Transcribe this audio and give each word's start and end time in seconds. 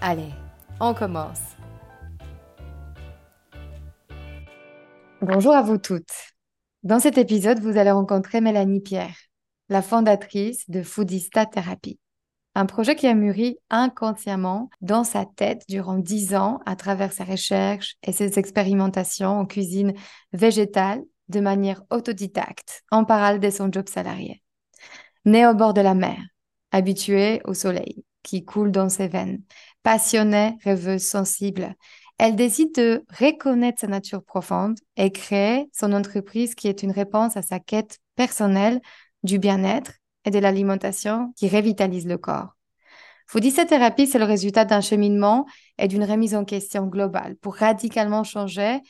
Allez, 0.00 0.30
on 0.78 0.94
commence. 0.94 1.40
Bonjour 5.20 5.52
à 5.52 5.62
vous 5.62 5.78
toutes. 5.78 6.12
Dans 6.84 7.00
cet 7.00 7.18
épisode, 7.18 7.58
vous 7.58 7.76
allez 7.76 7.90
rencontrer 7.90 8.40
Mélanie 8.40 8.80
Pierre, 8.80 9.16
la 9.68 9.82
fondatrice 9.82 10.70
de 10.70 10.84
Foodista 10.84 11.46
Therapy, 11.46 11.98
un 12.54 12.66
projet 12.66 12.94
qui 12.94 13.08
a 13.08 13.14
mûri 13.14 13.58
inconsciemment 13.70 14.70
dans 14.80 15.02
sa 15.02 15.26
tête 15.26 15.64
durant 15.68 15.98
dix 15.98 16.36
ans 16.36 16.60
à 16.64 16.76
travers 16.76 17.12
ses 17.12 17.24
recherches 17.24 17.96
et 18.04 18.12
ses 18.12 18.38
expérimentations 18.38 19.40
en 19.40 19.46
cuisine 19.46 19.94
végétale 20.32 21.02
de 21.28 21.40
manière 21.40 21.82
autodidacte, 21.90 22.84
en 22.92 23.04
parallèle 23.04 23.40
de 23.40 23.50
son 23.50 23.68
job 23.72 23.88
salarié. 23.88 24.44
Née 25.24 25.44
au 25.44 25.54
bord 25.54 25.74
de 25.74 25.80
la 25.80 25.94
mer, 25.94 26.22
habituée 26.70 27.42
au 27.44 27.52
soleil 27.52 28.04
qui 28.22 28.44
coule 28.44 28.70
dans 28.70 28.88
ses 28.88 29.08
veines, 29.08 29.42
passionnée, 29.82 30.56
rêveuse, 30.64 31.02
sensible. 31.02 31.74
Elle 32.18 32.34
décide 32.34 32.74
de 32.74 33.04
reconnaître 33.18 33.80
sa 33.80 33.86
nature 33.86 34.24
profonde 34.24 34.78
et 34.96 35.12
créer 35.12 35.70
son 35.72 35.92
entreprise 35.92 36.54
qui 36.54 36.68
est 36.68 36.82
une 36.82 36.90
réponse 36.90 37.36
à 37.36 37.42
sa 37.42 37.60
quête 37.60 37.98
personnelle 38.16 38.80
du 39.22 39.38
bien-être 39.38 39.92
et 40.24 40.30
de 40.30 40.38
l'alimentation 40.38 41.32
qui 41.36 41.48
revitalise 41.48 42.06
le 42.06 42.18
corps. 42.18 42.56
Foodista 43.26 43.66
thérapie, 43.66 44.06
c'est 44.06 44.18
le 44.18 44.24
résultat 44.24 44.64
d'un 44.64 44.80
cheminement 44.80 45.46
et 45.76 45.86
d'une 45.86 46.04
remise 46.04 46.34
en 46.34 46.44
question 46.44 46.86
globale 46.86 47.36
pour 47.36 47.56
radicalement 47.56 48.24
changer 48.24 48.80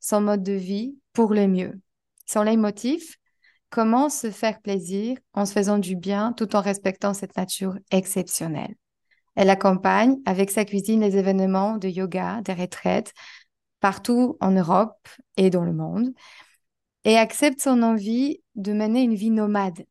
son 0.00 0.20
mode 0.22 0.42
de 0.42 0.54
vie 0.54 0.96
pour 1.12 1.34
le 1.34 1.46
mieux. 1.46 1.80
Son 2.26 2.42
leitmotiv, 2.42 3.16
comment 3.68 4.08
se 4.08 4.30
faire 4.30 4.60
plaisir 4.60 5.18
en 5.34 5.46
se 5.46 5.52
faisant 5.52 5.78
du 5.78 5.94
bien 5.94 6.32
tout 6.32 6.56
en 6.56 6.60
respectant 6.60 7.14
cette 7.14 7.36
nature 7.36 7.76
exceptionnelle. 7.90 8.74
Elle 9.34 9.50
accompagne 9.50 10.18
avec 10.26 10.50
sa 10.50 10.64
cuisine 10.64 11.00
les 11.00 11.16
événements 11.16 11.78
de 11.78 11.88
yoga, 11.88 12.40
des 12.42 12.52
retraites 12.52 13.12
partout 13.80 14.36
en 14.40 14.52
Europe 14.52 15.08
et 15.36 15.50
dans 15.50 15.64
le 15.64 15.72
monde 15.72 16.12
et 17.04 17.16
accepte 17.16 17.60
son 17.60 17.82
envie 17.82 18.42
de 18.54 18.72
mener 18.72 19.02
une 19.02 19.14
vie 19.14 19.30
nomade. 19.30 19.84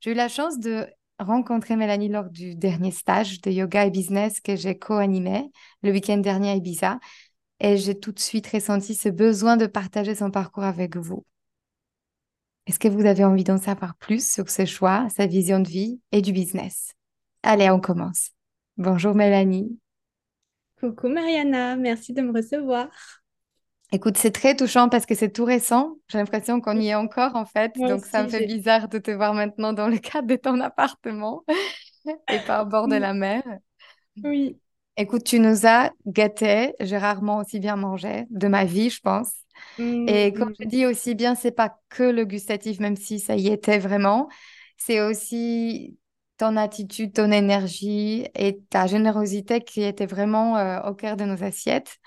J'ai 0.00 0.12
eu 0.12 0.14
la 0.14 0.28
chance 0.28 0.58
de 0.58 0.86
rencontrer 1.18 1.74
Mélanie 1.74 2.08
lors 2.08 2.30
du 2.30 2.54
dernier 2.54 2.92
stage 2.92 3.40
de 3.40 3.50
yoga 3.50 3.86
et 3.86 3.90
business 3.90 4.40
que 4.40 4.54
j'ai 4.54 4.78
co-animé 4.78 5.50
le 5.82 5.90
week-end 5.90 6.18
dernier 6.18 6.50
à 6.50 6.54
Ibiza 6.54 7.00
et 7.60 7.76
j'ai 7.76 7.98
tout 7.98 8.12
de 8.12 8.20
suite 8.20 8.46
ressenti 8.46 8.94
ce 8.94 9.08
besoin 9.08 9.56
de 9.56 9.66
partager 9.66 10.14
son 10.14 10.30
parcours 10.30 10.64
avec 10.64 10.96
vous. 10.96 11.24
Est-ce 12.66 12.78
que 12.78 12.88
vous 12.88 13.06
avez 13.06 13.24
envie 13.24 13.44
d'en 13.44 13.58
savoir 13.58 13.96
plus 13.96 14.30
sur 14.30 14.48
ses 14.50 14.66
choix, 14.66 15.08
sa 15.08 15.26
vision 15.26 15.58
de 15.58 15.68
vie 15.68 16.00
et 16.12 16.22
du 16.22 16.32
business? 16.32 16.92
Allez, 17.42 17.70
on 17.70 17.80
commence. 17.80 18.30
Bonjour 18.78 19.12
Mélanie. 19.12 19.76
Coucou 20.78 21.08
Mariana, 21.08 21.74
merci 21.74 22.12
de 22.12 22.22
me 22.22 22.32
recevoir. 22.32 22.86
Écoute, 23.90 24.16
c'est 24.16 24.30
très 24.30 24.54
touchant 24.54 24.88
parce 24.88 25.04
que 25.04 25.16
c'est 25.16 25.32
tout 25.32 25.44
récent. 25.44 25.96
J'ai 26.06 26.18
l'impression 26.18 26.60
qu'on 26.60 26.78
y 26.78 26.86
est 26.86 26.94
encore 26.94 27.34
en 27.34 27.44
fait. 27.44 27.72
Donc 27.76 28.04
ça 28.04 28.22
me 28.22 28.28
fait 28.28 28.46
bizarre 28.46 28.88
de 28.88 28.98
te 28.98 29.10
voir 29.10 29.34
maintenant 29.34 29.72
dans 29.72 29.88
le 29.88 29.98
cadre 29.98 30.28
de 30.28 30.36
ton 30.36 30.60
appartement 30.60 31.42
et 32.30 32.38
pas 32.46 32.62
au 32.62 32.66
bord 32.66 32.86
de 32.86 32.94
la 32.94 33.14
mer. 33.14 33.42
Oui. 34.22 34.60
Écoute, 34.96 35.24
tu 35.24 35.40
nous 35.40 35.66
as 35.66 35.90
gâtés. 36.06 36.72
J'ai 36.78 36.98
rarement 36.98 37.38
aussi 37.38 37.58
bien 37.58 37.74
mangé 37.74 38.26
de 38.30 38.46
ma 38.46 38.64
vie, 38.64 38.90
je 38.90 39.00
pense. 39.00 39.32
Et 39.80 40.32
comme 40.34 40.54
je 40.56 40.66
mmh. 40.66 40.68
dis 40.68 40.86
aussi 40.86 41.16
bien, 41.16 41.34
c'est 41.34 41.50
pas 41.50 41.80
que 41.88 42.04
le 42.04 42.24
gustatif, 42.24 42.78
même 42.78 42.94
si 42.94 43.18
ça 43.18 43.34
y 43.34 43.48
était 43.48 43.80
vraiment. 43.80 44.28
C'est 44.76 45.00
aussi 45.00 45.97
ton 46.38 46.56
attitude, 46.56 47.12
ton 47.14 47.30
énergie 47.32 48.26
et 48.34 48.60
ta 48.70 48.86
générosité 48.86 49.60
qui 49.60 49.82
était 49.82 50.06
vraiment 50.06 50.56
euh, 50.56 50.80
au 50.82 50.94
cœur 50.94 51.16
de 51.16 51.24
nos 51.24 51.42
assiettes. 51.44 51.98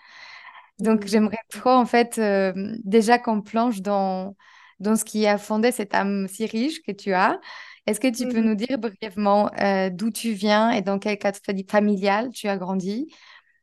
Donc, 0.79 1.05
j'aimerais 1.05 1.37
trop, 1.49 1.69
en 1.69 1.85
fait, 1.85 2.17
euh, 2.17 2.53
déjà 2.83 3.19
qu'on 3.19 3.41
plonge 3.41 3.81
dans, 3.81 4.35
dans 4.79 4.95
ce 4.95 5.05
qui 5.05 5.27
a 5.27 5.37
fondé 5.37 5.71
cette 5.71 5.93
âme 5.93 6.27
si 6.27 6.45
riche 6.45 6.81
que 6.81 6.91
tu 6.91 7.13
as. 7.13 7.39
Est-ce 7.87 7.99
que 7.99 8.07
tu 8.07 8.27
peux 8.27 8.41
nous 8.41 8.55
dire 8.55 8.79
brièvement 8.79 9.51
euh, 9.59 9.89
d'où 9.91 10.11
tu 10.11 10.33
viens 10.33 10.71
et 10.71 10.81
dans 10.81 10.99
quel 10.99 11.17
cadre 11.17 11.39
familial 11.69 12.31
tu 12.31 12.47
as 12.47 12.57
grandi? 12.57 13.13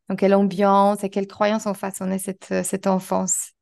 Dans 0.08 0.16
quelle 0.16 0.34
ambiance 0.34 1.04
et 1.04 1.10
quelles 1.10 1.26
croyances 1.26 1.66
ont 1.66 1.74
façonné 1.74 2.18
cette, 2.18 2.54
cette 2.64 2.86
enfance? 2.86 3.52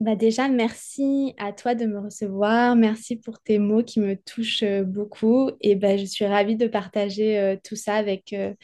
Bah 0.00 0.14
déjà, 0.14 0.46
merci 0.48 1.34
à 1.38 1.52
toi 1.52 1.74
de 1.74 1.84
me 1.84 1.98
recevoir. 1.98 2.76
Merci 2.76 3.16
pour 3.16 3.40
tes 3.40 3.58
mots 3.58 3.82
qui 3.82 3.98
me 3.98 4.14
touchent 4.14 4.62
euh, 4.62 4.84
beaucoup. 4.84 5.50
Et 5.60 5.74
bah, 5.74 5.96
je 5.96 6.04
suis 6.04 6.24
ravie 6.24 6.54
de 6.54 6.68
partager 6.68 7.36
euh, 7.38 7.56
tout 7.64 7.74
ça 7.74 7.94
avec 7.94 8.32
euh, 8.32 8.54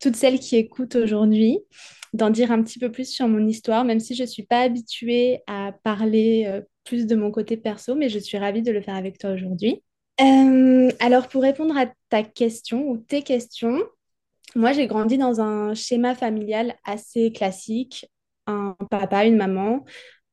toutes 0.00 0.16
celles 0.16 0.40
qui 0.40 0.56
écoutent 0.56 0.96
aujourd'hui, 0.96 1.60
d'en 2.14 2.30
dire 2.30 2.50
un 2.50 2.60
petit 2.64 2.80
peu 2.80 2.90
plus 2.90 3.08
sur 3.08 3.28
mon 3.28 3.46
histoire, 3.46 3.84
même 3.84 4.00
si 4.00 4.16
je 4.16 4.22
ne 4.22 4.26
suis 4.26 4.42
pas 4.42 4.62
habituée 4.62 5.42
à 5.46 5.72
parler 5.84 6.62
plus 6.82 7.06
de 7.06 7.14
mon 7.14 7.30
côté 7.30 7.56
perso, 7.56 7.94
mais 7.94 8.08
je 8.08 8.18
suis 8.18 8.36
ravie 8.36 8.62
de 8.62 8.72
le 8.72 8.82
faire 8.82 8.96
avec 8.96 9.18
toi 9.18 9.30
aujourd'hui. 9.30 9.82
alors, 10.18 11.28
pour 11.28 11.42
répondre 11.42 11.76
à 11.76 11.86
ta 12.08 12.24
question 12.24 12.88
ou 12.88 12.98
tes 12.98 13.22
questions, 13.22 13.78
moi, 14.56 14.72
j'ai 14.72 14.88
grandi 14.88 15.16
dans 15.16 15.40
un 15.40 15.74
schéma 15.74 16.16
familial 16.16 16.74
assez 16.84 17.30
classique. 17.30 18.06
Un 18.48 18.76
papa, 18.90 19.24
une 19.24 19.36
maman, 19.36 19.84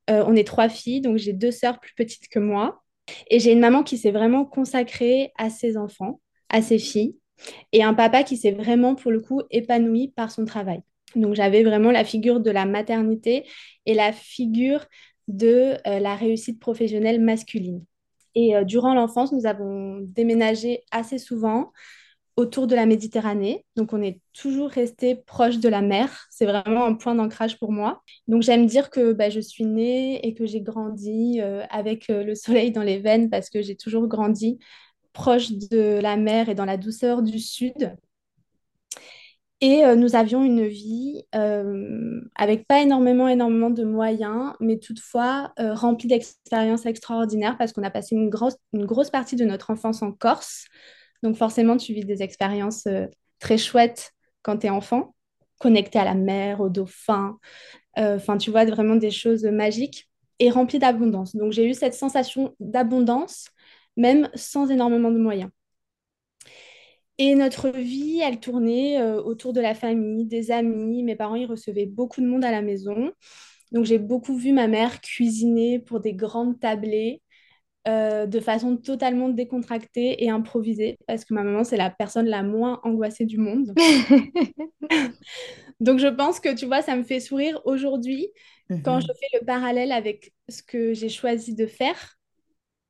euh, 0.09 0.23
on 0.27 0.35
est 0.35 0.47
trois 0.47 0.69
filles, 0.69 1.01
donc 1.01 1.17
j'ai 1.17 1.33
deux 1.33 1.51
sœurs 1.51 1.79
plus 1.79 1.93
petites 1.95 2.27
que 2.29 2.39
moi. 2.39 2.81
Et 3.29 3.39
j'ai 3.39 3.51
une 3.51 3.59
maman 3.59 3.83
qui 3.83 3.97
s'est 3.97 4.11
vraiment 4.11 4.45
consacrée 4.45 5.31
à 5.37 5.49
ses 5.49 5.77
enfants, 5.77 6.21
à 6.49 6.61
ses 6.61 6.77
filles, 6.77 7.15
et 7.71 7.83
un 7.83 7.93
papa 7.93 8.23
qui 8.23 8.37
s'est 8.37 8.51
vraiment, 8.51 8.95
pour 8.95 9.11
le 9.11 9.19
coup, 9.19 9.41
épanoui 9.49 10.13
par 10.15 10.31
son 10.31 10.45
travail. 10.45 10.81
Donc 11.15 11.33
j'avais 11.35 11.63
vraiment 11.63 11.91
la 11.91 12.03
figure 12.03 12.39
de 12.39 12.51
la 12.51 12.65
maternité 12.65 13.45
et 13.85 13.93
la 13.93 14.11
figure 14.11 14.85
de 15.27 15.75
euh, 15.87 15.99
la 15.99 16.15
réussite 16.15 16.59
professionnelle 16.59 17.21
masculine. 17.21 17.83
Et 18.35 18.55
euh, 18.55 18.63
durant 18.63 18.93
l'enfance, 18.93 19.31
nous 19.31 19.45
avons 19.45 19.99
déménagé 20.01 20.83
assez 20.91 21.17
souvent 21.17 21.71
autour 22.39 22.67
de 22.67 22.75
la 22.75 22.85
Méditerranée. 22.85 23.65
Donc, 23.75 23.91
on 23.91 24.01
est 24.01 24.21
toujours 24.33 24.69
resté 24.69 25.15
proche 25.15 25.59
de 25.59 25.67
la 25.67 25.81
mer. 25.81 26.25
C'est 26.31 26.45
vraiment 26.45 26.85
un 26.85 26.95
point 26.95 27.13
d'ancrage 27.13 27.59
pour 27.59 27.73
moi. 27.73 28.01
Donc, 28.27 28.43
j'aime 28.43 28.65
dire 28.65 28.89
que 28.89 29.11
bah, 29.11 29.29
je 29.29 29.41
suis 29.41 29.65
née 29.65 30.25
et 30.25 30.33
que 30.33 30.45
j'ai 30.45 30.61
grandi 30.61 31.41
euh, 31.41 31.63
avec 31.69 32.09
euh, 32.09 32.23
le 32.23 32.35
soleil 32.35 32.71
dans 32.71 32.81
les 32.81 32.99
veines 32.99 33.29
parce 33.29 33.49
que 33.49 33.61
j'ai 33.61 33.75
toujours 33.75 34.07
grandi 34.07 34.57
proche 35.11 35.51
de 35.51 35.99
la 36.01 36.15
mer 36.15 36.47
et 36.47 36.55
dans 36.55 36.65
la 36.65 36.77
douceur 36.77 37.21
du 37.23 37.39
sud. 37.39 37.93
Et 39.59 39.83
euh, 39.83 39.95
nous 39.95 40.15
avions 40.15 40.41
une 40.41 40.65
vie 40.65 41.25
avec 42.35 42.65
pas 42.67 42.81
énormément, 42.81 43.27
énormément 43.27 43.69
de 43.69 43.83
moyens, 43.83 44.53
mais 44.61 44.79
toutefois 44.79 45.51
remplie 45.57 46.07
d'expériences 46.07 46.85
extraordinaires 46.85 47.57
parce 47.57 47.73
qu'on 47.73 47.83
a 47.83 47.89
passé 47.89 48.15
une 48.15 48.29
grosse, 48.29 48.55
une 48.71 48.85
grosse 48.85 49.09
partie 49.09 49.35
de 49.35 49.43
notre 49.43 49.71
enfance 49.71 50.01
en 50.01 50.13
Corse. 50.13 50.67
Donc 51.23 51.35
forcément, 51.35 51.77
tu 51.77 51.93
vis 51.93 52.05
des 52.05 52.23
expériences 52.23 52.87
euh, 52.87 53.07
très 53.39 53.57
chouettes 53.57 54.13
quand 54.41 54.57
tu 54.59 54.67
es 54.67 54.69
enfant, 54.69 55.15
connecté 55.59 55.99
à 55.99 56.05
la 56.05 56.15
mer, 56.15 56.61
aux 56.61 56.69
dauphins. 56.69 57.37
Euh, 57.97 58.15
enfin, 58.17 58.37
tu 58.37 58.51
vois 58.51 58.65
vraiment 58.65 58.95
des 58.95 59.11
choses 59.11 59.43
magiques 59.45 60.09
et 60.39 60.49
remplies 60.49 60.79
d'abondance. 60.79 61.35
Donc 61.35 61.51
j'ai 61.51 61.65
eu 61.65 61.73
cette 61.73 61.93
sensation 61.93 62.55
d'abondance, 62.59 63.49
même 63.97 64.29
sans 64.35 64.69
énormément 64.71 65.11
de 65.11 65.19
moyens. 65.19 65.51
Et 67.17 67.35
notre 67.35 67.69
vie, 67.69 68.21
elle 68.23 68.39
tournait 68.39 69.01
euh, 69.01 69.21
autour 69.21 69.51
de 69.51 69.59
la 69.59 69.75
famille, 69.75 70.25
des 70.25 70.51
amis. 70.51 71.03
Mes 71.03 71.17
parents, 71.17 71.35
ils 71.35 71.45
recevaient 71.45 71.85
beaucoup 71.85 72.21
de 72.21 72.25
monde 72.27 72.45
à 72.45 72.51
la 72.51 72.61
maison. 72.61 73.11
Donc, 73.73 73.83
j'ai 73.85 73.99
beaucoup 73.99 74.37
vu 74.37 74.53
ma 74.53 74.67
mère 74.67 75.01
cuisiner 75.01 75.79
pour 75.79 75.99
des 75.99 76.13
grandes 76.13 76.59
tablées 76.59 77.21
euh, 77.87 78.25
de 78.27 78.39
façon 78.39 78.77
totalement 78.77 79.29
décontractée 79.29 80.23
et 80.23 80.29
improvisée, 80.29 80.97
parce 81.07 81.25
que 81.25 81.33
ma 81.33 81.43
maman, 81.43 81.63
c'est 81.63 81.77
la 81.77 81.89
personne 81.89 82.27
la 82.27 82.43
moins 82.43 82.79
angoissée 82.83 83.25
du 83.25 83.37
monde. 83.37 83.73
Donc, 85.79 85.99
je 85.99 86.07
pense 86.07 86.39
que, 86.39 86.53
tu 86.55 86.65
vois, 86.65 86.81
ça 86.81 86.95
me 86.95 87.03
fait 87.03 87.19
sourire 87.19 87.61
aujourd'hui 87.65 88.29
quand 88.83 88.99
je 88.99 89.05
Mhm. 89.05 89.13
fais 89.19 89.39
le 89.39 89.45
parallèle 89.45 89.91
avec 89.91 90.33
ce 90.49 90.61
que 90.63 90.93
j'ai 90.93 91.09
choisi 91.09 91.53
de 91.55 91.65
faire 91.67 92.15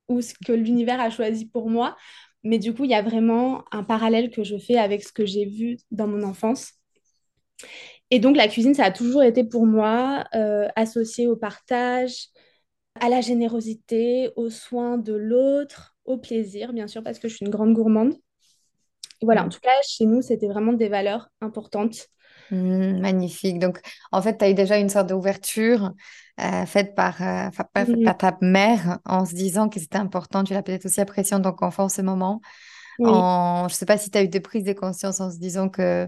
ou 0.09 0.21
ce 0.21 0.33
que 0.45 0.53
l'univers 0.53 0.99
a 1.01 1.09
choisi 1.09 1.45
pour 1.47 1.69
moi. 1.69 1.95
Mais 2.43 2.57
du 2.59 2.73
coup, 2.73 2.85
il 2.85 2.91
y 2.91 2.95
a 2.95 3.01
vraiment 3.03 3.63
un 3.71 3.83
parallèle 3.83 4.31
que 4.31 4.43
je 4.43 4.57
fais 4.57 4.77
avec 4.77 5.03
ce 5.03 5.11
que 5.13 5.25
j'ai 5.25 5.45
vu 5.45 5.77
dans 5.91 6.07
mon 6.07 6.23
enfance. 6.23 6.73
Et 8.11 8.19
donc, 8.19 8.35
la 8.37 8.47
cuisine, 8.47 8.73
ça 8.73 8.85
a 8.85 8.91
toujours 8.91 9.23
été 9.23 9.43
pour 9.43 9.65
moi 9.65 10.25
euh, 10.35 10.67
associé 10.75 11.27
au 11.27 11.35
partage, 11.35 12.27
à 12.99 13.09
la 13.09 13.21
générosité, 13.21 14.31
aux 14.35 14.49
soins 14.49 14.97
de 14.97 15.13
l'autre, 15.13 15.95
au 16.05 16.17
plaisir, 16.17 16.73
bien 16.73 16.87
sûr, 16.87 17.03
parce 17.03 17.19
que 17.19 17.27
je 17.27 17.35
suis 17.35 17.45
une 17.45 17.51
grande 17.51 17.73
gourmande. 17.73 18.13
Et 19.21 19.25
voilà, 19.25 19.43
en 19.45 19.49
tout 19.49 19.59
cas, 19.59 19.71
chez 19.87 20.05
nous, 20.05 20.21
c'était 20.21 20.47
vraiment 20.47 20.73
des 20.73 20.89
valeurs 20.89 21.29
importantes. 21.41 22.07
Mhm, 22.51 22.99
magnifique. 23.01 23.59
Donc, 23.59 23.79
en 24.11 24.21
fait, 24.21 24.37
tu 24.37 24.45
as 24.45 24.49
eu 24.49 24.53
déjà 24.55 24.77
une 24.77 24.89
sorte 24.89 25.07
d'ouverture 25.09 25.93
euh, 26.41 26.65
faite 26.65 26.95
par, 26.95 27.21
euh, 27.21 27.49
faite 27.51 27.89
Mhm. 27.89 28.03
par 28.03 28.17
ta 28.17 28.37
mère 28.41 28.99
en 29.05 29.25
se 29.25 29.35
disant 29.35 29.69
que 29.69 29.79
c'était 29.79 29.97
important. 29.97 30.43
Tu 30.43 30.53
l'as 30.53 30.63
peut-être 30.63 30.85
aussi 30.85 30.99
apprécié 31.01 31.35
en 31.35 31.41
tant 31.41 31.53
qu'enfant 31.53 31.89
ce 31.89 32.01
moment. 32.01 32.41
Oui. 32.99 33.11
En... 33.11 33.67
Je 33.69 33.75
sais 33.75 33.85
pas 33.85 33.97
si 33.97 34.09
tu 34.11 34.17
as 34.17 34.23
eu 34.23 34.29
des 34.29 34.39
prises 34.39 34.63
de 34.63 34.73
conscience 34.73 35.19
en 35.21 35.31
se 35.31 35.37
disant 35.37 35.69
que 35.69 36.07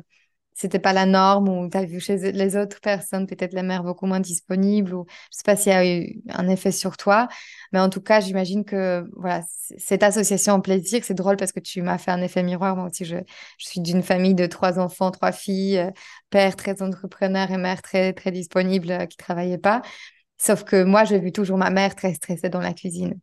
c'était 0.53 0.79
pas 0.79 0.93
la 0.93 1.05
norme 1.05 1.49
ou 1.49 1.69
tu 1.69 1.77
as 1.77 1.85
vu 1.85 1.99
chez 1.99 2.17
les 2.31 2.55
autres 2.55 2.79
personnes 2.81 3.27
peut-être 3.27 3.53
la 3.53 3.63
mère 3.63 3.83
beaucoup 3.83 4.05
moins 4.05 4.19
disponible 4.19 4.93
ou 4.93 5.05
je 5.31 5.37
sais 5.37 5.43
pas 5.45 5.55
s'il 5.55 5.71
y 5.71 5.75
a 5.75 5.85
eu 5.85 6.21
un 6.29 6.47
effet 6.49 6.71
sur 6.71 6.97
toi. 6.97 7.27
Mais 7.71 7.79
en 7.79 7.89
tout 7.89 8.01
cas, 8.01 8.19
j'imagine 8.19 8.65
que 8.65 9.05
voilà, 9.15 9.41
cette 9.77 10.03
association 10.03 10.53
en 10.53 10.61
plaisir, 10.61 11.03
c'est 11.03 11.13
drôle 11.13 11.37
parce 11.37 11.51
que 11.51 11.59
tu 11.59 11.81
m'as 11.81 11.97
fait 11.97 12.11
un 12.11 12.21
effet 12.21 12.43
miroir. 12.43 12.75
Moi 12.75 12.87
aussi, 12.89 13.05
je, 13.05 13.17
je 13.57 13.65
suis 13.65 13.81
d'une 13.81 14.03
famille 14.03 14.35
de 14.35 14.45
trois 14.45 14.79
enfants, 14.79 15.11
trois 15.11 15.31
filles, 15.31 15.77
euh, 15.79 15.91
père 16.29 16.55
très 16.55 16.81
entrepreneur 16.81 17.49
et 17.51 17.57
mère 17.57 17.81
très, 17.81 18.13
très 18.13 18.31
disponible 18.31 18.91
euh, 18.91 19.05
qui 19.05 19.17
travaillait 19.17 19.57
pas. 19.57 19.81
Sauf 20.37 20.63
que 20.63 20.83
moi, 20.83 21.05
j'ai 21.05 21.19
vu 21.19 21.31
toujours 21.31 21.57
ma 21.57 21.69
mère 21.69 21.95
très 21.95 22.13
stressée 22.15 22.49
dans 22.49 22.61
la 22.61 22.73
cuisine. 22.73 23.19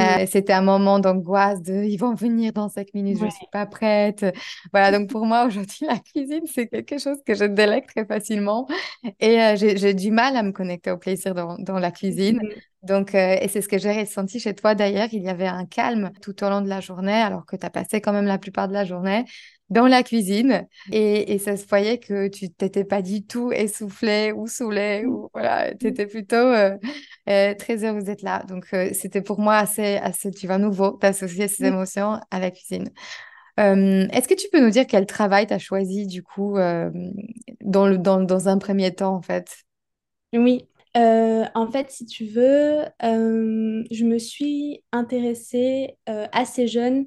Euh, 0.00 0.26
c'était 0.30 0.52
un 0.52 0.62
moment 0.62 1.00
d'angoisse 1.00 1.60
de 1.62 1.82
ils 1.84 1.96
vont 1.96 2.14
venir 2.14 2.52
dans 2.52 2.68
cinq 2.68 2.94
minutes, 2.94 3.18
je 3.18 3.28
suis 3.28 3.46
Ouais. 3.46 3.50
pas 3.50 3.66
prête. 3.66 4.24
Voilà, 4.72 4.96
donc 4.96 5.08
pour 5.10 5.26
moi 5.26 5.44
aujourd'hui 5.46 5.78
la 5.88 5.98
cuisine 5.98 6.42
c'est 6.46 6.68
quelque 6.68 6.98
chose 6.98 7.18
que 7.26 7.34
je 7.34 7.44
délègue 7.44 7.86
très 7.86 8.04
facilement 8.06 8.68
et 9.20 9.40
euh, 9.42 9.56
j'ai 9.56 9.94
du 9.94 10.10
mal 10.12 10.36
à 10.36 10.42
me 10.44 10.52
connecter 10.52 10.90
au 10.92 10.98
plaisir 10.98 11.34
dans, 11.34 11.56
dans 11.58 11.78
la 11.80 11.90
cuisine. 11.90 12.40
Mhm. 12.42 12.60
Donc 12.82 13.14
euh, 13.14 13.36
et 13.40 13.48
c'est 13.48 13.60
ce 13.60 13.68
que 13.68 13.78
j'ai 13.78 13.92
ressenti 13.92 14.38
chez 14.40 14.54
toi 14.54 14.74
d'ailleurs, 14.74 15.08
il 15.12 15.22
y 15.22 15.28
avait 15.28 15.46
un 15.48 15.66
calme 15.66 16.10
tout 16.22 16.44
au 16.44 16.48
long 16.48 16.60
de 16.60 16.68
la 16.68 16.80
journée 16.80 17.12
alors 17.12 17.44
que 17.46 17.56
tu 17.56 17.66
as 17.66 17.70
passé 17.70 18.00
quand 18.00 18.12
même 18.12 18.26
la 18.26 18.38
plupart 18.38 18.68
de 18.68 18.72
la 18.72 18.84
journée 18.84 19.24
dans 19.68 19.86
la 19.86 20.02
cuisine 20.02 20.66
et, 20.92 21.32
et 21.34 21.38
ça 21.38 21.56
se 21.56 21.66
voyait 21.66 21.98
que 21.98 22.28
tu 22.28 22.50
t'étais 22.50 22.84
pas 22.84 23.02
du 23.02 23.26
tout 23.26 23.52
essoufflé 23.52 24.32
ou 24.32 24.46
saoulé 24.46 25.04
ou 25.06 25.28
voilà, 25.34 25.74
tu 25.74 25.88
étais 25.88 26.06
plutôt 26.06 26.36
euh, 26.36 26.76
euh, 27.28 27.54
très 27.54 27.84
heureuse 27.84 28.04
d'être 28.04 28.22
là. 28.22 28.42
Donc, 28.48 28.66
euh, 28.72 28.90
c'était 28.94 29.20
pour 29.20 29.40
moi 29.40 29.56
assez, 29.56 29.96
assez, 29.96 30.30
tu 30.30 30.46
vois, 30.46 30.56
nouveau 30.58 30.96
d'associer 31.02 31.48
ces 31.48 31.64
émotions 31.66 32.18
à 32.30 32.38
la 32.40 32.50
cuisine. 32.50 32.88
Euh, 33.60 34.06
est-ce 34.12 34.28
que 34.28 34.34
tu 34.34 34.48
peux 34.52 34.60
nous 34.60 34.70
dire 34.70 34.86
quel 34.86 35.06
travail 35.06 35.46
tu 35.46 35.54
as 35.54 35.58
choisi, 35.58 36.06
du 36.06 36.22
coup, 36.22 36.56
euh, 36.58 36.90
dans 37.60 37.86
le, 37.86 37.98
dans, 37.98 38.20
dans 38.22 38.48
un 38.48 38.58
premier 38.58 38.94
temps, 38.94 39.14
en 39.16 39.22
fait? 39.22 39.48
Oui. 40.32 40.66
Euh, 40.98 41.44
en 41.54 41.70
fait, 41.70 41.90
si 41.90 42.06
tu 42.06 42.24
veux, 42.26 42.84
euh, 43.04 43.84
je 43.90 44.04
me 44.04 44.18
suis 44.18 44.82
intéressée 44.92 45.96
euh, 46.08 46.26
assez 46.32 46.66
jeune 46.66 47.06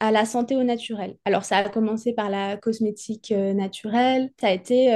à 0.00 0.12
la 0.12 0.24
santé 0.24 0.56
au 0.56 0.62
naturel. 0.62 1.16
Alors, 1.24 1.44
ça 1.44 1.58
a 1.58 1.68
commencé 1.68 2.12
par 2.12 2.30
la 2.30 2.56
cosmétique 2.56 3.30
naturelle. 3.32 4.30
Ça 4.40 4.48
a 4.48 4.52
été 4.52 4.90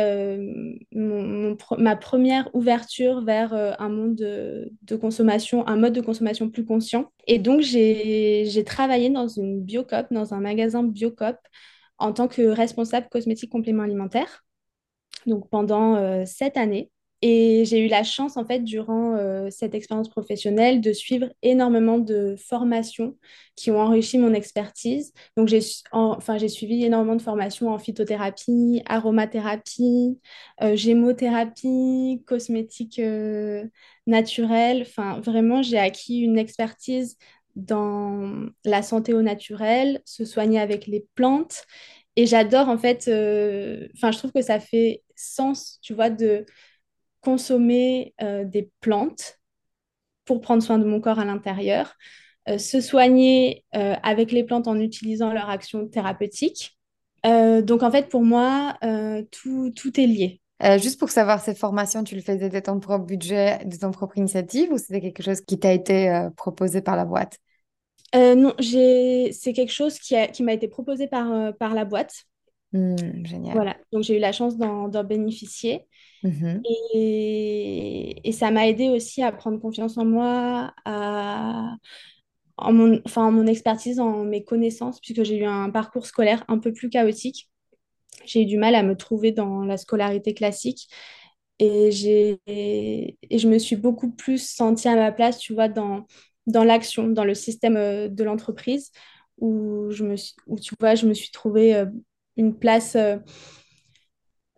ma 0.93 1.96
première 1.96 2.55
ouverture 2.55 3.25
vers 3.25 3.55
un 3.55 3.88
monde 3.88 4.17
de, 4.17 4.96
consommation, 4.96 5.67
un 5.67 5.76
mode 5.76 5.94
de 5.94 6.00
consommation 6.00 6.50
plus 6.50 6.64
conscient. 6.64 7.11
Et 7.26 7.38
donc, 7.38 7.61
j'ai, 7.62 8.64
travaillé 8.67 9.08
dans 9.08 9.29
une 9.29 9.62
Biocoop, 9.62 10.08
dans 10.11 10.34
un 10.34 10.41
magasin 10.41 10.82
Biocoop, 10.82 11.37
en 11.99 12.12
tant 12.12 12.29
que 12.29 12.43
responsable 12.43 13.08
cosmétique 13.08 13.50
complément 13.50 13.84
alimentaire 13.84 14.44
donc 15.26 15.49
pendant 15.50 16.25
sept 16.26 16.56
années. 16.56 16.91
Et 17.20 17.65
j'ai 17.65 17.85
eu 17.85 17.88
la 17.88 18.05
chance, 18.05 18.37
en 18.37 18.44
fait, 18.44 18.61
durant 18.61 19.17
euh, 19.17 19.49
cette 19.50 19.75
expérience 19.75 20.09
professionnelle, 20.09 20.81
de 20.81 20.93
suivre 20.93 21.26
énormément 21.43 21.99
de 21.99 22.37
formations 22.38 23.17
qui 23.56 23.70
ont 23.73 23.81
enrichi 23.81 24.19
mon 24.19 24.32
expertise. 24.35 25.12
Donc, 25.37 25.49
j'ai 25.49 25.61
en- 25.91 26.19
suivi 26.49 26.85
énormément 26.85 27.17
de 27.17 27.23
formations 27.23 27.70
en 27.70 27.79
phytothérapie, 27.79 28.82
aromathérapie, 28.87 30.20
euh, 30.62 30.76
gémothérapie, 30.76 32.23
cosmétique 32.26 33.00
euh, 33.00 33.65
naturelle. 34.06 34.82
Enfin, 34.82 35.20
vraiment, 35.20 35.61
j'ai 35.62 35.79
acquis 35.79 36.20
une 36.20 36.38
expertise 36.38 37.17
dans 37.56 38.47
la 38.65 38.82
santé 38.82 39.15
au 39.15 39.23
naturel, 39.23 40.00
se 40.05 40.25
soigner 40.25 40.61
avec 40.61 40.87
les 40.87 41.06
plantes 41.17 41.65
et 42.17 42.26
j'adore 42.26 42.69
en 42.69 42.79
fait, 42.79 43.09
euh, 43.09 43.88
enfin 43.94 44.11
je 44.12 44.19
trouve 44.19 44.32
que 44.32 44.43
ça 44.43 44.61
fait 44.61 45.03
sens, 45.17 45.79
tu 45.82 45.94
vois, 45.94 46.11
de 46.11 46.47
consommer 47.20 48.15
euh, 48.23 48.44
des 48.44 48.70
plantes 48.81 49.38
pour 50.25 50.41
prendre 50.41 50.62
soin 50.62 50.79
de 50.79 50.85
mon 50.85 51.00
corps 51.00 51.19
à 51.19 51.25
l'intérieur, 51.25 51.94
euh, 52.49 52.59
se 52.59 52.81
soigner 52.81 53.65
euh, 53.75 53.94
avec 54.03 54.32
les 54.32 54.44
plantes 54.44 54.69
en 54.69 54.79
utilisant 54.79 55.32
leur 55.32 55.49
action 55.49 55.88
thérapeutique. 55.88 56.76
Donc 57.25 57.82
en 57.82 57.91
fait 57.91 58.09
pour 58.09 58.23
moi, 58.23 58.79
tout, 59.31 59.70
tout 59.76 60.00
est 60.00 60.06
lié. 60.06 60.41
Euh, 60.62 60.79
juste 60.79 60.99
pour 60.99 61.11
savoir, 61.11 61.41
ces 61.41 61.55
formations, 61.55 62.03
tu 62.03 62.17
le 62.17 62.20
faisais 62.20 62.49
de 62.49 62.59
ton 62.59 62.81
propre 62.81 63.05
budget, 63.05 63.59
de 63.65 63.76
ton 63.76 63.93
propre 63.93 64.19
initiative, 64.19 64.73
ou 64.73 64.79
c'était 64.79 65.00
quelque 65.00 65.23
chose 65.23 65.41
qui 65.41 65.59
t'a 65.59 65.73
été 65.73 66.09
euh, 66.09 66.31
proposé 66.31 66.81
par 66.81 66.97
la 66.97 67.05
boîte? 67.05 67.38
Euh, 68.15 68.35
non, 68.35 68.55
j'ai... 68.59 69.31
c'est 69.32 69.53
quelque 69.53 69.73
chose 69.73 69.99
qui 69.99 70.43
m'a 70.43 70.53
été 70.53 70.67
proposé 70.67 71.06
par, 71.06 71.55
par 71.59 71.75
la 71.75 71.85
boîte. 71.85 72.25
Hmm, 72.73 72.97
génial. 73.25 73.55
Voilà, 73.55 73.76
donc 73.93 74.03
j'ai 74.03 74.17
eu 74.17 74.20
la 74.20 74.32
chance 74.32 74.56
d'en 74.56 75.05
bénéficier. 75.05 75.87
Mhm, 76.23 76.69
Et, 76.94 78.20
et 78.29 78.32
ça 78.32 78.51
m'a 78.51 78.67
aidé 78.69 78.89
aussi 78.89 79.22
à 79.22 79.32
prendre 79.32 79.58
confiance 79.60 79.96
en 79.98 80.05
moi, 80.05 80.72
à, 80.84 81.77
en 82.58 82.72
mon, 82.72 83.01
enfin, 83.06 83.25
en 83.27 83.32
mon 83.32 83.46
expertise, 83.46 84.01
en 84.01 84.25
mes 84.25 84.44
connaissances, 84.44 85.01
puisque 85.01 85.25
j'ai 85.25 85.39
eu 85.39 85.44
un 85.46 85.70
parcours 85.70 86.06
scolaire 86.06 86.44
un 86.48 86.58
peu 86.58 86.72
plus 86.72 86.91
chaotique. 86.91 87.51
J'ai 88.27 88.43
eu 88.43 88.46
du 88.46 88.58
mal 88.58 88.75
à 88.77 88.82
me 88.84 88.96
trouver 88.96 89.32
dans 89.32 89.65
la 89.65 89.77
scolarité 89.79 90.34
classique. 90.34 90.89
Et, 91.60 91.91
et 92.48 93.39
je 93.39 93.48
me 93.48 93.58
suis 93.58 93.77
beaucoup 93.77 94.10
plus 94.13 94.39
sentie 94.51 94.89
à 94.89 94.96
ma 94.96 95.13
place, 95.13 95.39
tu 95.39 95.55
vois, 95.55 95.69
dans, 95.69 96.06
dans 96.46 96.65
l'action, 96.65 97.08
dans 97.08 97.25
le 97.25 97.34
système 97.34 97.77
euh, 97.77 98.08
de 98.08 98.25
l'entreprise, 98.25 98.93
où, 99.39 99.91
où, 100.46 100.58
tu 100.60 100.75
vois, 100.81 100.94
je 100.94 101.06
me 101.06 101.15
suis 101.15 101.31
trouvée 101.31 101.75
euh, 101.77 101.87
une 102.37 102.56
place 102.58 102.96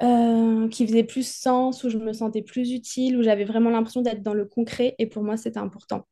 euh, 0.03 0.69
qui 0.69 0.87
faisait 0.87 1.05
plus 1.05 1.27
sens, 1.27 1.85
où 1.85 1.91
je 1.91 1.99
me 1.99 2.13
sentais 2.13 2.43
plus 2.43 2.73
utile, 2.73 3.17
où 3.19 3.23
j'avais 3.23 3.45
vraiment 3.45 3.71
l'impression 3.71 4.03
d'être 4.03 4.23
dans 4.23 4.35
le 4.35 4.47
concret. 4.47 4.95
Et 4.99 5.07
pour 5.07 5.23
moi, 5.23 5.37
c'était 5.37 5.59
important. 5.59 6.07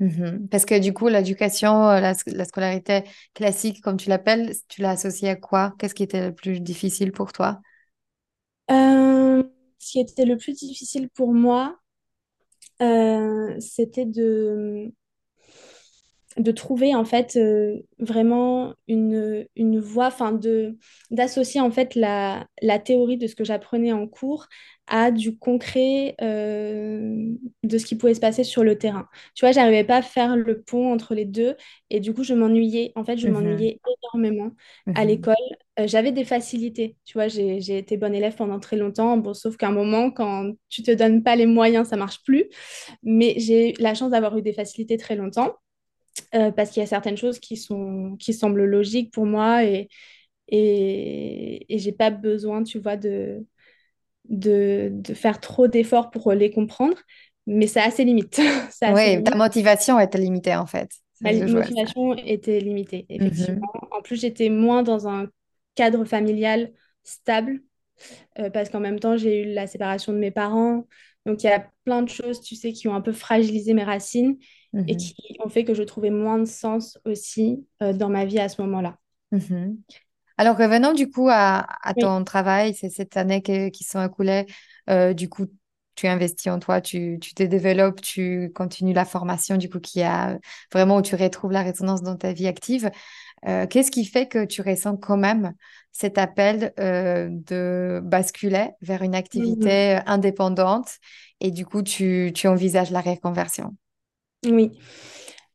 mhm. 0.00 0.48
Parce 0.48 0.64
que 0.64 0.78
du 0.78 0.92
coup, 0.92 1.08
l'éducation, 1.08 1.88
euh, 1.88 2.00
la, 2.00 2.12
sc- 2.14 2.32
la 2.34 2.44
scolarité 2.44 3.04
classique, 3.34 3.80
comme 3.82 3.96
tu 3.96 4.08
l'appelles, 4.08 4.54
tu 4.68 4.82
l'as 4.82 4.90
associée 4.90 5.30
à 5.30 5.36
quoi? 5.36 5.74
Qu'est-ce 5.78 5.94
qui 5.94 6.02
était 6.02 6.26
le 6.28 6.34
plus 6.34 6.60
difficile 6.60 7.12
pour 7.12 7.32
toi? 7.32 7.60
Euh, 8.70 9.42
ce 9.78 9.92
qui 9.92 10.00
était 10.00 10.24
le 10.24 10.36
plus 10.38 10.54
difficile 10.54 11.08
pour 11.10 11.32
moi, 11.34 11.78
euh, 12.82 13.56
c'était 13.60 14.06
de, 14.06 14.92
de 16.38 16.52
trouver 16.52 16.94
en 16.94 17.04
fait 17.04 17.36
euh, 17.36 17.76
vraiment 17.98 18.74
une, 18.88 19.46
une 19.56 19.80
voie, 19.80 20.06
enfin 20.06 20.32
de 20.32 20.76
d'associer 21.10 21.60
en 21.60 21.70
fait 21.70 21.94
la, 21.94 22.46
la 22.62 22.78
théorie 22.78 23.16
de 23.18 23.26
ce 23.26 23.34
que 23.34 23.44
j'apprenais 23.44 23.92
en 23.92 24.06
cours 24.06 24.46
à 24.86 25.10
du 25.10 25.36
concret 25.36 26.14
euh, 26.22 27.32
de 27.62 27.78
ce 27.78 27.84
qui 27.86 27.96
pouvait 27.96 28.14
se 28.14 28.20
passer 28.20 28.44
sur 28.44 28.64
le 28.64 28.78
terrain. 28.78 29.08
Tu 29.34 29.44
vois, 29.44 29.52
j'arrivais 29.52 29.84
pas 29.84 29.96
à 29.98 30.02
faire 30.02 30.36
le 30.36 30.62
pont 30.62 30.92
entre 30.92 31.14
les 31.14 31.24
deux 31.24 31.56
et 31.90 32.00
du 32.00 32.14
coup 32.14 32.24
je 32.24 32.34
m'ennuyais. 32.34 32.92
En 32.96 33.04
fait, 33.04 33.18
je 33.18 33.26
Mhm, 33.26 33.28
m'ennuyais 33.28 33.80
énormément 34.14 34.50
à 34.94 35.04
mhm, 35.04 35.04
l'école. 35.04 35.36
Euh, 35.80 35.86
j'avais 35.86 36.12
des 36.12 36.24
facilités. 36.24 36.96
Tu 37.04 37.14
vois, 37.14 37.28
j'ai, 37.28 37.58
été 37.78 37.96
bonne 37.96 38.14
élève 38.14 38.34
pendant 38.36 38.58
très 38.60 38.76
longtemps. 38.76 39.16
Bon, 39.18 39.34
sauf 39.34 39.56
qu'à 39.56 39.68
un 39.68 39.72
moment, 39.72 40.10
quand 40.10 40.52
tu 40.68 40.82
te 40.82 40.90
donnes 40.90 41.22
pas 41.22 41.36
les 41.36 41.46
moyens, 41.46 41.88
ça 41.88 41.96
marche 41.96 42.22
plus. 42.24 42.46
Mais 43.02 43.34
j'ai 43.38 43.70
eu 43.72 43.74
la 43.80 43.94
chance 43.94 44.10
d'avoir 44.10 44.36
eu 44.38 44.42
des 44.42 44.52
facilités 44.52 44.96
très 44.96 45.16
longtemps 45.16 45.54
euh, 46.34 46.50
parce 46.52 46.70
qu'il 46.70 46.80
y 46.80 46.84
a 46.84 46.86
certaines 46.88 47.16
choses 47.16 47.38
qui 47.38 47.56
sont, 47.56 48.16
qui 48.18 48.34
semblent 48.34 48.64
logiques 48.64 49.12
pour 49.12 49.26
moi 49.26 49.64
et, 49.64 49.88
et, 50.48 51.74
et 51.74 51.78
j'ai 51.78 51.92
pas 51.92 52.10
besoin, 52.10 52.62
tu 52.64 52.78
vois, 52.80 52.96
de, 52.96 53.46
de, 54.28 54.90
de 54.92 55.14
faire 55.14 55.40
trop 55.40 55.68
d'efforts 55.68 56.10
pour 56.10 56.32
les 56.32 56.50
comprendre, 56.52 56.96
mais 57.46 57.66
ça 57.68 57.84
a 57.84 57.90
ses 57.90 58.04
limites. 58.04 58.40
Oui, 58.86 59.22
ta 59.22 59.36
motivation 59.36 60.00
était 60.00 60.18
limitée 60.18 60.54
en 60.56 60.66
fait. 60.66 60.90
Ma 61.20 61.32
motivation 61.32 62.14
était 62.16 62.60
limitée, 62.60 63.06
effectivement. 63.08 63.56
Mhm, 63.58 63.68
En 63.90 64.02
plus, 64.02 64.20
j'étais 64.20 64.50
moins 64.50 64.82
dans 64.84 65.08
un 65.08 65.26
cadre 65.74 66.04
familial 66.04 66.72
stable, 67.02 67.60
euh, 68.38 68.50
parce 68.50 68.70
qu'en 68.70 68.80
même 68.80 69.00
temps, 69.00 69.16
j'ai 69.16 69.42
eu 69.44 69.54
la 69.54 69.66
séparation 69.66 70.12
de 70.12 70.18
mes 70.18 70.30
parents. 70.32 70.86
Donc, 71.26 71.42
il 71.44 71.46
y 71.48 71.50
a 71.50 71.68
plein 71.84 72.02
de 72.02 72.08
choses, 72.10 72.40
tu 72.42 72.56
sais, 72.56 72.72
qui 72.72 72.88
ont 72.88 72.94
un 72.94 73.02
peu 73.02 73.12
fragilisé 73.12 73.74
mes 73.74 73.84
racines 73.84 74.38
et 74.86 74.96
mhm, 74.96 74.98
qui 74.98 75.14
ont 75.44 75.48
fait 75.48 75.64
que 75.64 75.74
je 75.74 75.82
trouvais 75.82 76.10
moins 76.10 76.38
de 76.38 76.44
sens 76.46 76.98
aussi, 77.06 77.66
euh, 77.82 77.92
dans 77.92 78.08
ma 78.10 78.24
vie 78.24 78.38
à 78.40 78.48
ce 78.48 78.62
moment-là. 78.62 78.98
mhm. 79.32 79.78
Alors 80.38 80.56
revenons 80.58 80.94
du 80.94 81.10
coup 81.10 81.28
à, 81.30 81.66
à 81.88 81.94
Oui. 81.94 81.94
ton 81.94 82.24
travail, 82.24 82.74
c'est 82.74 82.90
cette 82.90 83.16
année 83.16 83.42
que- 83.42 83.68
qui 83.70 83.84
sont 83.84 84.04
écoulées. 84.04 84.46
Euh, 84.90 85.14
du 85.14 85.28
coup, 85.28 85.46
tu 85.96 86.08
investis 86.08 86.52
en 86.52 86.58
toi, 86.60 86.80
tu, 86.80 87.18
tu 87.20 87.34
te 87.34 87.42
développes, 87.44 88.00
tu 88.02 88.52
continues 88.54 88.94
la 88.94 89.04
formation 89.06 89.56
du 89.58 89.70
coup 89.70 89.80
qui 89.80 90.02
a 90.02 90.38
vraiment 90.72 90.98
où 90.98 91.02
tu 91.02 91.16
retrouves 91.16 91.52
la 91.52 91.62
résonance 91.62 92.02
dans 92.02 92.16
ta 92.16 92.32
vie 92.34 92.48
active. 92.48 92.90
Euh, 93.48 93.66
qu'est-ce 93.68 93.90
qui 93.92 94.04
fait 94.06 94.28
que 94.28 94.44
tu 94.46 94.62
ressens 94.62 94.96
quand 94.98 95.16
même 95.18 95.54
cet 95.92 96.18
appel 96.18 96.72
euh, 96.80 97.28
de 97.30 98.00
basculer 98.04 98.70
vers 98.82 99.02
une 99.02 99.14
Mhm. 99.34 99.78
activité 99.94 100.00
indépendante 100.06 100.90
et 101.40 101.50
du 101.52 101.66
coup 101.66 101.82
tu, 101.82 102.32
tu 102.34 102.48
envisages 102.48 102.90
la 102.92 103.00
reconversion? 103.02 103.76
Oui. 104.44 104.70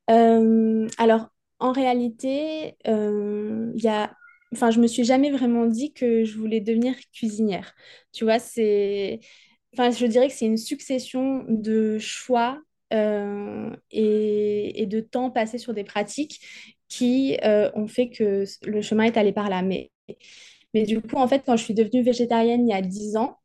Euh, 0.09 0.87
alors, 0.97 1.29
en 1.59 1.71
réalité, 1.71 2.77
euh, 2.87 3.71
y 3.75 3.87
a... 3.87 4.13
enfin, 4.53 4.71
je 4.71 4.79
me 4.79 4.87
suis 4.87 5.03
jamais 5.05 5.31
vraiment 5.31 5.65
dit 5.65 5.93
que 5.93 6.23
je 6.25 6.37
voulais 6.37 6.61
devenir 6.61 6.95
cuisinière. 7.13 7.73
Tu 8.11 8.23
vois, 8.25 8.39
c'est... 8.39 9.19
Enfin, 9.73 9.91
je 9.91 10.05
dirais 10.05 10.27
que 10.27 10.33
c'est 10.33 10.45
une 10.45 10.57
succession 10.57 11.45
de 11.47 11.97
choix 11.99 12.61
euh, 12.93 13.75
et, 13.91 14.85
de 14.87 14.99
temps 14.99 15.31
passé 15.31 15.57
sur 15.57 15.73
des 15.73 15.83
pratiques 15.83 16.41
qui 16.89 17.37
euh, 17.43 17.71
ont 17.75 17.87
fait 17.87 18.09
que 18.09 18.43
le 18.63 18.81
chemin 18.81 19.05
est 19.05 19.17
allé 19.17 19.33
par 19.33 19.49
là. 19.49 19.61
Mais, 19.63 19.91
mais 20.73 20.83
du 20.83 21.01
coup, 21.01 21.17
en 21.17 21.27
fait, 21.27 21.43
quand 21.45 21.57
je 21.57 21.63
suis 21.63 21.73
devenue 21.73 22.03
végétarienne 22.03 22.67
il 22.67 22.71
y 22.71 22.73
a 22.75 22.81
10 22.81 23.15
ans, 23.17 23.39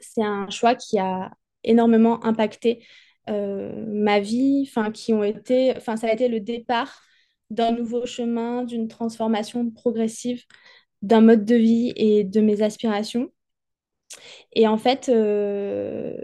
c'est 0.00 0.22
un 0.22 0.48
choix 0.50 0.74
qui 0.74 0.98
a 0.98 1.30
énormément 1.64 2.24
impacté 2.24 2.84
ma 3.28 4.20
vie, 4.20 4.64
enfin, 4.68 4.90
qui 4.90 5.12
ont 5.12 5.22
été, 5.24 5.72
enfin, 5.76 5.96
ça 5.96 6.08
a 6.08 6.12
été 6.12 6.28
le 6.28 6.40
départ 6.40 7.02
d'un 7.50 7.72
nouveau 7.72 8.06
chemin, 8.06 8.64
d'une 8.64 8.88
transformation 8.88 9.70
progressive 9.70 10.44
d'un 11.02 11.20
mode 11.20 11.44
de 11.44 11.54
vie 11.56 11.92
et 11.96 12.24
de 12.24 12.40
mes 12.40 12.62
aspirations. 12.62 13.30
Et 14.54 14.66
en 14.68 14.78
fait, 14.78 15.08
euh, 15.08 16.16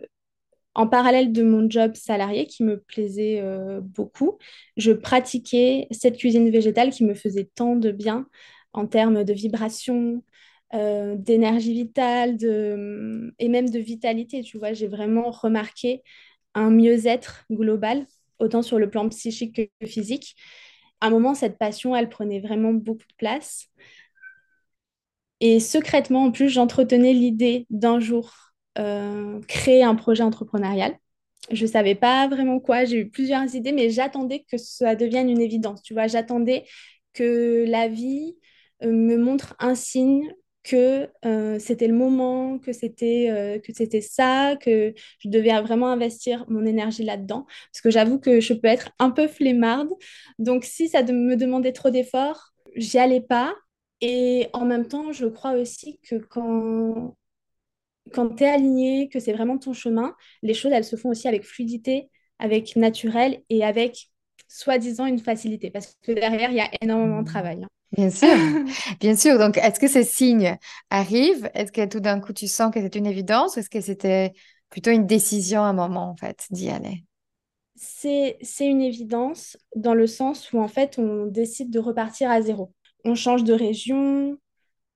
en 0.74 0.86
parallèle 0.86 1.32
de 1.32 1.42
mon 1.42 1.68
job 1.70 1.94
salarié 1.96 2.46
qui 2.46 2.64
me 2.64 2.78
plaisait 2.80 3.40
euh, 3.40 3.80
beaucoup, 3.80 4.38
je 4.76 4.92
pratiquais 4.92 5.88
cette 5.90 6.18
cuisine 6.18 6.50
végétale 6.50 6.90
qui 6.90 7.04
me 7.04 7.14
faisait 7.14 7.50
tant 7.54 7.76
de 7.76 7.90
bien 7.92 8.28
en 8.72 8.86
termes 8.86 9.24
de 9.24 9.32
vibration, 9.32 10.22
euh, 10.74 11.16
d'énergie 11.16 11.72
vitale 11.72 12.36
de... 12.36 13.32
et 13.38 13.48
même 13.48 13.70
de 13.70 13.78
vitalité. 13.78 14.42
Tu 14.42 14.58
vois, 14.58 14.72
j'ai 14.74 14.88
vraiment 14.88 15.30
remarqué 15.30 16.02
un 16.56 16.70
mieux-être 16.70 17.44
global, 17.52 18.06
autant 18.40 18.62
sur 18.62 18.78
le 18.80 18.90
plan 18.90 19.08
psychique 19.10 19.70
que 19.80 19.86
physique. 19.86 20.36
À 21.00 21.08
un 21.08 21.10
moment, 21.10 21.34
cette 21.34 21.58
passion, 21.58 21.96
elle 21.96 22.08
prenait 22.10 22.40
vraiment 22.40 22.72
beaucoup 22.74 23.06
de 23.08 23.16
place. 23.18 23.68
Et 25.40 25.60
secrètement, 25.60 26.24
en 26.24 26.32
plus, 26.32 26.48
j'entretenais 26.48 27.12
l'idée 27.12 27.66
d'un 27.70 28.00
jour 28.00 28.32
euh, 28.78 29.40
créer 29.48 29.82
un 29.82 29.94
projet 29.94 30.22
entrepreneurial. 30.22 30.96
Je 31.52 31.64
ne 31.64 31.70
savais 31.70 31.94
pas 31.94 32.28
vraiment 32.28 32.58
quoi, 32.60 32.84
j'ai 32.84 32.98
eu 33.00 33.10
plusieurs 33.10 33.54
idées, 33.54 33.72
mais 33.72 33.90
j'attendais 33.90 34.44
que 34.50 34.56
ça 34.58 34.96
devienne 34.96 35.30
une 35.30 35.40
évidence. 35.40 35.82
Tu 35.82 35.94
vois, 35.94 36.06
j'attendais 36.08 36.66
que 37.12 37.64
la 37.68 37.88
vie 37.88 38.36
euh, 38.82 38.92
me 38.92 39.16
montre 39.18 39.54
un 39.60 39.74
signe 39.74 40.32
que 40.66 41.08
euh, 41.24 41.58
c'était 41.60 41.86
le 41.86 41.94
moment, 41.94 42.58
que 42.58 42.72
c'était 42.72 43.28
euh, 43.30 43.60
que 43.60 43.72
c'était 43.72 44.00
ça, 44.00 44.56
que 44.60 44.94
je 45.20 45.28
devais 45.28 45.60
vraiment 45.62 45.88
investir 45.90 46.44
mon 46.48 46.66
énergie 46.66 47.04
là-dedans. 47.04 47.46
Parce 47.72 47.80
que 47.82 47.90
j'avoue 47.90 48.18
que 48.18 48.40
je 48.40 48.52
peux 48.52 48.68
être 48.68 48.90
un 48.98 49.10
peu 49.10 49.28
flemmarde. 49.28 49.90
Donc, 50.38 50.64
si 50.64 50.88
ça 50.88 51.02
me 51.04 51.36
demandait 51.36 51.72
trop 51.72 51.90
d'efforts, 51.90 52.52
j'y 52.74 52.98
allais 52.98 53.20
pas. 53.20 53.54
Et 54.00 54.48
en 54.52 54.64
même 54.66 54.88
temps, 54.88 55.12
je 55.12 55.26
crois 55.26 55.52
aussi 55.52 56.00
que 56.02 56.16
quand, 56.16 57.16
quand 58.12 58.36
tu 58.36 58.44
es 58.44 58.48
aligné, 58.48 59.08
que 59.08 59.20
c'est 59.20 59.32
vraiment 59.32 59.58
ton 59.58 59.72
chemin, 59.72 60.14
les 60.42 60.54
choses, 60.54 60.72
elles 60.72 60.84
se 60.84 60.96
font 60.96 61.10
aussi 61.10 61.28
avec 61.28 61.44
fluidité, 61.44 62.10
avec 62.38 62.76
naturel 62.76 63.42
et 63.50 63.64
avec 63.64 64.10
soi-disant 64.48 65.06
une 65.06 65.18
facilité. 65.18 65.70
Parce 65.70 65.96
que 66.02 66.12
derrière, 66.12 66.50
il 66.50 66.56
y 66.56 66.60
a 66.60 66.70
énormément 66.82 67.22
de 67.22 67.26
travail. 67.26 67.66
Bien 67.92 68.10
sûr, 68.10 68.40
hein. 68.40 68.56
bien 69.00 69.16
sûr. 69.16 69.38
Donc, 69.38 69.56
est-ce 69.58 69.80
que 69.80 69.88
ces 69.88 70.04
signes 70.04 70.58
arrivent? 70.90 71.48
Est-ce 71.54 71.72
que 71.72 71.86
tout 71.86 72.00
d'un 72.00 72.20
coup 72.20 72.32
tu 72.32 72.48
sens 72.48 72.72
que 72.74 72.80
c'est 72.80 72.96
une 72.96 73.06
évidence 73.06 73.56
ou 73.56 73.60
est-ce 73.60 73.70
que 73.70 73.80
c'était 73.80 74.32
plutôt 74.70 74.90
une 74.90 75.06
décision 75.06 75.62
à 75.62 75.66
un 75.68 75.72
moment 75.72 76.10
en 76.10 76.16
fait 76.16 76.46
d'y 76.50 76.68
aller? 76.70 77.04
C'est, 77.76 78.38
c'est 78.42 78.66
une 78.66 78.80
évidence 78.80 79.56
dans 79.74 79.94
le 79.94 80.06
sens 80.06 80.52
où 80.52 80.58
en 80.60 80.68
fait, 80.68 80.98
on 80.98 81.26
décide 81.26 81.70
de 81.70 81.78
repartir 81.78 82.30
à 82.30 82.40
zéro. 82.40 82.72
On 83.04 83.14
change 83.14 83.44
de 83.44 83.52
région, 83.52 84.38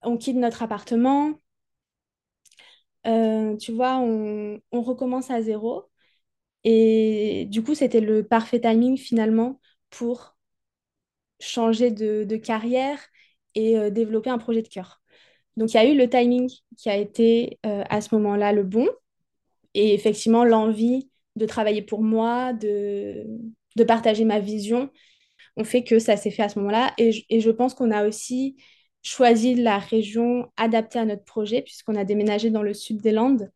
on 0.02 0.16
quitte 0.19 0.37
notre 0.37 0.62
appartement, 0.62 1.35
euh, 3.07 3.57
tu 3.57 3.73
vois, 3.73 3.99
on, 3.99 4.61
on 4.73 4.83
recommence 4.83 5.30
à 5.30 5.42
zéro. 5.42 5.89
Et 6.64 7.47
du 7.50 7.62
coup, 7.62 7.75
c'était 7.75 8.00
le 8.00 8.25
parfait 8.25 8.61
timing 8.61 8.97
finalement 8.97 9.61
pour 9.90 10.37
changer 11.40 11.90
de, 11.90 12.37
carrière 12.37 12.99
et 13.55 13.79
euh, 13.79 13.90
développer 13.90 14.31
un 14.31 14.38
projet 14.38 14.62
de 14.62 14.69
cœur. 14.69 15.00
Donc, 15.57 15.73
il 15.73 15.76
y 15.76 15.81
a 15.81 15.87
eu 15.87 15.97
le 15.97 16.09
timing 16.09 16.50
qui 16.76 16.90
a 16.90 16.97
été 16.97 17.59
euh, 17.67 17.83
à 17.88 18.00
ce 18.00 18.14
moment-là 18.14 18.52
le 18.52 18.62
bon 18.62 18.88
et 19.75 19.95
effectivement 19.95 20.45
l'envie 20.45 21.11
de 21.37 21.47
travailler 21.47 21.83
pour 21.83 22.02
moi, 22.02 22.52
de, 22.52 23.25
de 23.76 23.85
partager 23.85 24.25
ma 24.25 24.40
vision, 24.40 24.90
ont 25.57 25.64
fait 25.64 25.85
que 25.85 25.99
ça 25.99 26.17
s'est 26.17 26.31
fait 26.31 26.43
à 26.43 26.49
ce 26.49 26.59
moment-là. 26.59 26.93
Et, 26.99 27.25
et 27.31 27.40
je 27.40 27.50
pense 27.50 27.75
qu'on 27.75 27.90
a 27.90 28.07
aussi 28.07 28.57
choisi 29.02 29.55
la 29.55 29.79
région 29.79 30.50
adaptée 30.57 30.99
à 30.99 31.05
notre 31.05 31.25
projet 31.25 31.62
puisqu'on 31.62 31.97
a 31.97 32.05
déménagé 32.05 32.50
dans 32.50 32.62
le 32.62 32.75
sud 32.75 33.00
des 33.00 33.12
Landes. 33.12 33.50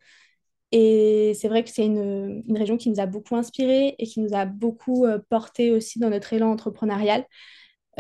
Et 0.76 1.34
c'est 1.40 1.48
vrai 1.48 1.62
que 1.64 1.70
c'est 1.70 1.86
une, 1.86 2.42
une 2.48 2.58
région 2.58 2.76
qui 2.76 2.90
nous 2.90 3.00
a 3.00 3.06
beaucoup 3.06 3.36
inspiré 3.36 3.94
et 3.98 4.06
qui 4.06 4.20
nous 4.20 4.34
a 4.34 4.44
beaucoup 4.44 5.06
euh, 5.06 5.20
porté 5.30 5.70
aussi 5.70 6.00
dans 6.00 6.10
notre 6.10 6.32
élan 6.32 6.50
entrepreneurial. 6.50 7.24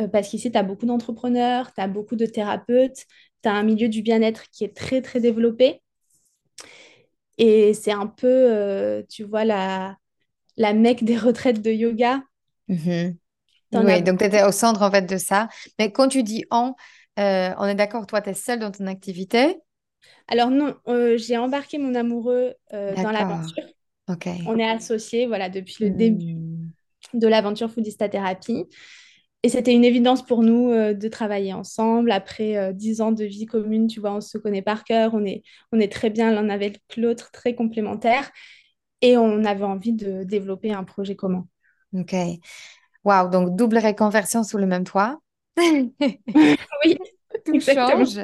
Euh, 0.00 0.08
parce 0.08 0.28
qu'ici, 0.28 0.50
tu 0.52 0.58
as 0.58 0.64
beaucoup 0.64 0.86
d'entrepreneurs, 0.86 1.72
tu 1.74 1.80
as 1.80 1.88
beaucoup 1.88 2.16
de 2.16 2.26
thérapeutes, 2.26 3.04
tu 3.42 3.48
as 3.48 3.52
un 3.54 3.62
milieu 3.62 3.88
du 3.88 4.02
bien-être 4.02 4.50
qui 4.50 4.64
est 4.64 4.76
très, 4.76 5.02
très 5.02 5.20
développé. 5.20 5.82
Et 7.38 7.74
c'est 7.74 7.92
un 7.92 8.06
peu, 8.06 8.26
euh, 8.28 9.02
tu 9.08 9.24
vois, 9.24 9.44
la, 9.44 9.96
la 10.56 10.74
mecque 10.74 11.04
des 11.04 11.18
retraites 11.18 11.62
de 11.62 11.70
yoga. 11.72 12.22
Mhm. 12.68 13.18
As 13.74 13.82
Oui, 13.84 14.02
donc 14.02 14.18
tu 14.20 14.24
étais 14.26 14.44
au 14.44 14.52
centre 14.52 14.82
en 14.82 14.90
fait 14.90 15.02
de 15.02 15.18
ça. 15.18 15.48
Mais 15.78 15.92
quand 15.92 16.08
tu 16.08 16.22
dis 16.22 16.44
on, 16.50 16.74
euh, 17.18 17.54
on 17.58 17.66
est 17.66 17.74
d'accord, 17.74 18.06
toi, 18.06 18.22
tu 18.22 18.30
es 18.30 18.34
seule 18.34 18.60
dans 18.60 18.70
ton 18.72 18.86
activité? 18.86 19.58
Alors 20.28 20.50
non, 20.50 20.76
euh, 20.88 21.16
j'ai 21.18 21.36
embarqué 21.36 21.78
mon 21.78 21.94
amoureux 21.94 22.54
euh, 22.72 22.96
dans 22.96 23.10
l'aventure. 23.12 23.64
On 24.44 24.58
est 24.58 24.68
associés, 24.70 25.26
voilà, 25.26 25.48
depuis 25.50 25.84
le 25.84 25.90
début 25.90 26.24
Hmm. 26.24 26.72
de 27.14 27.28
l'aventure 27.28 27.70
Foodista 27.70 28.08
Thérapie. 28.08 28.66
Et 29.44 29.48
c'était 29.50 29.74
une 29.74 29.84
évidence 29.84 30.24
pour 30.26 30.42
nous 30.42 30.70
euh, 30.70 30.94
de 30.94 31.08
travailler 31.08 31.52
ensemble. 31.54 32.12
Après 32.12 32.72
dix 32.74 33.00
ans 33.02 33.12
de 33.12 33.24
vie 33.24 33.46
commune, 33.46 33.88
tu 33.88 34.00
vois, 34.00 34.14
on 34.14 34.20
se 34.22 34.38
connaît 34.38 34.62
par 34.62 34.84
cœur, 34.84 35.14
on 35.14 35.24
est, 35.24 35.42
on 35.72 35.80
est 35.80 35.92
très 35.92 36.10
bien 36.10 36.32
l'un 36.32 36.50
avec 36.50 36.80
l'autre, 36.96 37.30
très 37.32 37.54
complémentaires. 37.54 38.30
Et 39.02 39.16
on 39.18 39.44
avait 39.44 39.64
envie 39.64 39.92
de 39.94 40.24
développer 40.24 40.72
un 40.72 40.84
projet 40.84 41.16
commun. 41.16 41.46
Ok. 41.92 42.14
Waouh, 43.04 43.30
donc 43.30 43.56
double 43.56 43.78
reconversion 43.78 44.44
sous 44.44 44.58
le 44.58 44.66
même 44.66 44.84
toit. 44.84 45.20
Oui, 46.84 46.98
Tout 47.44 47.58
exactement. 47.58 48.06
change. 48.08 48.18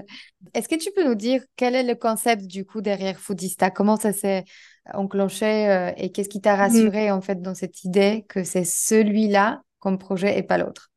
Est-ce 0.55 0.69
que 0.69 0.77
tu 0.77 0.91
peux 0.93 1.05
nous 1.07 1.15
dire 1.15 1.43
quel 1.57 1.75
est 1.75 1.83
le 1.83 1.95
concept 1.95 2.47
du 2.47 2.65
coup 2.65 2.81
derrière 2.81 3.19
Foodista? 3.21 3.71
Comment 3.71 3.97
ça 3.97 4.13
s'est 4.13 4.45
enclenché 4.95 5.69
euh, 5.69 5.93
et 5.97 6.11
qu'est-ce 6.13 6.29
qui 6.31 6.41
t'a 6.41 6.57
Mm. 6.65 6.91
rassuré 6.91 7.11
en 7.11 7.21
fait 7.21 7.43
dans 7.43 7.55
cette 7.55 7.85
idée 7.85 8.25
que 8.29 8.45
c'est 8.45 8.65
celui-là 8.65 9.63
comme 9.79 9.99
projet 9.99 10.39
et 10.39 10.43
pas 10.43 10.59
l'autre? 10.59 10.91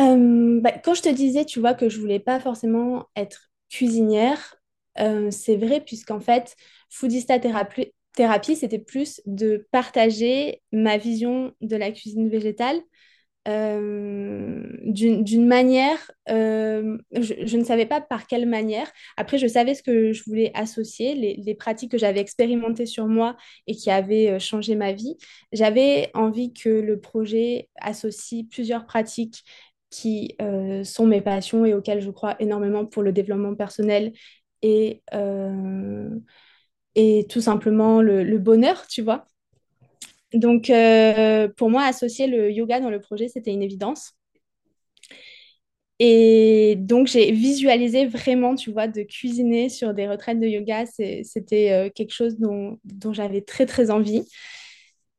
Euh, 0.00 0.60
bah, 0.60 0.72
quand 0.72 0.94
je 0.94 1.02
te 1.02 1.08
disais, 1.08 1.44
tu 1.44 1.60
vois, 1.60 1.74
que 1.74 1.88
je 1.88 2.00
voulais 2.00 2.20
pas 2.20 2.38
forcément 2.40 3.06
être 3.16 3.50
cuisinière, 3.70 4.56
euh, 4.98 5.30
c'est 5.30 5.56
vrai, 5.56 5.80
puisqu'en 5.80 6.20
fait, 6.20 6.54
Foodista 6.90 7.38
Thérapie, 7.38 7.92
Thérapie, 8.14 8.56
c'était 8.56 8.78
plus 8.78 9.20
de 9.26 9.66
partager 9.72 10.62
ma 10.72 10.96
vision 10.98 11.52
de 11.60 11.76
la 11.76 11.90
cuisine 11.92 12.28
végétale 12.28 12.80
euh, 13.46 14.62
d'une 14.82 15.46
manière, 15.46 15.98
euh, 16.28 16.98
je, 17.12 17.56
ne 17.56 17.64
savais 17.64 17.86
pas 17.86 18.00
par 18.00 18.26
quelle 18.26 18.46
manière. 18.46 18.90
Après, 19.16 19.38
je 19.38 19.46
savais 19.46 19.74
ce 19.74 19.82
que 19.82 20.12
je 20.12 20.24
voulais 20.26 20.50
associer, 20.54 21.14
les, 21.14 21.54
pratiques 21.54 21.92
que 21.92 21.98
j'avais 21.98 22.20
expérimentées 22.20 22.86
sur 22.86 23.06
moi 23.06 23.36
et 23.66 23.74
qui 23.74 23.90
avaient 23.90 24.30
euh, 24.30 24.38
changé 24.40 24.74
ma 24.74 24.92
vie. 24.92 25.16
J'avais 25.52 26.10
envie 26.14 26.52
que 26.52 26.68
le 26.68 27.00
projet 27.00 27.68
associe 27.80 28.44
plusieurs 28.50 28.86
pratiques 28.86 29.44
qui 29.90 30.36
sont 30.82 31.06
mes 31.06 31.22
passions 31.22 31.64
et 31.64 31.72
auxquelles 31.72 32.02
je 32.02 32.10
crois 32.10 32.36
énormément 32.40 32.84
pour 32.84 33.02
le 33.02 33.12
développement 33.12 33.54
personnel 33.54 34.12
et, 34.60 35.02
et 36.96 37.26
tout 37.30 37.40
simplement 37.40 38.02
le 38.02 38.38
bonheur, 38.38 38.86
tu 38.88 39.02
vois. 39.02 39.26
Donc, 40.32 40.70
euh, 40.70 41.48
pour 41.56 41.70
moi, 41.70 41.84
associer 41.84 42.26
le 42.26 42.50
yoga 42.50 42.80
dans 42.80 42.90
le 42.90 43.00
projet, 43.00 43.28
c'était 43.28 43.52
une 43.52 43.62
évidence. 43.62 44.12
Et 45.98 46.76
donc, 46.78 47.06
j'ai 47.06 47.32
visualisé 47.32 48.06
vraiment, 48.06 48.54
tu 48.54 48.70
vois, 48.70 48.86
de 48.86 49.02
cuisiner 49.02 49.68
sur 49.70 49.94
des 49.94 50.06
retraites 50.06 50.38
de 50.38 50.46
yoga. 50.46 50.84
C'était 50.86 51.72
euh, 51.72 51.90
quelque 51.94 52.12
chose 52.12 52.38
dont, 52.38 52.78
j'avais 53.12 53.40
très, 53.40 53.64
très 53.66 53.90
envie. 53.90 54.22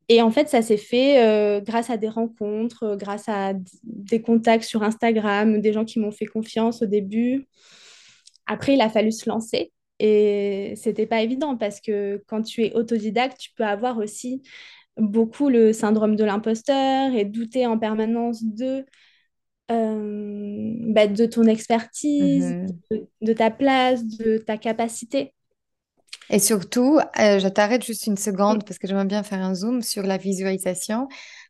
Et 0.10 0.22
en 0.22 0.32
fait, 0.32 0.48
ça 0.50 0.62
s'est 0.62 0.78
fait 0.78 1.22
euh, 1.24 1.62
grâce 1.62 1.90
à 1.90 1.98
des 1.98 2.10
rencontres, 2.10 2.96
grâce 2.96 3.28
à 3.28 3.54
des 3.84 4.22
contacts 4.22 4.64
sur 4.64 4.84
Instagram, 4.84 5.60
des 5.62 5.74
gens 5.74 5.84
qui 5.84 6.00
m'ont 6.00 6.12
fait 6.12 6.26
confiance 6.26 6.82
au 6.82 6.86
début. 6.86 7.48
Après, 8.46 8.74
il 8.76 8.82
a 8.82 8.90
fallu 8.90 9.12
se 9.12 9.30
lancer. 9.30 9.72
Et 10.00 10.74
c'était 10.76 11.08
pas 11.08 11.22
évident 11.22 11.58
parce 11.58 11.82
que 11.82 12.24
quand 12.28 12.44
tu 12.44 12.64
es 12.64 12.74
autodidacte, 12.74 13.40
tu 13.40 13.52
peux 13.56 13.66
avoir 13.66 13.98
aussi 13.98 14.44
beaucoup 14.98 15.50
le 15.50 15.74
syndrome 15.74 16.16
de 16.16 16.24
l'imposteur 16.24 17.14
et 17.14 17.26
douter 17.26 17.66
en 17.66 17.78
permanence 17.78 18.44
de, 18.44 18.86
euh, 19.72 20.74
bah, 20.90 21.08
de 21.08 21.26
ton 21.26 21.44
expertise, 21.44 22.54
mhm. 22.92 23.08
de, 23.22 23.34
ta 23.34 23.52
place, 23.52 24.06
de 24.06 24.38
ta 24.38 24.58
capacité. 24.58 25.34
Et 26.30 26.40
surtout, 26.40 27.00
euh, 27.20 27.40
je 27.40 27.48
t'arrête 27.48 27.86
juste 27.86 28.06
une 28.06 28.18
seconde 28.18 28.66
parce 28.66 28.80
que 28.80 28.88
j'aimerais 28.88 29.06
bien 29.06 29.24
faire 29.24 29.42
un 29.42 29.56
zoom 29.56 29.82
sur 29.82 30.04
la 30.04 30.18
visualisation 30.18 31.08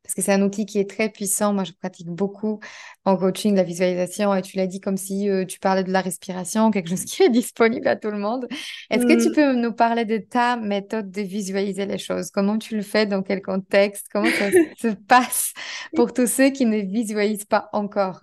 parce 0.08 0.14
que 0.16 0.22
c'est 0.22 0.32
un 0.32 0.42
outil 0.42 0.66
qui 0.66 0.80
est 0.80 0.90
très 0.90 1.10
puissant. 1.10 1.52
Moi, 1.52 1.66
je 1.66 1.74
pratique 1.74 2.08
beaucoup 2.08 2.62
en 3.04 3.18
coaching 3.18 3.56
la 3.56 3.64
visualisation 3.64 4.34
et 4.34 4.42
tu 4.42 4.56
l'as 4.56 4.68
dit 4.68 4.80
comme 4.80 4.96
si 4.96 5.30
euh, 5.30 5.46
tu 5.46 5.60
parlais 5.60 5.84
de 5.84 5.92
la 5.92 6.00
respiration, 6.00 6.72
quelque 6.72 6.90
chose 6.90 7.04
qui 7.06 7.24
est 7.24 7.30
disponible 7.30 7.88
à 7.88 7.98
tout 7.98 8.10
le 8.10 8.18
monde. 8.18 8.48
Est-ce 8.90 9.06
que 9.06 9.22
tu 9.22 9.30
mm. 9.30 9.34
peux 9.34 9.54
nous 9.56 9.74
parler 9.74 10.06
de 10.06 10.18
ta 10.18 10.56
méthode 10.56 11.12
de 11.12 11.22
visualiser 11.22 11.86
les 11.86 11.98
choses? 11.98 12.32
Comment 12.32 12.58
tu 12.58 12.78
le 12.78 12.84
fais? 12.84 13.06
Dans 13.06 13.22
quel 13.22 13.42
contexte? 13.42 14.08
Comment 14.14 14.30
ça 14.32 14.50
se 14.80 14.88
passe 15.08 15.54
pour 15.96 16.14
tous 16.14 16.28
ceux 16.28 16.52
qui 16.52 16.66
ne 16.66 16.78
visualisent 16.78 17.46
pas 17.46 17.68
encore? 17.74 18.22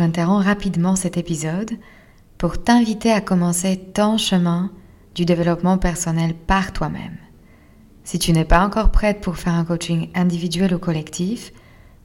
J'interromps 0.00 0.46
rapidement 0.46 0.96
cet 0.96 1.18
épisode 1.18 1.72
pour 2.38 2.62
t'inviter 2.62 3.12
à 3.12 3.20
commencer 3.20 3.76
ton 3.92 4.16
chemin 4.16 4.70
du 5.14 5.26
développement 5.26 5.76
personnel 5.76 6.32
par 6.32 6.72
toi-même. 6.72 7.18
Si 8.02 8.18
tu 8.18 8.32
n'es 8.32 8.46
pas 8.46 8.64
encore 8.64 8.92
prête 8.92 9.20
pour 9.20 9.36
faire 9.36 9.52
un 9.52 9.66
coaching 9.66 10.08
individuel 10.14 10.74
ou 10.74 10.78
collectif, 10.78 11.52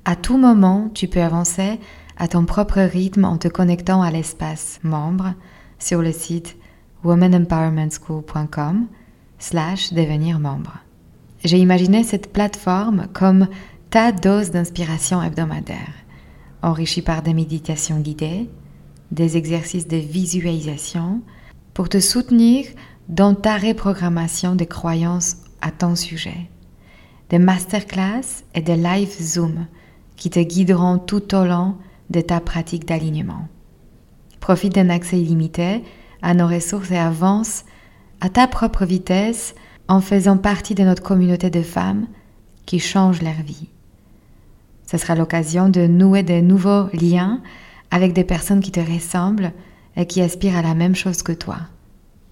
à 0.04 0.18
tout 0.18 0.36
moment, 0.38 0.92
tu 0.94 1.08
peux 1.08 1.22
avancer 1.22 1.80
à 2.18 2.28
ton 2.28 2.44
propre 2.44 2.82
rythme 2.82 3.24
en 3.24 3.38
te 3.38 3.48
connectant 3.48 4.02
à 4.02 4.12
l'espace 4.12 4.82
membre 4.84 5.34
sur 5.80 6.02
le 6.02 6.12
site 6.12 6.58
womanempowermentschool.com 7.06 8.88
slash 9.40 9.94
devenir 9.94 10.40
membre. 10.40 10.80
J'ai 11.46 11.60
imaginé 11.60 12.04
cette 12.04 12.34
plateforme 12.34 13.08
comme 13.14 13.48
ta 13.90 14.12
dose 14.12 14.52
d'inspiration 14.52 15.24
hebdomadaire, 15.24 15.94
enrichie 16.66 17.04
par 17.04 17.22
des 17.22 17.34
méditations 17.34 18.00
guidées, 18.00 18.50
des 19.12 19.38
exercices 19.38 19.88
de 19.88 19.98
visualisation 19.98 21.22
pour 21.74 21.90
te 21.90 22.00
soutenir 22.00 22.66
dans 23.08 23.36
ta 23.36 23.58
reprogrammation 23.58 24.56
des 24.56 24.66
croyances 24.66 25.38
à 25.62 25.72
ton 25.72 25.96
sujet, 25.96 26.50
des 27.30 27.38
masterclass 27.38 28.44
et 28.56 28.62
des 28.62 28.76
live 28.76 29.16
Zoom 29.22 29.68
qui 30.16 30.30
te 30.30 30.40
guideront 30.40 30.98
tout 30.98 31.36
au 31.36 31.46
long 31.46 31.76
de 32.10 32.22
ta 32.22 32.40
pratique 32.40 32.88
d'alignement. 32.88 33.48
Profite 34.40 34.74
d'un 34.74 34.90
accès 34.90 35.20
illimité 35.20 35.84
à 36.22 36.34
nos 36.34 36.48
ressources 36.48 36.92
et 36.92 36.98
avance 36.98 37.64
à 38.22 38.30
ta 38.30 38.48
propre 38.48 38.86
vitesse 38.86 39.54
en 39.88 40.02
faisant 40.02 40.38
partie 40.38 40.74
de 40.74 40.84
notre 40.84 41.04
communauté 41.04 41.52
de 41.52 41.62
femmes 41.62 42.08
qui 42.66 42.80
changent 42.80 43.22
leur 43.22 43.42
vie. 43.44 43.70
Ce 44.86 44.98
sera 44.98 45.16
l'occasion 45.16 45.70
de 45.70 45.88
nouer 45.88 46.24
de 46.24 46.42
nouveaux 46.42 46.88
liens 46.94 47.42
avec 47.92 48.14
des 48.14 48.24
personnes 48.24 48.62
qui 48.62 48.72
te 48.72 48.80
ressemblent 48.80 49.52
et 49.96 50.06
qui 50.06 50.22
aspirent 50.22 50.58
à 50.58 50.62
la 50.62 50.76
même 50.76 50.96
chose 50.96 51.24
que 51.24 51.32
toi. 51.32 51.58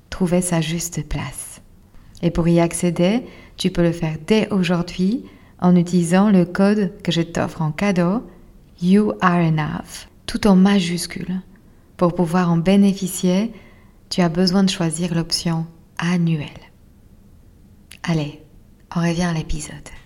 Trouver 0.09 0.41
sa 0.41 0.61
juste 0.61 1.07
place. 1.07 1.61
Et 2.21 2.31
pour 2.31 2.47
y 2.47 2.59
accéder, 2.59 3.23
tu 3.57 3.69
peux 3.69 3.83
le 3.83 3.91
faire 3.91 4.17
dès 4.27 4.49
aujourd'hui 4.49 5.25
en 5.59 5.75
utilisant 5.75 6.29
le 6.29 6.45
code 6.45 6.91
que 7.03 7.11
je 7.11 7.21
t'offre 7.21 7.61
en 7.61 7.71
cadeau, 7.71 8.23
You 8.81 9.13
Are 9.21 9.39
Enough, 9.39 10.07
tout 10.25 10.45
en 10.47 10.55
majuscule. 10.55 11.41
Pour 11.97 12.15
pouvoir 12.15 12.51
en 12.51 12.57
bénéficier, 12.57 13.53
tu 14.09 14.21
as 14.21 14.29
besoin 14.29 14.63
de 14.63 14.69
choisir 14.69 15.15
l'option 15.15 15.65
annuelle. 15.97 16.49
Allez, 18.03 18.41
on 18.95 18.99
revient 18.99 19.23
à 19.23 19.33
l'épisode. 19.33 20.02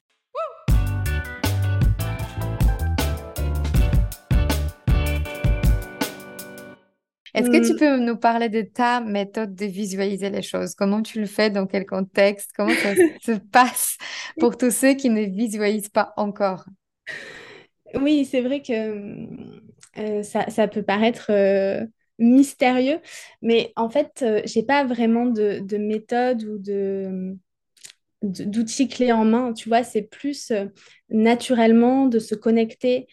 Est-ce 7.38 7.50
que 7.50 7.66
tu 7.66 7.74
mm. 7.74 7.78
peux 7.78 7.98
nous 8.00 8.18
parler 8.18 8.50
de 8.50 8.62
ta 8.62 9.00
méthode 9.00 9.54
de 9.54 9.66
visualiser 9.66 10.30
les 10.30 10.42
choses? 10.42 10.74
Comment 10.74 11.04
tu 11.04 11.20
le 11.20 11.28
fais? 11.28 11.50
Dans 11.50 11.68
quel 11.68 11.86
contexte? 11.86 12.52
Comment 12.56 12.74
ça 12.74 12.96
se 13.24 13.40
passe 13.40 13.98
pour 14.40 14.58
tous 14.58 14.72
ceux 14.72 14.96
qui 14.96 15.10
ne 15.10 15.22
visualisent 15.22 15.90
pas 15.90 16.14
encore? 16.18 16.66
Oui, 17.94 18.26
c'est 18.26 18.42
vrai 18.42 18.62
que 18.62 19.28
euh, 19.98 20.24
ça, 20.24 20.68
peut 20.68 20.84
paraître 20.84 21.28
euh, 21.32 21.86
mystérieux, 22.20 23.00
mais 23.42 23.72
en 23.76 23.90
fait, 23.90 24.18
je 24.20 24.26
euh, 24.26 24.42
j'ai 24.46 24.64
pas 24.64 24.84
vraiment 24.84 25.26
de, 25.26 25.78
méthode 25.78 26.44
ou 26.44 26.58
de 26.58 27.36
d'outils 28.24 28.88
clés 28.88 29.12
en 29.12 29.26
main, 29.26 29.54
tu 29.54 29.70
vois, 29.70 29.84
c'est 29.84 30.02
plus 30.02 30.52
naturellement 31.10 32.08
de 32.08 32.18
se 32.18 32.34
connecter 32.34 33.06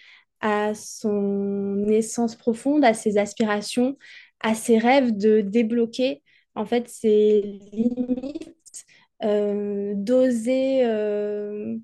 à 0.45 0.75
son 0.75 1.87
essence 1.89 2.37
profonde, 2.37 2.85
à 2.85 2.93
ses 2.93 3.17
aspirations, 3.17 3.97
à 4.41 4.55
ses 4.55 4.77
rêves, 4.79 5.17
de 5.17 5.41
débloquer 5.41 6.23
en 6.55 6.67
fait 6.67 6.87
ses 6.89 7.41
limites, 7.73 8.85
euh, 9.25 9.95
d'oser, 9.97 10.85
euh, 10.85 11.77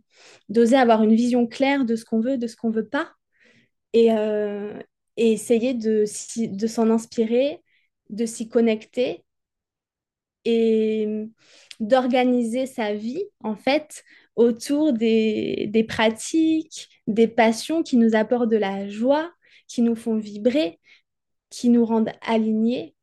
d'oser 0.51 0.77
avoir 0.77 1.03
une 1.03 1.15
vision 1.15 1.47
claire 1.47 1.87
de 1.87 1.97
ce 1.97 2.05
qu'on 2.05 2.21
veut, 2.21 2.37
de 2.37 2.47
ce 2.47 2.57
qu'on 2.57 2.71
veut 2.71 2.87
pas, 2.87 3.13
et, 3.95 4.13
euh, 4.13 4.79
essayer 5.17 5.75
de 5.75 6.05
s'en 6.67 6.91
inspirer, 6.91 7.63
de 8.11 8.27
s'y 8.27 8.49
connecter 8.49 9.25
et 10.45 11.27
d'organiser 11.81 12.67
sa 12.67 12.95
vie 12.95 13.25
en 13.43 13.57
fait 13.57 14.05
autour 14.37 14.93
des, 14.93 15.69
des, 15.71 15.85
pratiques, 15.85 16.89
des 17.07 17.29
passions 17.29 17.83
qui 17.83 17.97
nous 17.97 18.15
apportent 18.15 18.51
de 18.51 18.57
la 18.57 18.89
joie, 18.89 19.31
qui 19.67 19.83
nous 19.83 19.97
font 19.97 20.17
vibrer, 20.17 20.79
qui 21.51 21.69
nous 21.69 21.85
rendent 21.85 22.13
alignés. 22.23 22.95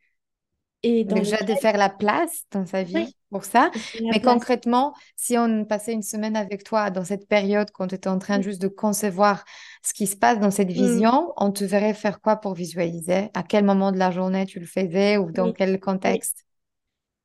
Et 0.84 1.04
Déjà 1.04 1.38
de 1.38 1.54
faire 1.56 1.76
la 1.78 1.90
place 1.90 2.44
dans 2.52 2.66
sa 2.66 2.84
vie 2.84 3.16
pour 3.30 3.44
ça. 3.44 3.72
Mais 4.12 4.22
concrètement, 4.22 4.94
si 5.16 5.38
on 5.38 5.66
passait 5.66 5.92
une 5.92 6.04
semaine 6.04 6.36
avec 6.36 6.64
toi 6.64 6.92
dans 6.92 7.04
cette 7.04 7.28
période 7.28 7.72
quand 7.72 7.88
tu 7.88 7.96
étais 7.96 8.08
en 8.08 8.20
train 8.20 8.42
juste 8.42 8.62
de 8.62 8.68
concevoir 8.68 9.44
ce 9.84 9.94
qui 9.94 10.08
se 10.08 10.16
passe 10.16 10.40
dans 10.40 10.52
cette 10.52 10.70
mm. 10.70 10.74
vision, 10.74 11.34
on 11.36 11.52
te 11.52 11.64
verrait 11.64 11.96
faire 11.96 12.22
quoi 12.22 12.38
pour 12.38 12.54
visualiser? 12.54 13.30
À 13.34 13.44
quel 13.44 13.66
moment 13.66 13.92
de 13.92 13.98
la 13.98 14.12
journée 14.12 14.46
tu 14.46 14.60
le 14.60 14.68
faisais 14.68 15.18
ou 15.18 15.32
dans 15.32 15.52
quel 15.52 15.80
contexte? 15.80 16.47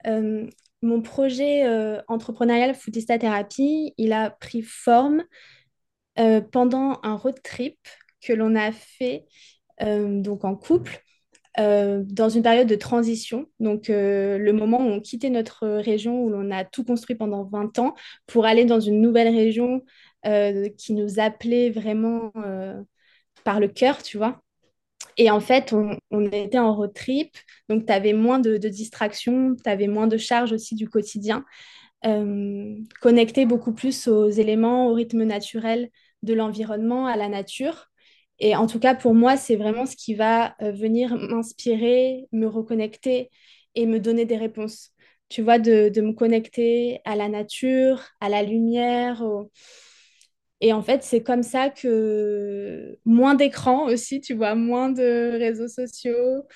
Euh, 0.06 0.46
mon 0.82 1.02
projet 1.02 1.64
euh, 1.66 2.00
entrepreneurial 2.08 2.74
Foodista 2.74 3.18
Thérapie, 3.18 3.94
il 3.98 4.12
a 4.12 4.30
pris 4.30 4.62
forme 4.62 5.24
euh, 6.18 6.40
pendant 6.40 6.98
un 7.02 7.14
road 7.14 7.40
trip 7.42 7.78
que 8.20 8.32
l'on 8.32 8.54
a 8.54 8.72
fait 8.72 9.24
donc 9.80 10.44
en 10.44 10.54
couple 10.54 11.02
dans 11.58 12.28
une 12.28 12.42
période 12.44 12.68
de 12.68 12.76
transition, 12.76 13.46
donc 13.58 13.88
le 13.88 14.50
moment 14.52 14.78
où 14.78 14.88
on 14.88 15.00
quittait 15.00 15.28
notre 15.28 15.66
région 15.66 16.22
où 16.22 16.28
l'on 16.28 16.52
a 16.52 16.64
tout 16.64 16.84
construit 16.84 17.16
pendant 17.16 17.42
20 17.42 17.80
ans 17.80 17.96
pour 18.28 18.46
aller 18.46 18.64
dans 18.64 18.78
une 18.78 19.00
nouvelle 19.00 19.34
région 19.34 19.82
qui 20.24 20.92
nous 20.92 21.18
appelait 21.18 21.70
vraiment 21.70 22.30
par 23.42 23.58
le 23.58 23.66
cœur, 23.66 24.04
tu 24.04 24.18
vois. 24.18 24.40
Et 25.16 25.30
en 25.30 25.40
fait, 25.40 25.72
on, 25.72 26.24
était 26.26 26.58
en 26.58 26.74
road 26.74 26.92
trip, 26.94 27.36
donc 27.68 27.86
tu 27.86 27.92
avais 27.92 28.12
moins 28.12 28.38
de, 28.38 28.56
de 28.56 28.68
distractions, 28.68 29.54
tu 29.62 29.68
avais 29.68 29.86
moins 29.88 30.06
de 30.06 30.16
charges 30.16 30.52
aussi 30.52 30.74
du 30.74 30.88
quotidien, 30.88 31.44
euh, 32.06 32.76
connecté 33.00 33.46
beaucoup 33.46 33.72
plus 33.72 34.08
aux 34.08 34.28
éléments, 34.28 34.88
au 34.88 34.94
rythme 34.94 35.24
naturel 35.24 35.90
de 36.22 36.34
l'environnement, 36.34 37.06
à 37.06 37.16
la 37.16 37.28
nature. 37.28 37.88
Et 38.38 38.56
en 38.56 38.66
tout 38.66 38.80
cas, 38.80 38.94
pour 38.94 39.14
moi, 39.14 39.36
c'est 39.36 39.56
vraiment 39.56 39.86
ce 39.86 39.96
qui 39.96 40.14
va 40.14 40.56
euh, 40.62 40.72
venir 40.72 41.16
m'inspirer, 41.16 42.26
me 42.32 42.46
reconnecter 42.46 43.30
et 43.74 43.86
me 43.86 44.00
donner 44.00 44.24
des 44.24 44.36
réponses. 44.36 44.90
Tu 45.28 45.42
vois, 45.42 45.58
de, 45.58 45.88
de 45.88 46.00
me 46.00 46.12
connecter 46.12 47.00
à 47.04 47.16
la 47.16 47.28
nature, 47.28 48.02
à 48.20 48.28
la 48.28 48.42
lumière, 48.42 49.22
au 49.22 49.50
et 50.62 50.72
en 50.72 50.82
fait, 50.82 51.04
c'est 51.04 51.22
comme 51.24 51.42
ça 51.44 51.70
que 51.70 52.98
moins 53.04 53.34
d'écran 53.34 53.86
aussi, 53.86 54.20
tu 54.22 54.34
vois, 54.34 54.54
moins 54.54 54.90
de 54.90 55.32
réseaux 55.38 55.68
sociaux, 55.68 56.46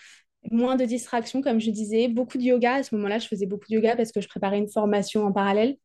moins 0.50 0.76
de 0.76 0.84
distractions, 0.86 1.42
comme 1.42 1.60
je 1.60 1.70
disais, 1.70 2.08
beaucoup 2.08 2.38
de 2.38 2.44
yoga. 2.44 2.76
À 2.76 2.82
ce 2.84 2.94
moment-là, 2.96 3.18
je 3.18 3.28
faisais 3.28 3.46
beaucoup 3.46 3.66
de 3.70 3.74
yoga 3.76 3.96
parce 3.96 4.12
que 4.12 4.20
je 4.20 4.28
préparais 4.28 4.58
une 4.58 4.68
formation 4.70 5.24
en 5.26 5.32
parallèle. 5.32 5.78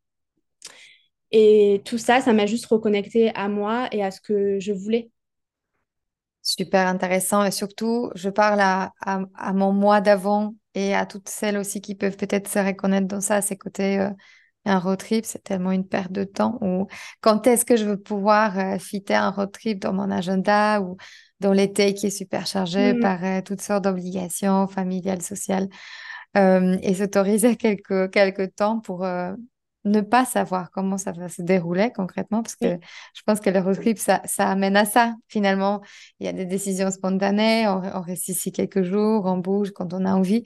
Et 1.31 1.81
tout 1.85 1.97
ça, 1.97 2.21
ça 2.21 2.33
m'a 2.33 2.45
juste 2.45 2.65
reconnecté 2.67 3.31
à 3.35 3.47
moi 3.49 3.87
et 3.91 4.03
à 4.03 4.11
ce 4.11 4.21
que 4.21 4.59
je 4.59 4.73
voulais. 4.73 5.09
Super 6.43 6.87
intéressant. 6.87 7.43
Et 7.45 7.51
surtout, 7.51 8.09
je 8.15 8.29
parle 8.29 8.59
à, 8.61 8.93
à, 9.01 9.21
à 9.35 9.53
mon 9.53 9.71
moi 9.73 10.01
d'avant 10.01 10.55
et 10.73 10.95
à 10.95 11.05
toutes 11.05 11.29
celles 11.29 11.57
aussi 11.57 11.81
qui 11.81 11.95
peuvent 11.95 12.17
peut-être 12.17 12.47
se 12.47 12.59
reconnaître 12.59 13.07
dans 13.07 13.21
ça, 13.21 13.41
ces 13.41 13.57
côtés 13.57 13.99
euh, 13.99 14.09
un 14.65 14.79
road 14.79 14.99
trip, 14.99 15.25
c'est 15.25 15.43
tellement 15.43 15.71
une 15.71 15.87
perte 15.87 16.11
de 16.11 16.23
temps. 16.23 16.57
Ou 16.61 16.87
quand 17.21 17.47
est-ce 17.47 17.65
que 17.65 17.75
je 17.75 17.85
veux 17.85 17.97
pouvoir 17.97 18.57
euh, 18.59 18.77
fitter 18.77 19.15
un 19.15 19.31
road 19.31 19.51
trip 19.51 19.79
dans 19.79 19.93
mon 19.93 20.11
agenda 20.11 20.81
ou 20.81 20.97
dans 21.39 21.53
l'été 21.53 21.93
qui 21.93 22.07
est 22.07 22.09
super 22.11 22.45
chargé 22.45 22.93
Mm, 22.93 23.01
par 23.01 23.23
euh, 23.23 23.41
toutes 23.41 23.61
sortes 23.61 23.83
d'obligations 23.83 24.67
familiales, 24.67 25.21
sociales, 25.21 25.67
euh, 26.37 26.77
et 26.81 26.93
s'autoriser 26.93 27.55
quelques, 27.57 28.11
quelques 28.11 28.55
temps 28.55 28.79
pour 28.79 29.05
ne 29.83 30.01
pas 30.01 30.25
savoir 30.25 30.69
comment 30.69 30.99
ça 30.99 31.11
va 31.11 31.27
se 31.27 31.41
dérouler 31.41 31.91
concrètement, 31.91 32.43
parce 32.43 32.55
que 32.55 32.77
je 33.15 33.21
pense 33.25 33.39
que 33.39 33.49
le 33.49 33.59
road 33.59 33.75
trip, 33.79 33.97
ça, 33.97 34.21
ça 34.25 34.47
amène 34.47 34.77
à 34.77 34.85
ça. 34.85 35.15
Finalement, 35.27 35.81
il 36.19 36.27
y 36.27 36.29
a 36.29 36.33
des 36.33 36.45
décisions 36.45 36.91
spontanées, 36.91 37.67
on, 37.67 37.81
on 37.95 38.01
reste 38.01 38.27
ici 38.27 38.51
quelques 38.51 38.83
jours, 38.83 39.25
on 39.25 39.37
bouge 39.37 39.71
quand 39.71 39.91
on 39.95 40.05
a 40.05 40.13
envie. 40.13 40.43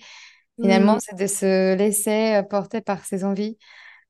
Finalement, 0.61 0.97
Mm, 0.97 0.99
c'est 0.99 1.17
de 1.17 1.27
se 1.27 1.75
laisser 1.75 2.41
porter 2.49 2.79
par 2.79 3.03
ses 3.03 3.25
envies 3.25 3.57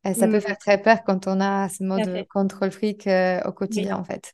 euh, 0.08 0.14
ça 0.14 0.28
peut 0.28 0.40
mm, 0.40 0.42
faire 0.42 0.58
très 0.58 0.82
peur 0.82 1.04
quand 1.06 1.28
on 1.28 1.42
a 1.42 1.70
ce 1.70 1.84
mode 1.84 2.10
contrôle 2.30 2.72
fric 2.72 3.08
euh, 3.08 3.42
au 3.46 3.52
Oui. 3.70 3.92
quotidien, 3.92 3.98
en 3.98 4.04
fait. 4.04 4.34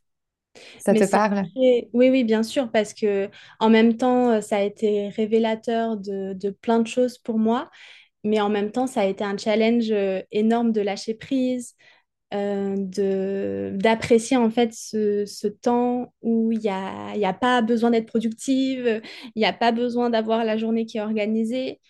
Ça 0.78 0.94
Mais 0.94 0.96
te 0.96 1.04
parle? 1.04 1.48
Oui, 1.56 1.88
oui, 2.10 2.24
bien 2.24 2.42
sûr, 2.42 2.70
parce 2.70 2.94
que 2.94 3.28
en 3.60 3.70
même 3.70 3.96
temps, 3.96 4.30
euh, 4.30 4.40
ça 4.40 4.56
a 4.56 4.60
été 4.62 5.08
révélateur 5.10 5.96
de, 5.96 6.32
de 6.34 6.50
plein 6.50 6.80
de 6.80 6.86
choses 6.88 7.18
pour 7.18 7.38
moi. 7.38 7.70
Mais 8.24 8.40
en 8.40 8.50
même 8.50 8.72
temps, 8.72 8.86
ça 8.88 9.02
a 9.02 9.06
été 9.06 9.24
un 9.24 9.38
challenge 9.38 9.92
énorme 10.32 10.72
de 10.72 10.80
lâcher 10.82 11.14
prise, 11.14 11.76
euh, 12.34 12.76
de, 12.78 13.72
d'apprécier 13.76 14.36
en 14.38 14.50
fait 14.50 14.72
ce, 14.74 15.26
ce 15.26 15.48
temps 15.48 16.14
où 16.22 16.52
il 16.52 16.58
n'y 16.60 16.68
a, 16.70 17.16
y 17.16 17.24
a 17.26 17.34
pas 17.34 17.62
besoin 17.62 17.90
d'être 17.90 18.06
productive, 18.08 19.02
il 19.36 19.40
n'y 19.40 19.46
a 19.46 19.52
pas 19.54 19.72
besoin 19.72 20.10
d'avoir 20.10 20.44
la 20.44 20.56
journée 20.58 20.86
qui 20.86 20.98
est 20.98 21.02
organisée. 21.02 21.80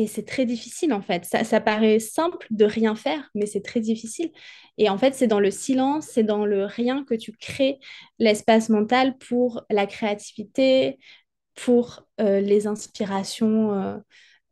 Et 0.00 0.06
c'est 0.06 0.24
très 0.24 0.46
difficile 0.46 0.94
en 0.94 1.02
fait. 1.02 1.26
Ça, 1.26 1.44
ça 1.44 1.60
paraît 1.60 1.98
simple 1.98 2.46
de 2.50 2.64
rien 2.64 2.94
faire, 2.94 3.28
mais 3.34 3.44
c'est 3.44 3.60
très 3.60 3.80
difficile. 3.80 4.30
Et 4.78 4.88
en 4.88 4.96
fait, 4.96 5.14
c'est 5.14 5.26
dans 5.26 5.40
le 5.40 5.50
silence, 5.50 6.06
c'est 6.06 6.22
dans 6.22 6.46
le 6.46 6.64
rien 6.64 7.04
que 7.04 7.14
tu 7.14 7.32
crées 7.32 7.78
l'espace 8.18 8.70
mental 8.70 9.18
pour 9.18 9.62
la 9.68 9.86
créativité, 9.86 10.98
pour 11.54 12.06
euh, 12.18 12.40
les 12.40 12.66
inspirations. 12.66 13.74
euh, 13.74 13.98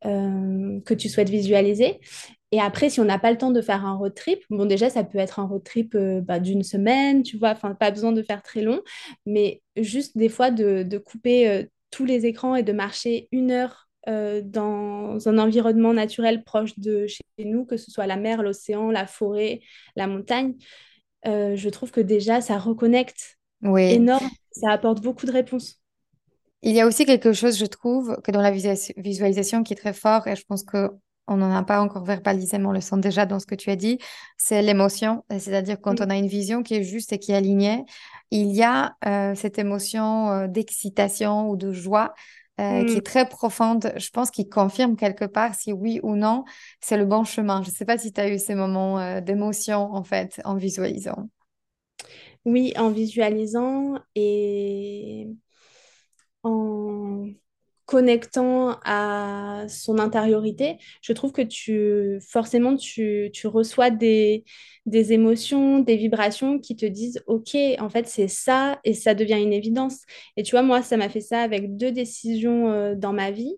euh, 0.06 0.80
que 0.82 0.94
tu 0.94 1.08
souhaites 1.08 1.28
visualiser. 1.28 2.00
Et 2.52 2.61
après, 2.61 2.88
si 2.88 3.00
on 3.00 3.04
n'a 3.04 3.18
pas 3.18 3.32
le 3.32 3.38
temps 3.38 3.50
de 3.50 3.61
faire 3.61 3.84
un 3.84 3.94
road 3.94 4.14
trip, 4.14 4.44
bon, 4.48 4.64
déjà, 4.64 4.90
ça 4.90 5.02
peut 5.02 5.18
être 5.18 5.40
un 5.40 5.44
road 5.46 5.64
trip 5.64 5.96
bah, 5.96 6.38
d'une 6.38 6.62
semaine, 6.62 7.24
tu 7.24 7.37
vois, 7.37 7.50
enfin, 7.50 7.74
pas 7.74 7.90
besoin 7.90 8.12
de 8.12 8.22
faire 8.22 8.42
très 8.42 8.62
long, 8.62 8.80
mais 9.26 9.61
juste 9.76 10.16
des 10.16 10.28
fois 10.28 10.52
de, 10.52 10.98
couper 10.98 11.68
tous 11.90 12.04
les 12.04 12.26
écrans 12.26 12.54
et 12.54 12.62
de 12.62 12.72
marcher 12.72 13.28
une 13.32 13.50
heure 13.50 13.88
euh, 14.09 14.40
dans 14.42 15.29
un 15.29 15.38
environnement 15.38 15.92
naturel 15.92 16.44
proche 16.44 16.79
de 16.79 17.07
chez 17.07 17.23
nous, 17.38 17.64
que 17.64 17.77
ce 17.77 17.90
soit 17.90 18.07
la 18.07 18.16
mer, 18.16 18.42
l'océan, 18.42 18.90
la 18.90 19.07
forêt, 19.07 19.61
la 19.97 20.07
montagne. 20.07 20.55
Euh, 21.27 21.57
je 21.57 21.68
trouve 21.68 21.90
que 21.90 22.01
déjà, 22.01 22.40
ça 22.40 22.59
reconnecte 22.59 23.38
Oui. 23.62 23.83
énorme, 23.92 24.29
ça 24.53 24.71
apporte 24.71 25.03
beaucoup 25.03 25.27
de 25.27 25.33
réponses. 25.33 25.81
Il 26.62 26.75
y 26.75 26.81
a 26.81 26.87
aussi 26.87 27.05
quelque 27.07 27.33
chose, 27.33 27.59
je 27.59 27.66
trouve, 27.66 28.16
que 28.25 28.33
dans 28.33 28.40
la 28.42 28.51
visualis- 28.51 28.92
visualisation 28.97 29.62
qui 29.62 29.75
est 29.75 29.77
très 29.77 29.92
fort, 29.92 30.27
et 30.27 30.37
je 30.37 30.44
pense 30.44 30.64
que 30.64 30.90
on 31.31 31.37
n'en 31.37 31.55
a 31.55 31.62
pas 31.62 31.83
encore 31.83 32.05
verbalisé, 32.05 32.57
mais 32.57 32.64
on 32.66 32.73
le 32.73 32.81
sent 32.81 32.97
déjà 33.01 33.27
dans 33.27 33.38
ce 33.38 33.44
que 33.44 33.55
tu 33.55 33.68
as 33.71 33.77
dit, 33.77 33.99
c'est 34.38 34.62
l'émotion. 34.62 35.25
C'est-à-dire 35.31 35.79
quand 35.79 36.01
on 36.01 36.09
a 36.09 36.16
une 36.16 36.27
vision 36.27 36.62
qui 36.62 36.75
est 36.75 36.83
juste 36.83 37.12
et 37.12 37.18
qui 37.18 37.33
est 37.33 37.35
alignée, 37.35 37.85
il 38.31 38.51
y 38.53 38.62
a 38.62 38.97
euh, 39.05 39.35
cette 39.35 39.59
émotion 39.59 40.31
euh, 40.31 40.47
d'excitation 40.47 41.51
ou 41.51 41.57
de 41.57 41.71
joie 41.71 42.14
euh, 42.61 42.85
qui 42.85 42.94
mm. 42.94 42.99
est 42.99 43.07
très 43.07 43.29
profonde. 43.29 43.92
Je 43.97 44.11
pense 44.11 44.31
qu'il 44.31 44.49
confirme 44.49 44.97
quelque 44.97 45.25
part 45.25 45.55
si 45.55 45.73
oui 45.73 46.01
ou 46.03 46.16
non 46.16 46.44
c'est 46.81 46.97
le 46.97 47.07
bon 47.07 47.25
chemin. 47.25 47.62
Je 47.62 47.71
ne 47.71 47.75
sais 47.75 47.85
pas 47.85 47.99
si 47.99 48.12
tu 48.12 48.21
as 48.21 48.29
eu 48.29 48.38
ces 48.38 48.55
moments 48.55 48.99
euh, 48.99 49.21
d'émotion 49.21 49.92
en 49.94 50.03
fait 50.03 50.40
en 50.44 50.57
visualisant. 50.57 51.29
Oui, 52.44 52.73
en 52.77 52.90
visualisant 52.90 53.99
et 54.14 55.29
en 56.42 57.29
connectant 57.88 58.79
à 58.85 59.64
son 59.70 59.98
intériorité, 59.98 60.77
je 61.01 61.14
trouve 61.14 61.33
que 61.33 61.40
tu 61.40 62.20
forcément 62.20 62.77
tu, 62.77 63.31
tu 63.33 63.46
reçois 63.46 63.88
des, 63.88 64.44
des 64.85 65.14
émotions, 65.14 65.79
des 65.79 65.96
vibrations 65.96 66.59
qui 66.59 66.77
te 66.77 66.85
disent 66.85 67.22
OK, 67.27 67.57
en 67.79 67.88
fait 67.88 68.07
c'est 68.07 68.29
ça 68.29 68.79
et 68.85 68.92
ça 68.92 69.14
devient 69.14 69.40
une 69.42 69.55
évidence. 69.55 70.01
Et 70.37 70.42
tu 70.42 70.51
vois, 70.51 70.62
moi, 70.62 70.83
ça 70.83 70.98
m'a 70.98 71.09
fait 71.09 71.22
ça 71.22 71.40
avec 71.40 71.79
deux 71.79 71.90
décisions 71.90 72.70
euh, 72.70 72.94
dans 72.94 73.14
ma 73.14 73.31
vie. 73.31 73.55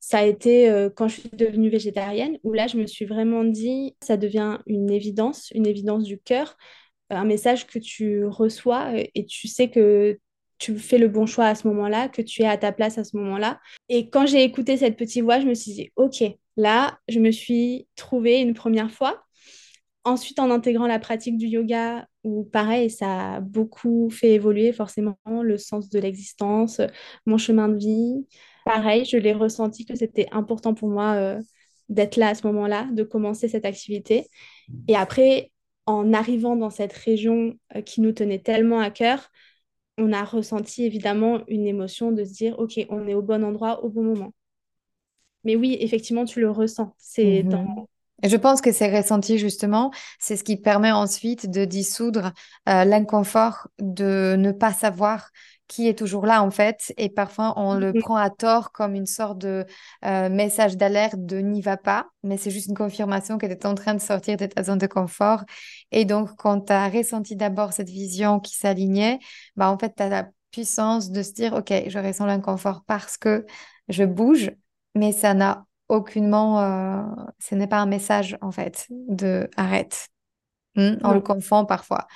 Ça 0.00 0.18
a 0.18 0.24
été 0.24 0.68
euh, 0.68 0.90
quand 0.90 1.06
je 1.06 1.20
suis 1.20 1.30
devenue 1.32 1.70
végétarienne, 1.70 2.36
où 2.42 2.52
là, 2.52 2.66
je 2.66 2.78
me 2.78 2.86
suis 2.86 3.04
vraiment 3.04 3.44
dit, 3.44 3.96
ça 4.02 4.16
devient 4.16 4.58
une 4.66 4.90
évidence, 4.90 5.50
une 5.54 5.66
évidence 5.66 6.02
du 6.02 6.18
cœur 6.18 6.56
un 7.10 7.24
message 7.24 7.66
que 7.66 7.78
tu 7.78 8.24
reçois 8.26 8.92
euh, 8.94 9.04
et 9.14 9.24
tu 9.26 9.48
sais 9.48 9.70
que 9.70 10.18
tu 10.58 10.78
fais 10.78 10.98
le 10.98 11.08
bon 11.08 11.26
choix 11.26 11.46
à 11.46 11.54
ce 11.54 11.66
moment-là, 11.68 12.08
que 12.08 12.22
tu 12.22 12.42
es 12.42 12.46
à 12.46 12.56
ta 12.56 12.72
place 12.72 12.98
à 12.98 13.04
ce 13.04 13.16
moment-là. 13.16 13.60
Et 13.88 14.10
quand 14.10 14.26
j'ai 14.26 14.42
écouté 14.42 14.76
cette 14.76 14.96
petite 14.96 15.22
voix, 15.22 15.40
je 15.40 15.46
me 15.46 15.54
suis 15.54 15.72
dit, 15.72 15.92
OK, 15.96 16.22
là, 16.56 16.98
je 17.08 17.20
me 17.20 17.30
suis 17.30 17.86
trouvée 17.96 18.40
une 18.40 18.54
première 18.54 18.90
fois. 18.90 19.22
Ensuite, 20.04 20.38
en 20.38 20.50
intégrant 20.50 20.86
la 20.86 20.98
pratique 20.98 21.36
du 21.36 21.46
yoga, 21.46 22.06
où 22.24 22.44
pareil, 22.44 22.90
ça 22.90 23.36
a 23.36 23.40
beaucoup 23.40 24.10
fait 24.10 24.32
évoluer 24.32 24.72
forcément 24.72 25.18
le 25.26 25.58
sens 25.58 25.88
de 25.90 25.98
l'existence, 25.98 26.80
mon 27.26 27.38
chemin 27.38 27.68
de 27.68 27.76
vie. 27.76 28.26
Pareil, 28.64 29.04
je 29.04 29.16
l'ai 29.16 29.32
ressenti 29.32 29.84
que 29.84 29.94
c'était 29.94 30.26
important 30.32 30.74
pour 30.74 30.88
moi 30.88 31.14
euh, 31.14 31.40
d'être 31.88 32.16
là 32.16 32.28
à 32.28 32.34
ce 32.34 32.46
moment-là, 32.46 32.88
de 32.92 33.02
commencer 33.02 33.48
cette 33.48 33.64
activité. 33.64 34.26
Et 34.88 34.96
après, 34.96 35.52
en 35.86 36.12
arrivant 36.12 36.54
dans 36.54 36.70
cette 36.70 36.92
région 36.92 37.54
euh, 37.74 37.80
qui 37.80 38.00
nous 38.00 38.12
tenait 38.12 38.40
tellement 38.40 38.80
à 38.80 38.90
cœur, 38.90 39.30
on 39.98 40.12
a 40.12 40.24
ressenti 40.24 40.84
évidemment 40.84 41.40
une 41.48 41.66
émotion 41.66 42.12
de 42.12 42.24
se 42.24 42.32
dire, 42.32 42.58
OK, 42.58 42.80
on 42.88 43.06
est 43.06 43.14
au 43.14 43.22
bon 43.22 43.44
endroit 43.44 43.84
au 43.84 43.88
bon 43.88 44.02
moment. 44.02 44.32
Mais 45.44 45.56
oui, 45.56 45.76
effectivement, 45.80 46.24
tu 46.24 46.40
le 46.40 46.50
ressens. 46.50 46.94
C'est 46.98 47.42
dans... 47.42 47.62
Mhm. 47.62 47.84
Et 48.22 48.28
je 48.28 48.36
pense 48.36 48.60
que 48.60 48.72
c'est 48.72 48.94
ressenti 48.96 49.38
justement, 49.38 49.92
c'est 50.18 50.36
ce 50.36 50.42
qui 50.42 50.56
permet 50.56 50.90
ensuite 50.90 51.48
de 51.48 51.64
dissoudre 51.64 52.32
euh, 52.68 52.84
l'inconfort 52.84 53.68
de 53.78 54.34
ne 54.36 54.50
pas 54.50 54.72
savoir 54.72 55.30
qui 55.68 55.86
est 55.86 55.96
toujours 55.96 56.26
là 56.26 56.42
en 56.42 56.50
fait. 56.50 56.92
Et 56.96 57.08
parfois 57.08 57.54
on 57.56 57.74
le 57.74 57.92
prend 57.92 58.16
à 58.16 58.30
tort 58.30 58.72
comme 58.72 58.94
une 58.94 59.06
sorte 59.06 59.38
de 59.38 59.66
euh, 60.04 60.28
message 60.28 60.76
d'alerte 60.76 61.16
de 61.18 61.38
n'y 61.38 61.60
va 61.60 61.76
pas, 61.76 62.08
mais 62.22 62.36
c'est 62.36 62.50
juste 62.50 62.68
une 62.68 62.76
confirmation 62.76 63.38
que 63.38 63.46
tu 63.46 63.52
es 63.52 63.66
en 63.66 63.74
train 63.74 63.94
de 63.94 64.00
sortir 64.00 64.36
de 64.36 64.46
ta 64.46 64.64
zone 64.64 64.78
de 64.78 64.86
confort. 64.86 65.44
Et 65.92 66.04
donc 66.04 66.30
quand 66.36 66.62
tu 66.62 66.72
as 66.72 66.88
ressenti 66.88 67.36
d'abord 67.36 67.72
cette 67.72 67.90
vision 67.90 68.40
qui 68.40 68.56
s'alignait, 68.56 69.18
bah 69.56 69.70
en 69.70 69.78
fait 69.78 69.94
tu 69.96 70.02
as 70.02 70.08
la 70.08 70.28
puissance 70.50 71.10
de 71.10 71.22
se 71.22 71.32
dire, 71.32 71.52
OK, 71.52 71.72
je 71.86 71.98
ressens 71.98 72.26
l'inconfort 72.26 72.82
parce 72.86 73.16
que 73.16 73.46
je 73.88 74.04
bouge, 74.04 74.50
mais 74.94 75.12
ça 75.12 75.34
n'a 75.34 75.66
aucunement, 75.88 76.60
euh, 76.60 77.02
ce 77.38 77.54
n'est 77.54 77.66
pas 77.66 77.78
un 77.78 77.86
message 77.86 78.36
en 78.40 78.50
fait 78.50 78.86
de 78.90 79.48
arrête. 79.56 80.08
Hmm, 80.74 80.96
on 81.02 81.12
le 81.12 81.20
confond 81.20 81.64
parfois. 81.64 82.06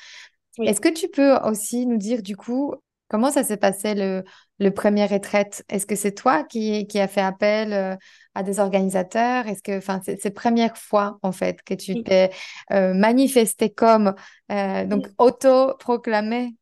oui. 0.59 0.69
Est-ce 0.69 0.81
que 0.81 0.89
tu 0.89 1.09
peux 1.09 1.37
aussi 1.39 1.87
nous 1.87 1.97
dire 1.97 2.23
du 2.23 2.37
coup 2.37 2.75
comment 3.13 3.31
ça 3.31 3.45
s'est 3.45 3.59
passé 3.59 3.95
le, 3.95 4.25
le 4.59 4.71
premier 4.73 5.07
retraite? 5.07 5.65
Est-ce 5.69 5.87
que 5.87 5.95
c'est 5.95 6.13
toi 6.15 6.45
qui, 6.45 6.87
qui 6.89 6.99
a 6.99 7.07
fait 7.07 7.21
appel 7.21 7.73
euh, 7.73 7.95
à 8.35 8.43
des 8.43 8.59
organisateurs? 8.59 9.47
Est-ce 9.47 9.63
que, 9.63 9.79
enfin, 9.79 10.01
c'est 10.05 10.21
c'est 10.21 10.33
première 10.33 10.77
fois 10.77 11.19
en 11.23 11.31
fait 11.31 11.63
que 11.63 11.75
tu 11.75 12.03
t'es 12.03 12.31
euh, 12.73 12.95
manifesté 12.95 13.71
comme 13.71 14.15
euh, 14.51 14.87
donc 14.87 15.07
auto-proclamé 15.19 16.55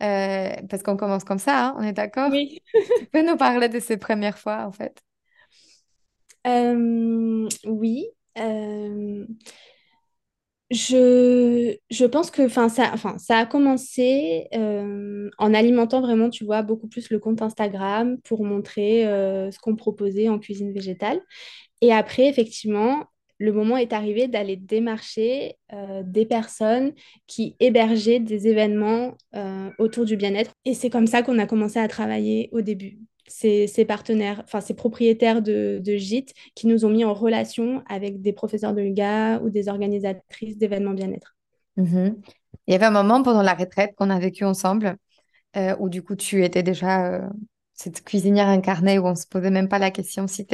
parce 0.00 0.82
qu'on 0.84 0.96
commence 0.96 1.24
comme 1.24 1.38
ça, 1.40 1.66
hein, 1.68 1.74
on 1.76 1.82
est 1.82 1.92
d'accord? 1.92 2.30
Oui. 2.30 2.62
Tu 2.96 3.06
peux 3.06 3.22
nous 3.22 3.36
parler 3.36 3.68
de 3.68 3.80
ces 3.80 3.96
premières 3.96 4.38
fois, 4.38 4.64
en 4.66 4.72
fait? 4.72 5.02
oui. 7.64 8.08
Je, 10.70 12.04
pense 12.06 12.30
que 12.30 12.48
ça 12.48 12.92
a 13.30 13.46
commencé 13.46 14.48
euh, 14.54 15.30
en 15.38 15.54
alimentant 15.54 16.02
vraiment, 16.02 16.28
tu 16.28 16.44
vois, 16.44 16.62
beaucoup 16.62 16.88
plus 16.88 17.10
le 17.10 17.18
compte 17.18 17.40
Instagram 17.40 18.18
pour 18.22 18.44
montrer 18.44 19.06
euh, 19.06 19.50
ce 19.50 19.58
qu'on 19.58 19.76
proposait 19.76 20.28
en 20.28 20.38
cuisine 20.38 20.72
végétale. 20.72 21.20
Et 21.80 21.92
après, 21.92 22.28
effectivement, 22.28 23.04
le 23.38 23.52
moment 23.52 23.76
est 23.78 23.92
arrivé 23.94 24.28
d'aller 24.28 24.56
démarcher 24.56 25.56
euh, 25.72 26.02
des 26.04 26.26
personnes 26.26 26.92
qui 27.26 27.56
hébergeaient 27.60 28.20
des 28.20 28.48
événements 28.48 29.16
autour 29.78 30.04
du 30.04 30.16
bien-être. 30.16 30.52
Et 30.64 30.74
c'est 30.74 30.90
comme 30.90 31.06
ça 31.06 31.22
qu'on 31.22 31.38
a 31.38 31.46
commencé 31.46 31.78
à 31.78 31.88
travailler 31.88 32.50
au 32.52 32.60
début 32.60 32.98
ces, 33.28 33.84
partenaires, 33.86 34.42
enfin 34.44 34.60
ces 34.60 34.74
propriétaires 34.74 35.42
de, 35.42 35.80
gîtes 35.84 36.34
qui 36.54 36.66
nous 36.66 36.84
ont 36.84 36.90
mis 36.90 37.04
en 37.04 37.14
relation 37.14 37.82
avec 37.88 38.20
des 38.20 38.32
professeurs 38.32 38.74
de 38.74 38.82
yoga 38.82 39.40
ou 39.40 39.50
des 39.50 39.68
organisatrices 39.68 40.58
d'événements 40.58 40.94
bien-être. 40.94 41.36
Mhm. 41.76 42.20
Il 42.66 42.72
y 42.72 42.74
avait 42.74 42.86
un 42.86 42.90
moment 42.90 43.22
pendant 43.22 43.42
la 43.42 43.54
retraite 43.54 43.94
qu'on 43.96 44.10
a 44.10 44.18
vécu 44.18 44.44
ensemble 44.44 44.96
euh, 45.56 45.74
où 45.78 45.88
du 45.88 46.02
coup 46.02 46.16
tu 46.16 46.44
étais 46.44 46.62
déjà 46.62 47.06
euh, 47.06 47.28
cette 47.72 48.04
cuisinière 48.04 48.48
incarnée 48.48 48.98
où 48.98 49.06
on 49.06 49.14
se 49.14 49.26
posait 49.26 49.50
même 49.50 49.68
pas 49.68 49.78
la 49.78 49.90
question 49.90 50.26
si, 50.26 50.46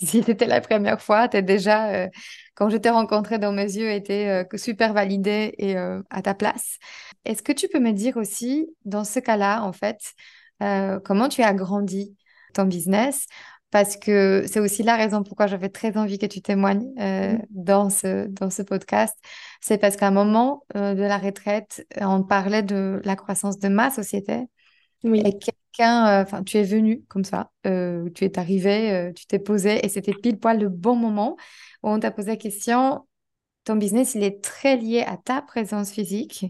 c'était 0.00 0.46
la 0.46 0.60
première 0.60 1.00
fois. 1.00 1.28
Tu 1.28 1.42
déjà, 1.42 1.90
euh, 1.92 2.08
quand 2.54 2.68
je 2.68 2.76
t'ai 2.76 2.90
rencontrée 2.90 3.38
dans 3.38 3.52
mes 3.52 3.76
yeux, 3.76 3.90
était 3.90 4.46
super 4.56 4.92
validée 4.92 5.54
et 5.58 5.76
à 5.76 6.22
ta 6.22 6.34
place. 6.34 6.78
Est-ce 7.24 7.42
que 7.42 7.52
tu 7.52 7.68
peux 7.68 7.78
me 7.78 7.92
dire 7.92 8.16
aussi, 8.16 8.68
dans 8.84 9.04
ce 9.04 9.20
cas-là, 9.20 9.62
en 9.62 9.72
fait, 9.72 9.98
euh, 10.62 11.00
comment 11.00 11.28
tu 11.28 11.42
as 11.42 11.54
grandi 11.54 12.16
ton 12.54 12.64
business? 12.64 13.26
Parce 13.70 13.96
que 13.98 14.44
c'est 14.46 14.60
aussi 14.60 14.82
la 14.82 14.96
raison 14.96 15.22
pourquoi 15.22 15.46
j'avais 15.46 15.68
très 15.68 15.96
envie 15.98 16.18
que 16.18 16.24
tu 16.24 16.40
témoignes 16.40 16.88
euh, 16.98 17.34
mm. 17.34 17.42
dans 17.50 17.90
ce, 17.90 18.26
dans 18.26 18.50
ce 18.50 18.62
podcast. 18.62 19.14
C'est 19.60 19.78
parce 19.78 19.96
qu'à 19.96 20.08
un 20.08 20.12
moment 20.12 20.64
euh, 20.74 20.94
de 20.94 21.02
la 21.02 21.18
retraite, 21.18 21.86
on 22.00 22.22
parlait 22.22 22.62
de 22.62 23.00
la 23.04 23.16
croissance 23.16 23.58
de 23.58 23.68
ma 23.68 23.90
société. 23.90 24.44
Oui. 25.04 25.22
Et 25.24 25.38
quelqu'un, 25.38 26.22
enfin, 26.22 26.42
tu 26.42 26.56
es 26.56 26.64
venu 26.64 27.04
comme 27.08 27.24
ça, 27.24 27.52
tu 27.64 28.24
es 28.24 28.38
arrivé, 28.38 29.12
tu 29.14 29.26
t'es 29.26 29.38
posé 29.38 29.84
et 29.86 29.88
c'était 29.88 30.12
pile 30.12 30.38
poil 30.38 30.58
le 30.58 30.68
bon 30.68 30.96
moment 30.96 31.36
où 31.84 31.90
on 31.90 32.00
t'a 32.00 32.10
posé 32.10 32.30
la 32.30 32.36
question 32.36 33.04
ton 33.68 33.76
business, 33.76 34.14
il 34.14 34.22
est 34.22 34.42
très 34.42 34.78
lié 34.78 35.04
à 35.06 35.18
ta 35.18 35.42
présence 35.42 35.92
physique 35.92 36.46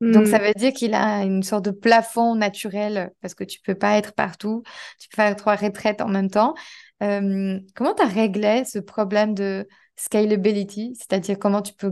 donc, 0.00 0.28
ça 0.28 0.38
hmm. 0.38 0.42
veut 0.42 0.54
dire 0.54 0.72
qu'il 0.72 0.94
a 0.94 1.24
une 1.24 1.42
sorte 1.42 1.64
de 1.64 1.70
plafond 1.72 2.36
naturel 2.36 3.10
parce 3.20 3.34
que 3.34 3.42
tu 3.42 3.60
peux 3.60 3.74
pas 3.74 3.98
être 3.98 4.12
partout, 4.12 4.62
tu 5.00 5.08
peux 5.08 5.16
faire 5.16 5.34
trois 5.34 5.56
retraites 5.56 6.00
en 6.00 6.08
même 6.08 6.30
temps. 6.30 6.54
Euh, 7.02 7.58
comment 7.74 7.94
tu 7.94 8.02
as 8.02 8.06
réglé 8.06 8.64
ce 8.64 8.78
problème 8.78 9.34
de 9.34 9.66
scalability, 9.96 10.94
c'est-à-dire 10.94 11.38
comment 11.38 11.62
tu 11.62 11.74
peux 11.74 11.90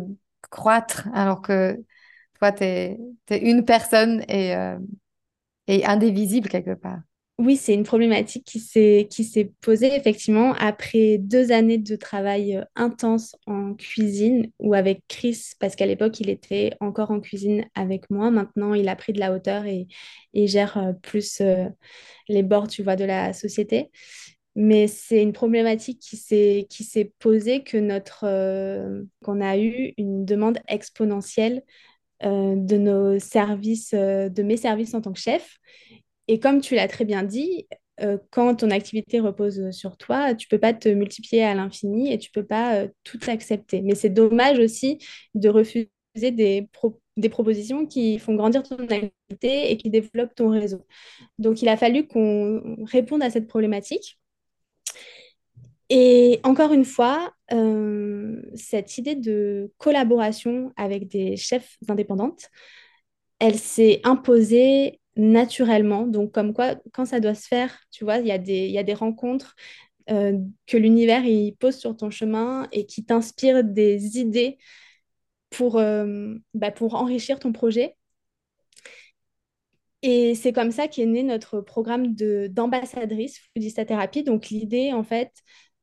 croître 0.50 1.08
alors 1.14 1.42
que 1.42 1.76
toi, 2.38 2.52
tu 2.52 2.64
es, 2.64 2.96
une 3.30 3.64
personne 3.64 4.24
et, 4.28 4.54
euh, 4.54 4.78
et 5.66 5.84
indivisible 5.84 6.48
quelque 6.48 6.74
part? 6.74 7.00
Oui, 7.38 7.56
c'est 7.58 7.74
une 7.74 7.82
problématique 7.84 8.44
qui 8.46 8.60
s'est 8.60 9.06
qui 9.10 9.22
s'est 9.22 9.52
posée 9.60 9.94
effectivement 9.94 10.54
après 10.54 11.18
deux 11.18 11.52
années 11.52 11.76
de 11.76 11.94
travail 11.94 12.56
euh, 12.56 12.64
intense 12.76 13.36
en 13.46 13.74
cuisine 13.74 14.50
ou 14.58 14.72
avec 14.72 15.02
Chris, 15.06 15.52
parce 15.60 15.76
qu'à 15.76 15.84
l'époque, 15.84 16.18
il 16.20 16.30
était 16.30 16.72
encore 16.80 17.10
en 17.10 17.20
cuisine 17.20 17.66
avec 17.74 18.08
moi. 18.10 18.30
Maintenant, 18.30 18.72
il 18.72 18.88
a 18.88 18.96
pris 18.96 19.12
de 19.12 19.20
la 19.20 19.34
hauteur 19.34 19.66
et, 19.66 19.86
et 20.32 20.46
gère 20.46 20.78
euh, 20.78 20.92
plus 20.94 21.42
euh, 21.42 21.66
les 22.28 22.42
bords, 22.42 22.68
tu 22.68 22.82
vois, 22.82 22.96
de 22.96 23.04
la 23.04 23.34
société. 23.34 23.90
Mais 24.54 24.86
c'est 24.86 25.22
une 25.22 25.34
problématique 25.34 26.00
qui 26.00 26.16
s'est 26.16 26.66
qui 26.70 26.84
s'est 26.84 27.12
posée 27.18 27.62
que 27.64 27.76
notre 27.76 28.24
qu'on 29.22 29.40
a 29.42 29.58
eu 29.58 29.92
une 29.98 30.24
demande 30.24 30.58
exponentielle 30.68 31.62
de 32.22 32.76
nos 32.78 33.18
services, 33.18 33.92
de 33.92 34.42
mes 34.42 34.56
services 34.56 34.94
en 34.94 35.02
tant 35.02 35.12
que 35.12 35.20
chef 35.20 35.58
et 36.28 36.40
comme 36.40 36.60
tu 36.60 36.74
l'as 36.74 36.88
très 36.88 37.04
bien 37.04 37.22
dit, 37.22 37.66
euh, 38.00 38.18
quand 38.30 38.56
ton 38.56 38.70
activité 38.70 39.20
repose 39.20 39.70
sur 39.70 39.96
toi, 39.96 40.34
tu 40.34 40.48
peux 40.48 40.58
pas 40.58 40.74
te 40.74 40.88
multiplier 40.88 41.44
à 41.44 41.54
l'infini 41.54 42.12
et 42.12 42.18
tu 42.18 42.30
peux 42.30 42.44
pas 42.44 42.76
euh, 42.76 42.88
tout 43.04 43.20
accepter. 43.26 43.80
Mais 43.82 43.94
c'est 43.94 44.10
dommage 44.10 44.58
aussi 44.58 44.98
de 45.34 45.48
refuser 45.48 45.88
des, 46.14 46.68
des 47.16 47.28
propositions 47.28 47.86
qui 47.86 48.18
font 48.18 48.34
grandir 48.34 48.62
ton 48.62 48.76
activité 48.76 49.70
et 49.70 49.76
qui 49.78 49.90
développent 49.90 50.34
ton 50.34 50.50
réseau. 50.50 50.84
Donc, 51.38 51.62
il 51.62 51.68
a 51.68 51.76
fallu 51.76 52.06
qu'on 52.06 52.84
réponde 52.84 53.22
à 53.22 53.30
cette 53.30 53.46
problématique. 53.46 54.18
Et 55.88 56.40
encore 56.42 56.72
une 56.72 56.84
fois, 56.84 57.32
euh, 57.52 58.42
cette 58.54 58.98
idée 58.98 59.14
de 59.14 59.72
collaboration 59.78 60.72
avec 60.76 61.06
des 61.06 61.36
chefs 61.36 61.76
indépendantes, 61.88 62.50
elle 63.38 63.58
s'est 63.58 64.00
imposée 64.04 65.00
naturellement. 65.16 66.06
Donc, 66.06 66.32
comme 66.32 66.52
quoi, 66.52 66.76
quand 66.92 67.06
ça 67.06 67.20
doit 67.20 67.34
se 67.34 67.46
faire, 67.48 67.78
tu 67.90 68.04
vois, 68.04 68.18
il 68.18 68.26
y, 68.26 68.32
a 68.32 68.38
des, 68.38 68.68
y 68.68 68.78
a 68.78 68.82
des 68.82 68.94
rencontres 68.94 69.54
euh, 70.10 70.38
que 70.66 70.76
l'univers 70.76 71.24
il 71.24 71.56
pose 71.56 71.76
sur 71.76 71.96
ton 71.96 72.10
chemin 72.10 72.68
et 72.72 72.86
qui 72.86 73.04
t'inspirent 73.04 73.64
des 73.64 74.18
idées 74.18 74.58
pour, 75.50 75.78
euh, 75.78 76.34
bah, 76.54 76.70
pour 76.70 76.94
enrichir 76.94 77.38
ton 77.38 77.52
projet. 77.52 77.96
Et 80.02 80.34
c'est 80.34 80.52
comme 80.52 80.70
ça 80.70 80.86
qu'est 80.88 81.06
né 81.06 81.22
notre 81.22 81.60
programme 81.60 82.14
d'ambassadrice 82.14 83.40
Foodista 83.54 83.84
Thérapie. 83.84 84.22
Donc, 84.22 84.48
l'idée, 84.50 84.92
en 84.92 85.02
fait, 85.02 85.32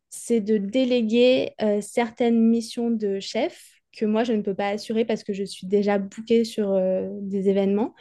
c'est 0.10 0.40
de 0.42 0.58
déléguer 0.58 1.54
euh, 1.62 1.82
certaines 1.82 2.40
missions 2.40 2.92
de 2.92 3.20
chef 3.20 3.72
que 3.92 4.06
moi, 4.06 4.24
je 4.24 4.34
ne 4.34 4.42
peux 4.42 4.56
pas 4.56 4.70
assurer 4.70 5.06
parce 5.06 5.24
que 5.24 5.34
je 5.34 5.44
suis 5.44 5.68
déjà 5.68 5.98
bookée 6.00 6.46
sur 6.46 6.80
des 7.22 7.50
événements 7.50 7.94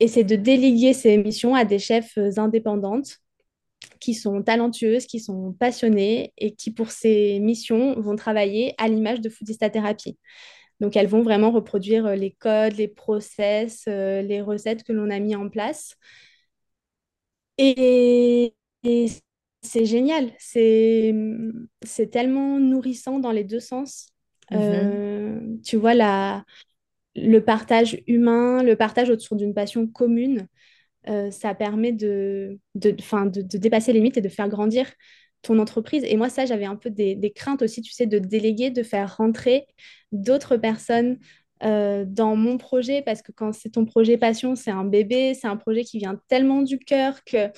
et 0.00 0.08
c'est 0.08 0.24
de 0.24 0.36
déléguer 0.36 0.92
ces 0.92 1.18
missions 1.18 1.54
à 1.54 1.64
des 1.64 1.78
chefs 1.78 2.16
euh, 2.18 2.30
indépendantes 2.36 3.18
qui 4.00 4.14
sont 4.14 4.42
talentueuses, 4.42 5.06
qui 5.06 5.20
sont 5.20 5.52
passionnées 5.52 6.32
et 6.36 6.54
qui, 6.54 6.70
pour 6.70 6.90
ces 6.90 7.40
missions, 7.40 8.00
vont 8.00 8.16
travailler 8.16 8.74
à 8.78 8.88
l'image 8.88 9.20
de 9.20 9.28
Foodista 9.28 9.70
Thérapie. 9.70 10.16
Donc, 10.80 10.96
elles 10.96 11.08
vont 11.08 11.22
vraiment 11.22 11.50
reproduire 11.50 12.06
euh, 12.06 12.14
les 12.14 12.30
codes, 12.30 12.76
les 12.76 12.88
process, 12.88 13.84
euh, 13.88 14.22
les 14.22 14.40
recettes 14.40 14.84
que 14.84 14.92
l'on 14.92 15.10
a 15.10 15.18
mis 15.18 15.34
en 15.34 15.48
place. 15.48 15.94
Et, 17.58 18.54
c'est 19.62 19.84
génial. 19.84 20.30
C'est 20.38 21.12
tellement 22.12 22.60
nourrissant 22.60 23.18
dans 23.18 23.32
les 23.32 23.44
deux 23.44 23.60
sens. 23.60 24.10
Mm-hmm. 24.50 25.60
tu 25.62 25.76
vois, 25.76 25.92
la, 25.92 26.44
le 27.26 27.40
partage 27.40 28.02
humain, 28.06 28.62
le 28.62 28.76
partage 28.76 29.10
autour 29.10 29.36
d'une 29.36 29.54
passion 29.54 29.86
commune, 29.86 30.46
euh, 31.08 31.30
ça 31.30 31.54
permet 31.54 31.92
de, 31.92 32.58
de, 32.74 32.90
de, 32.90 33.58
dépasser 33.58 33.92
les 33.92 34.00
limites 34.00 34.16
et 34.16 34.20
de 34.20 34.28
faire 34.28 34.48
grandir 34.48 34.86
ton 35.42 35.58
entreprise. 35.58 36.04
Et 36.04 36.16
moi, 36.16 36.28
ça, 36.28 36.46
j'avais 36.46 36.64
un 36.64 36.76
peu 36.76 36.90
des, 36.90 37.32
craintes 37.34 37.62
aussi, 37.62 37.80
tu 37.82 37.92
sais, 37.92 38.06
de 38.06 38.18
déléguer, 38.18 38.70
de 38.70 38.82
faire 38.82 39.16
rentrer 39.16 39.66
d'autres 40.12 40.56
personnes 40.56 41.18
euh, 41.64 42.04
dans 42.06 42.36
mon 42.36 42.58
projet, 42.58 43.02
parce 43.02 43.22
que 43.22 43.32
quand 43.32 43.52
c'est 43.52 43.70
ton 43.70 43.84
projet 43.84 44.16
passion, 44.18 44.54
c'est 44.54 44.70
un 44.70 44.84
bébé, 44.84 45.34
c'est 45.34 45.48
un 45.48 45.56
projet 45.56 45.84
qui 45.84 45.98
vient 45.98 46.20
tellement 46.28 46.62
du 46.62 46.78
cœur 46.78 47.24
que 47.24 47.48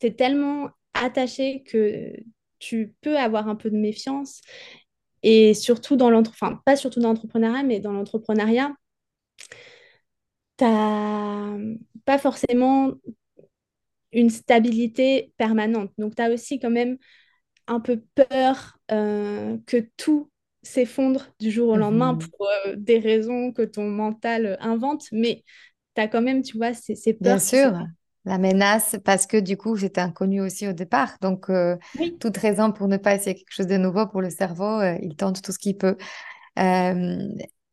tu 0.00 0.06
es 0.06 0.12
tellement 0.12 0.70
attaché 0.94 1.62
que 1.64 2.12
tu 2.58 2.94
peux 3.02 3.18
avoir 3.18 3.48
un 3.48 3.56
peu 3.56 3.70
de 3.70 3.76
méfiance. 3.76 4.40
Et 5.22 5.54
surtout 5.54 5.96
dans 5.96 6.10
l'entrepreneuriat, 6.10 6.56
enfin, 6.56 6.62
pas 6.64 6.76
surtout 6.76 7.00
dans 7.00 7.08
l'entrepreneuriat, 7.08 7.62
mais 7.62 7.80
dans 7.80 7.92
l'entrepreneuriat, 7.92 8.72
t'as 10.56 11.56
pas 12.04 12.18
forcément 12.18 12.92
une 14.12 14.30
stabilité 14.30 15.32
permanente. 15.36 15.90
Donc, 15.98 16.16
tu 16.16 16.22
as 16.22 16.30
aussi 16.30 16.58
quand 16.58 16.70
même 16.70 16.96
un 17.66 17.80
peu 17.80 18.02
peur 18.14 18.78
euh, 18.90 19.58
que 19.66 19.88
tout 19.96 20.30
s'effondre 20.62 21.26
du 21.38 21.50
jour 21.50 21.70
au 21.70 21.76
lendemain 21.76 22.14
mhm. 22.14 22.18
pour 22.18 22.48
euh, 22.48 22.74
des 22.76 22.98
raisons 22.98 23.52
que 23.52 23.62
ton 23.62 23.88
mental 23.88 24.56
invente, 24.60 25.04
mais 25.12 25.44
tu 25.94 26.02
as 26.02 26.08
quand 26.08 26.22
même, 26.22 26.42
tu 26.42 26.56
vois, 26.56 26.74
ces, 26.74 26.94
ces 26.94 27.12
peurs. 27.12 27.36
Bien 27.36 27.38
sûr, 27.38 27.72
la 28.24 28.38
menace, 28.38 28.96
parce 29.04 29.26
que 29.26 29.36
du 29.36 29.56
coup, 29.56 29.76
j'étais 29.76 30.00
inconnue 30.00 30.40
aussi 30.40 30.66
au 30.66 30.72
départ. 30.72 31.16
Donc, 31.20 31.50
euh, 31.50 31.76
toute 32.20 32.36
raison 32.36 32.72
pour 32.72 32.88
ne 32.88 32.96
pas 32.96 33.14
essayer 33.14 33.34
quelque 33.34 33.52
chose 33.52 33.66
de 33.66 33.76
nouveau 33.76 34.06
pour 34.06 34.22
le 34.22 34.30
cerveau, 34.30 34.82
il 35.02 35.14
tente 35.16 35.42
tout 35.42 35.52
ce 35.52 35.58
qu'il 35.58 35.76
peut. 35.76 35.96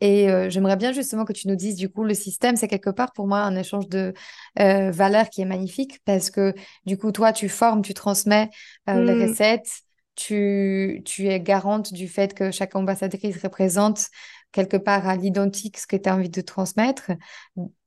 Et 0.04 0.30
euh, 0.30 0.50
j'aimerais 0.50 0.76
bien 0.76 0.92
justement 0.92 1.24
que 1.24 1.32
tu 1.32 1.48
nous 1.48 1.56
dises, 1.56 1.78
du 1.78 1.88
coup, 1.88 2.04
le 2.04 2.14
système, 2.14 2.58
c'est 2.58 2.68
quelque 2.68 2.90
part 2.90 3.14
pour 3.14 3.26
moi 3.26 3.40
un 3.40 3.56
échange 3.56 3.88
de 3.88 4.14
euh, 4.60 4.92
valeurs 4.92 5.30
qui 5.30 5.42
est 5.42 5.46
magnifique 5.46 6.02
parce 6.04 6.30
que, 6.30 6.54
du 6.86 6.98
coup, 6.98 7.14
toi, 7.14 7.32
tu 7.32 7.48
formes, 7.48 7.82
tu 7.82 7.94
transmets 7.94 8.50
euh, 8.90 9.02
les 9.02 9.16
mmh. 9.16 9.30
recettes, 9.30 9.72
tu, 10.16 11.02
tu 11.06 11.30
es 11.30 11.40
garante 11.40 11.94
du 11.94 12.10
fait 12.10 12.34
que 12.34 12.52
chaque 12.52 12.76
ambassadrice 12.76 13.42
représente 13.42 14.08
quelque 14.52 14.76
part 14.76 15.08
à 15.08 15.16
l'identique 15.16 15.80
ce 15.80 15.88
que 15.88 15.96
tu 15.96 16.10
as 16.10 16.16
envie 16.16 16.30
de 16.30 16.42
transmettre. 16.42 17.12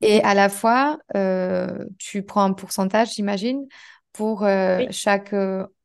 Et 0.01 0.23
à 0.23 0.33
la 0.33 0.49
fois, 0.49 0.97
euh, 1.15 1.85
tu 1.99 2.23
prends 2.23 2.41
un 2.41 2.53
pourcentage, 2.53 3.13
j'imagine, 3.13 3.67
pour 4.11 4.41
Oui, 4.41 4.87
chaque 4.89 5.35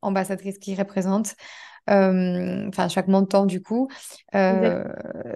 ambassadrice 0.01 0.57
qui 0.57 0.73
représente, 0.73 1.35
enfin 1.87 2.87
chaque 2.87 3.07
montant 3.07 3.45
du 3.45 3.61
coup, 3.61 3.89
euh, 4.35 4.83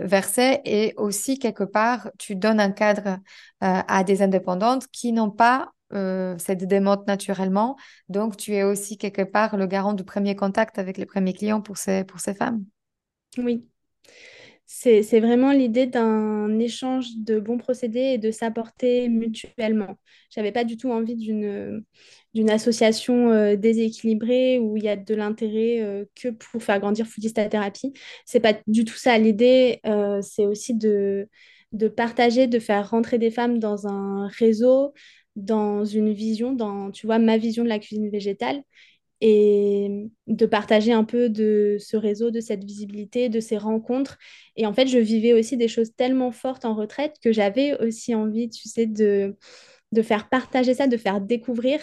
versé. 0.02 0.62
Et 0.66 0.94
aussi, 0.98 1.40
quelque 1.40 1.64
part, 1.64 2.10
tu 2.18 2.36
donnes 2.36 2.60
un 2.60 2.72
cadre 2.72 3.20
euh, 3.64 3.82
à 3.88 4.04
des 4.04 4.22
indépendantes 4.22 4.88
qui 4.88 5.12
n'ont 5.12 5.32
pas 5.32 5.72
euh, 5.94 6.38
cette 6.38 6.66
démonte 6.66 7.08
naturellement. 7.08 7.78
Donc, 8.10 8.38
tu 8.38 8.54
es 8.54 8.64
aussi 8.64 8.98
quelque 8.98 9.22
part 9.22 9.58
le 9.58 9.68
garant 9.68 9.94
du 9.94 10.04
premier 10.04 10.36
contact 10.36 10.80
avec 10.80 10.98
les 10.98 11.06
premiers 11.06 11.34
clients 11.34 11.62
pour 11.62 11.78
ces, 11.78 12.04
pour 12.04 12.20
ces 12.20 12.34
femmes. 12.34 12.64
Oui. 13.38 13.68
C'est, 14.69 15.01
vraiment 15.21 15.53
l'idée 15.53 15.88
d'un 15.88 16.60
échange 16.60 17.08
de 17.17 17.39
bons 17.39 17.58
procédés 17.58 17.99
et 17.99 18.17
de 18.17 18.32
s'apporter 18.32 19.08
mutuellement. 19.08 19.97
J'avais 20.30 20.51
pas 20.51 20.65
du 20.65 20.75
tout 20.75 20.91
envie 20.91 21.15
d'une 21.15 21.84
d'une 22.34 22.49
association 22.51 23.32
euh, 23.32 23.56
déséquilibrée 23.56 24.60
où 24.60 24.77
il 24.77 24.84
y 24.84 24.89
a 24.89 24.95
de 24.95 25.15
l'intérêt 25.15 25.82
euh, 25.82 26.06
que 26.15 26.27
pour 26.30 26.62
faire 26.62 26.80
grandir 26.80 27.08
Foodista 27.08 27.47
Thérapie. 27.49 27.93
C'est 28.25 28.39
pas 28.41 28.53
du 28.67 28.86
tout 28.86 28.95
ça. 28.95 29.17
L'idée, 29.17 29.80
euh, 29.88 30.21
c'est 30.21 30.45
aussi 30.45 30.75
de, 30.75 31.30
de 31.71 31.88
partager, 31.88 32.45
de 32.47 32.60
faire 32.60 32.89
rentrer 32.91 33.17
des 33.17 33.32
femmes 33.32 33.58
dans 33.60 33.88
un 33.88 34.27
réseau, 34.27 34.93
dans 35.36 35.86
une 35.86 36.13
vision, 36.13 36.53
dans, 36.53 36.91
tu 36.91 37.08
vois, 37.08 37.19
ma 37.19 37.38
vision 37.38 37.63
de 37.63 37.69
la 37.69 37.80
cuisine 37.80 38.10
végétale 38.10 38.62
et 39.21 40.10
de 40.27 40.45
partager 40.45 40.93
un 40.93 41.03
peu 41.03 41.30
de 41.30 41.77
ce 41.80 41.97
réseau, 41.97 42.32
de 42.32 42.39
cette 42.39 42.63
visibilité, 42.63 43.30
de 43.30 43.39
ces 43.39 43.58
rencontres. 43.58 44.17
Et 44.56 44.65
en 44.65 44.73
fait, 44.73 44.88
je 44.88 44.99
vivais 44.99 45.34
aussi 45.34 45.58
des 45.58 45.67
choses 45.67 45.93
tellement 45.95 46.32
fortes 46.32 46.65
en 46.65 46.75
retraite 46.75 47.15
que 47.23 47.32
j'avais 47.32 47.80
aussi 47.82 48.13
envie, 48.13 48.49
tu 48.49 48.67
sais, 48.69 48.86
de, 48.86 49.36
de 49.91 50.01
faire 50.01 50.30
partager 50.30 50.73
ça, 50.73 50.88
de 50.88 50.97
faire 50.97 51.21
découvrir 51.21 51.80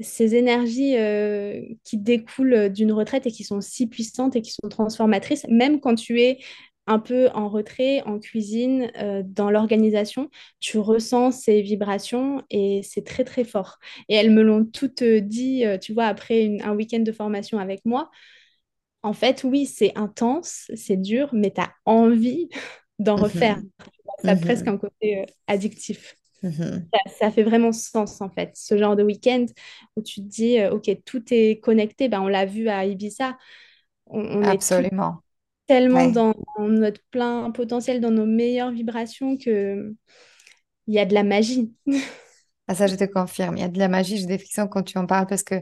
ces 0.00 0.34
énergies 0.34 0.96
euh, 0.96 1.60
qui 1.84 1.96
découlent 1.98 2.68
d'une 2.70 2.92
retraite 2.92 3.26
et 3.26 3.30
qui 3.30 3.44
sont 3.44 3.60
si 3.60 3.86
puissantes 3.86 4.36
et 4.36 4.42
qui 4.42 4.52
sont 4.52 4.68
transformatrices, 4.68 5.46
même 5.48 5.80
quand 5.80 5.94
tu 5.94 6.20
es 6.20 6.38
un 6.86 6.98
peu 6.98 7.28
en 7.34 7.48
retrait, 7.48 8.02
en 8.02 8.18
cuisine, 8.18 8.90
euh, 8.98 9.22
dans 9.24 9.50
l'organisation, 9.50 10.30
tu 10.60 10.78
ressens 10.78 11.30
ces 11.32 11.62
vibrations 11.62 12.42
et 12.50 12.82
c'est 12.82 13.04
très 13.04 13.24
très 13.24 13.44
fort. 13.44 13.78
Et 14.08 14.14
elles 14.14 14.30
me 14.32 14.42
l'ont 14.42 14.64
toutes 14.66 15.02
dit, 15.04 15.64
euh, 15.64 15.78
tu 15.78 15.92
vois, 15.94 16.06
après 16.06 16.42
une- 16.44 16.62
un 16.62 16.74
week-end 16.74 17.00
de 17.00 17.12
formation 17.12 17.58
avec 17.58 17.80
moi. 17.86 18.10
En 19.02 19.12
fait, 19.12 19.44
oui, 19.44 19.66
c'est 19.66 19.92
intense, 19.96 20.70
c'est 20.74 20.96
dur, 20.96 21.28
mais 21.32 21.50
tu 21.52 21.60
as 21.60 21.72
envie 21.84 22.48
d'en 22.98 23.16
refaire. 23.18 23.60
Mhm. 23.60 23.70
Ça 24.24 24.32
a 24.32 24.36
presque 24.36 24.66
Mhm. 24.66 24.68
un 24.68 24.78
côté 24.78 25.20
euh, 25.22 25.26
addictif. 25.48 26.16
Mhm. 26.42 26.92
Ça, 26.94 27.00
ça 27.18 27.30
fait 27.30 27.42
vraiment 27.44 27.72
sens, 27.72 28.20
en 28.20 28.30
fait. 28.30 28.52
Ce 28.56 28.78
genre 28.78 28.96
de 28.96 29.02
week-end 29.04 29.46
où 29.96 30.02
tu 30.02 30.22
te 30.22 30.26
dis, 30.28 30.58
euh, 30.60 30.72
OK, 30.72 30.90
tout 31.04 31.22
est 31.32 31.60
connecté. 31.60 32.08
Ben, 32.08 32.20
on 32.22 32.28
l'a 32.28 32.46
vu 32.46 32.68
à 32.68 32.86
Ibiza. 32.86 33.36
On, 34.06 34.20
on 34.22 34.48
est 34.48 34.64
tout 34.72 34.82
Absolument. 34.82 35.22
Tellement 35.66 36.06
Ouais. 36.06 36.08
dans 36.08 36.34
notre 36.58 37.00
plein 37.10 37.50
potentiel, 37.50 38.00
dans 38.00 38.10
nos 38.10 38.26
meilleures 38.26 38.70
vibrations 38.72 39.36
que 39.36 39.94
il 40.86 40.94
y 40.94 40.98
a 40.98 41.06
de 41.06 41.14
la 41.14 41.24
magie. 41.24 41.74
Ah, 42.66 42.74
ça, 42.74 42.86
je 42.86 42.94
te 42.96 43.04
confirme. 43.04 43.56
Il 43.58 43.60
y 43.60 43.62
a 43.62 43.68
de 43.68 43.78
la 43.78 43.88
magie, 43.88 44.16
j'ai 44.16 44.24
des 44.26 44.38
frissons 44.38 44.68
quand 44.68 44.82
tu 44.82 44.96
en 44.96 45.04
parles 45.06 45.26
parce 45.26 45.42
que 45.42 45.56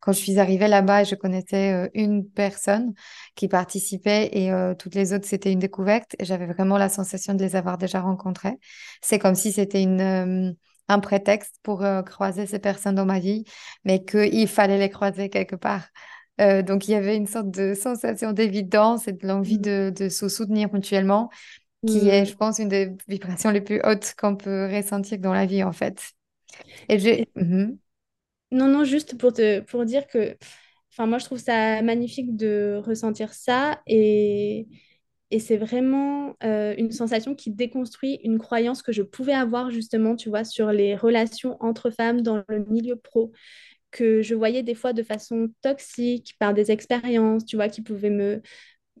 quand 0.00 0.12
je 0.12 0.18
suis 0.18 0.40
arrivée 0.40 0.66
là-bas, 0.66 1.04
je 1.04 1.14
connaissais 1.14 1.72
euh, 1.72 1.88
une 1.94 2.28
personne 2.28 2.94
qui 3.36 3.46
participait 3.46 4.28
et 4.32 4.50
euh, 4.50 4.74
toutes 4.74 4.96
les 4.96 5.12
autres, 5.12 5.26
c'était 5.26 5.52
une 5.52 5.60
découverte. 5.60 6.16
Et 6.18 6.24
j'avais 6.24 6.46
vraiment 6.46 6.76
la 6.76 6.88
sensation 6.88 7.34
de 7.34 7.44
les 7.44 7.54
avoir 7.54 7.78
déjà 7.78 8.00
rencontrées. 8.00 8.58
C'est 9.02 9.20
comme 9.20 9.36
si 9.36 9.52
c'était 9.52 9.82
une, 9.84 10.00
euh, 10.00 10.52
un 10.88 10.98
prétexte 10.98 11.60
pour 11.62 11.84
croiser 12.06 12.46
ces 12.46 12.58
personnes 12.58 12.96
dans 12.96 13.06
ma 13.06 13.20
vie, 13.20 13.44
mais 13.84 14.04
qu'il 14.04 14.48
fallait 14.48 14.78
les 14.78 14.90
croiser 14.90 15.28
quelque 15.30 15.54
part. 15.54 15.84
Euh, 16.40 16.62
donc, 16.62 16.88
il 16.88 16.92
y 16.92 16.94
avait 16.94 17.16
une 17.16 17.26
sorte 17.26 17.50
de 17.50 17.74
sensation 17.74 18.32
d'évidence 18.32 19.08
et 19.08 19.12
de 19.12 19.26
l'envie 19.26 19.58
Mm. 19.58 19.60
de, 19.60 19.92
de 19.96 20.08
se 20.08 20.28
soutenir 20.28 20.72
mutuellement, 20.72 21.30
qui 21.86 22.08
est, 22.08 22.24
Mm. 22.24 22.26
je 22.26 22.36
pense, 22.36 22.58
une 22.60 22.68
des 22.68 22.92
vibrations 23.08 23.50
les 23.50 23.60
plus 23.62 23.80
hautes 23.84 24.14
qu'on 24.18 24.36
peut 24.36 24.66
ressentir 24.74 25.18
dans 25.18 25.34
la 25.34 25.46
vie, 25.46 25.64
en 25.64 25.72
fait. 25.72 26.12
Et 26.88 27.28
Mhm, 27.36 27.78
non, 28.50 28.68
non, 28.68 28.84
juste 28.84 29.18
pour 29.18 29.32
te, 29.32 29.60
pour 29.60 29.84
dire 29.84 30.06
que, 30.06 30.36
enfin, 30.92 31.06
moi, 31.06 31.18
je 31.18 31.24
trouve 31.26 31.38
ça 31.38 31.82
magnifique 31.82 32.36
de 32.36 32.80
ressentir 32.84 33.34
ça 33.34 33.80
et, 33.86 34.66
et 35.30 35.38
c'est 35.40 35.58
vraiment 35.58 36.34
euh, 36.44 36.74
une 36.78 36.92
sensation 36.92 37.34
qui 37.34 37.50
déconstruit 37.50 38.20
une 38.24 38.38
croyance 38.38 38.82
que 38.82 38.92
je 38.92 39.02
pouvais 39.02 39.34
avoir 39.34 39.70
justement, 39.70 40.16
tu 40.16 40.30
vois, 40.30 40.44
sur 40.44 40.72
les 40.72 40.96
relations 40.96 41.56
entre 41.60 41.90
femmes 41.90 42.22
dans 42.22 42.42
le 42.48 42.64
milieu 42.70 42.96
pro. 42.96 43.32
Que 43.90 44.22
je 44.22 44.34
voyais 44.34 44.62
des 44.62 44.74
fois 44.74 44.92
de 44.92 45.02
façon 45.02 45.48
toxique 45.62 46.34
par 46.38 46.54
des 46.54 46.70
expériences, 46.70 47.44
tu 47.44 47.56
vois, 47.56 47.68
qui 47.68 47.82
pouvaient 47.82 48.10
me, 48.10 48.42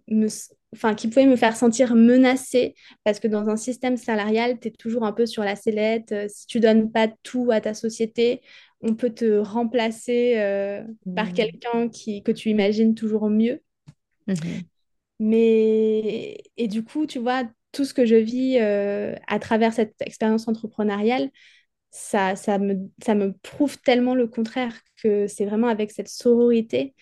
me, 0.08 0.28
enfin, 0.74 0.94
qui 0.94 1.08
pouvaient 1.08 1.26
me 1.26 1.36
faire 1.36 1.56
sentir 1.56 1.94
menacée 1.94 2.74
parce 3.04 3.20
que 3.20 3.28
dans 3.28 3.48
un 3.48 3.56
système 3.56 3.96
salarial, 3.96 4.58
tu 4.60 4.68
es 4.68 4.70
toujours 4.72 5.04
un 5.04 5.12
peu 5.12 5.26
sur 5.26 5.44
la 5.44 5.56
sellette. 5.56 6.12
Euh, 6.12 6.26
Si 6.28 6.46
tu 6.46 6.60
donnes 6.60 6.90
pas 6.92 7.08
tout 7.22 7.50
à 7.52 7.60
ta 7.60 7.74
société, 7.74 8.42
on 8.80 8.94
peut 8.94 9.10
te 9.10 9.38
remplacer 9.38 10.34
euh, 10.38 10.82
par 11.14 11.32
mhm, 11.32 11.32
quelqu'un 11.32 11.88
qui, 11.88 12.22
que 12.22 12.32
tu 12.32 12.50
imagines 12.50 12.94
toujours 12.94 13.28
mieux. 13.30 13.60
mhm. 14.26 14.68
Mais, 15.18 16.38
et 16.56 16.68
du 16.68 16.84
coup, 16.84 17.06
tu 17.06 17.18
vois, 17.18 17.44
tout 17.72 17.84
ce 17.84 17.92
que 17.94 18.06
je 18.06 18.14
vis 18.14 18.58
euh, 18.60 19.14
à 19.26 19.38
travers 19.38 19.72
cette 19.72 19.94
expérience 20.00 20.46
entrepreneuriale, 20.48 21.30
ça, 21.90 22.36
ça 22.36 22.58
me, 22.58 22.90
ça 23.04 23.14
me 23.14 23.32
prouve 23.32 23.78
tellement 23.80 24.14
le 24.14 24.26
contraire 24.28 24.74
que 25.02 25.26
c'est 25.26 25.46
vraiment 25.46 25.68
avec 25.68 25.90
cette 25.92 26.08
sororité 26.08 26.94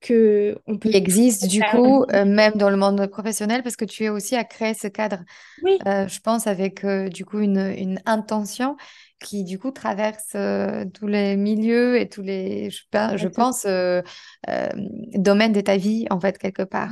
que 0.00 0.58
on 0.66 0.78
peut 0.78 0.94
tout 0.94 0.98
existe 0.98 1.46
du 1.46 1.64
coup, 1.64 2.04
euh, 2.12 2.24
même 2.24 2.54
dans 2.54 2.70
le 2.70 2.76
monde 2.76 3.06
professionnel, 3.08 3.62
parce 3.62 3.76
que 3.76 3.84
tu 3.84 4.04
es 4.04 4.08
aussi 4.08 4.36
à 4.36 4.44
créer 4.44 4.74
ce 4.74 4.86
cadre, 4.88 5.18
Oui, 5.62 5.86
euh, 5.86 6.08
je 6.08 6.20
pense, 6.20 6.46
avec 6.48 6.84
euh, 6.84 7.08
du 7.08 7.24
coup 7.24 7.40
une, 7.40 7.58
une 7.58 8.00
intention 8.06 8.76
qui 9.20 9.44
du 9.44 9.58
coup 9.58 9.70
traverse 9.72 10.36
tous 10.94 11.06
les 11.08 11.36
milieux 11.36 11.98
et 12.00 12.08
tous 12.08 12.22
les, 12.22 12.70
je, 12.70 12.82
pe- 12.90 13.16
je 13.18 13.28
pense, 13.28 13.66
domaines 15.14 15.52
de 15.52 15.60
ta 15.60 15.76
vie, 15.76 16.06
en 16.10 16.20
fait, 16.20 16.38
quelque 16.38 16.62
part. 16.62 16.90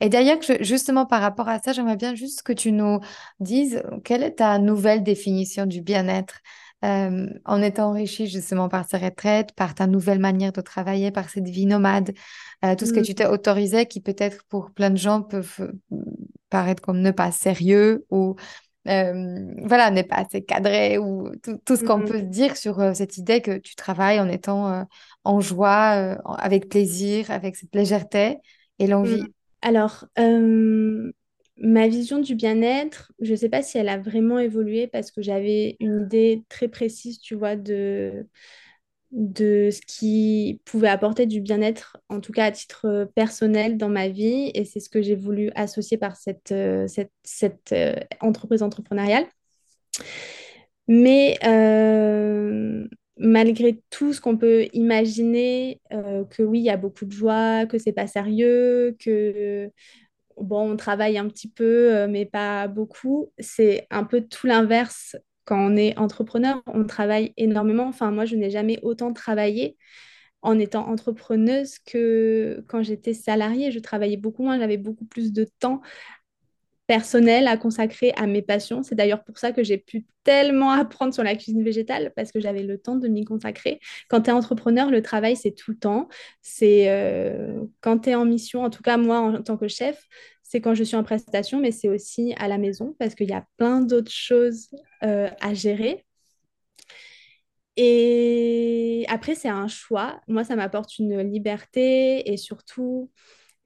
Et 0.00 0.08
d'ailleurs, 0.08 0.38
justement 0.60 1.06
par 1.06 1.20
rapport 1.20 1.48
à 1.48 1.58
ça, 1.58 1.72
j'aimerais 1.72 1.96
bien 1.96 2.14
juste 2.14 2.42
que 2.42 2.52
tu 2.52 2.72
nous 2.72 3.00
dises 3.40 3.82
quelle 4.04 4.22
est 4.22 4.36
ta 4.36 4.58
nouvelle 4.58 5.02
définition 5.02 5.66
du 5.66 5.80
bien-être 5.80 6.40
euh, 6.84 7.26
en 7.44 7.60
étant 7.60 7.88
enrichi 7.90 8.28
justement 8.28 8.68
par 8.68 8.88
ces 8.88 8.98
retraites, 8.98 9.52
par 9.52 9.74
ta 9.74 9.86
nouvelle 9.86 10.20
manière 10.20 10.52
de 10.52 10.60
travailler, 10.60 11.10
par 11.10 11.28
cette 11.28 11.48
vie 11.48 11.66
nomade, 11.66 12.12
euh, 12.64 12.76
tout 12.76 12.86
ce 12.86 12.92
que 12.92 13.00
tu 13.00 13.12
Mm, 13.12 13.14
t'es 13.14 13.26
autorisé 13.26 13.86
qui 13.86 14.00
peut-être 14.00 14.44
pour 14.48 14.70
plein 14.70 14.90
de 14.90 14.96
gens 14.96 15.22
peuvent 15.22 15.56
euh, 15.60 15.72
paraître 16.50 16.82
comme 16.82 17.00
ne 17.00 17.10
pas 17.10 17.32
sérieux 17.32 18.06
ou 18.10 18.36
euh, 18.88 19.54
voilà, 19.64 19.90
n'est 19.90 20.04
pas 20.04 20.16
assez 20.16 20.42
cadré 20.42 20.98
ou 20.98 21.30
tout, 21.42 21.58
tout 21.64 21.76
ce 21.76 21.84
qu'on 21.84 21.98
mm, 21.98 22.04
peut 22.06 22.22
dire 22.22 22.56
sur 22.56 22.80
euh, 22.80 22.94
cette 22.94 23.18
idée 23.18 23.42
que 23.42 23.58
tu 23.58 23.74
travailles 23.74 24.18
en 24.18 24.28
étant 24.28 24.72
euh, 24.72 24.84
en 25.24 25.40
joie, 25.40 26.16
avec 26.38 26.68
plaisir, 26.68 27.30
avec 27.30 27.56
cette 27.56 27.74
légèreté 27.74 28.38
et 28.78 28.86
mm. 28.86 28.90
l'envie. 28.90 29.24
Alors, 29.62 30.06
euh, 30.18 31.12
ma 31.56 31.88
vision 31.88 32.18
du 32.20 32.34
bien-être, 32.34 33.12
je 33.20 33.32
ne 33.32 33.36
sais 33.36 33.48
pas 33.48 33.62
si 33.62 33.78
elle 33.78 33.88
a 33.88 33.98
vraiment 33.98 34.38
évolué 34.38 34.86
parce 34.86 35.10
que 35.10 35.22
j'avais 35.22 35.76
une 35.80 36.02
idée 36.02 36.44
très 36.48 36.68
précise, 36.68 37.18
tu 37.20 37.34
vois, 37.34 37.56
de, 37.56 38.26
ce 39.12 39.80
qui 39.86 40.60
pouvait 40.64 40.88
apporter 40.88 41.26
du 41.26 41.40
bien-être, 41.40 41.98
en 42.08 42.20
tout 42.20 42.32
cas 42.32 42.44
à 42.46 42.52
titre 42.52 42.86
euh, 42.86 43.06
personnel 43.06 43.76
dans 43.76 43.88
ma 43.88 44.08
vie. 44.08 44.50
Et 44.54 44.64
c'est 44.64 44.80
ce 44.80 44.88
que 44.90 45.02
j'ai 45.02 45.16
voulu 45.16 45.50
associer 45.54 45.98
par 45.98 46.16
cette, 46.16 46.52
euh, 46.52 46.86
entreprise 48.20 48.62
entrepreneuriale. 48.62 49.26
Mais 50.86 51.38
malgré 53.18 53.82
tout 53.90 54.12
ce 54.12 54.20
qu'on 54.20 54.36
peut 54.36 54.66
imaginer, 54.72 55.80
euh, 55.92 56.24
que 56.24 56.42
oui, 56.42 56.60
il 56.60 56.64
y 56.64 56.70
a 56.70 56.76
beaucoup 56.76 57.04
de 57.04 57.12
joie, 57.12 57.66
que 57.66 57.78
c'est 57.78 57.92
pas 57.92 58.06
sérieux, 58.06 58.96
que 59.00 59.70
bon, 60.40 60.72
on 60.72 60.76
travaille 60.76 61.18
un 61.18 61.28
petit 61.28 61.48
peu, 61.48 61.94
euh, 61.96 62.08
mais 62.08 62.26
pas 62.26 62.68
beaucoup, 62.68 63.32
c'est 63.38 63.86
un 63.90 64.04
peu 64.04 64.22
tout 64.22 64.46
l'inverse. 64.46 65.16
Quand 65.44 65.58
on 65.72 65.76
est 65.76 65.96
entrepreneur, 65.98 66.62
on 66.66 66.84
travaille 66.84 67.32
énormément. 67.36 67.86
Enfin, 67.88 68.10
moi, 68.10 68.24
je 68.26 68.36
n'ai 68.36 68.50
jamais 68.50 68.78
autant 68.82 69.12
travaillé 69.12 69.76
en 70.42 70.58
étant 70.58 70.86
entrepreneuse 70.88 71.78
que 71.80 72.64
quand 72.68 72.82
j'étais 72.82 73.14
salariée. 73.14 73.72
Je 73.72 73.78
travaillais 73.80 74.16
beaucoup 74.16 74.42
moins, 74.44 74.58
j'avais 74.58 74.76
beaucoup 74.76 75.04
plus 75.04 75.32
de 75.32 75.46
temps 75.60 75.80
personnel 76.88 77.46
à 77.46 77.56
consacrer 77.58 78.12
à 78.16 78.26
mes 78.26 78.42
passions. 78.42 78.82
C'est 78.82 78.94
d'ailleurs 78.96 79.22
pour 79.22 79.38
ça 79.38 79.52
que 79.52 79.62
j'ai 79.62 79.78
pu 79.78 80.06
tellement 80.24 80.70
apprendre 80.72 81.14
sur 81.14 81.22
la 81.22 81.36
cuisine 81.36 81.62
végétale 81.62 82.12
parce 82.16 82.32
que 82.32 82.40
j'avais 82.40 82.64
le 82.64 82.78
temps 82.78 82.96
de 82.96 83.06
m'y 83.06 83.24
consacrer. 83.24 83.78
Quand 84.08 84.22
tu 84.22 84.30
es 84.30 84.32
entrepreneur, 84.32 84.90
le 84.90 85.02
travail, 85.02 85.36
c'est 85.36 85.52
tout 85.52 85.70
le 85.72 85.78
temps. 85.78 86.08
C'est 86.42 86.88
euh, 86.88 87.60
quand 87.82 88.00
tu 88.00 88.10
es 88.10 88.14
en 88.16 88.24
mission, 88.24 88.64
en 88.64 88.70
tout 88.70 88.82
cas 88.82 88.96
moi 88.96 89.20
en 89.20 89.42
tant 89.42 89.56
que 89.56 89.68
chef, 89.68 90.02
c'est 90.42 90.62
quand 90.62 90.74
je 90.74 90.82
suis 90.82 90.96
en 90.96 91.04
prestation, 91.04 91.60
mais 91.60 91.72
c'est 91.72 91.90
aussi 91.90 92.34
à 92.38 92.48
la 92.48 92.56
maison 92.56 92.96
parce 92.98 93.14
qu'il 93.14 93.28
y 93.28 93.34
a 93.34 93.44
plein 93.58 93.82
d'autres 93.82 94.10
choses 94.10 94.70
euh, 95.04 95.28
à 95.40 95.52
gérer. 95.52 96.04
Et 97.76 99.04
après, 99.08 99.34
c'est 99.36 99.48
un 99.48 99.68
choix. 99.68 100.20
Moi, 100.26 100.42
ça 100.42 100.56
m'apporte 100.56 100.98
une 100.98 101.20
liberté 101.30 102.32
et 102.32 102.36
surtout 102.36 103.10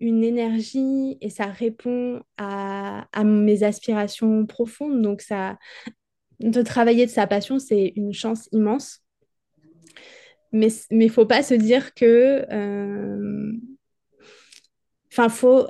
une 0.02 0.24
énergie 0.24 1.16
et 1.20 1.30
ça 1.30 1.46
répond 1.46 2.22
à, 2.36 3.06
mes 3.24 3.62
aspirations 3.62 4.44
profondes. 4.46 5.00
Donc, 5.00 5.22
ça, 5.22 5.58
de 6.40 6.60
travailler 6.62 7.06
de 7.06 7.10
sa 7.10 7.26
passion, 7.26 7.58
c'est 7.58 7.92
une 7.96 8.12
chance 8.12 8.48
immense. 8.52 9.00
Mais 10.50 10.68
il 10.90 10.98
ne 10.98 11.08
faut 11.08 11.24
pas 11.24 11.42
se 11.42 11.54
dire 11.54 11.94
que... 11.94 12.44
Euh, 12.52 13.52
Enfin, 15.12 15.28
faut, 15.28 15.66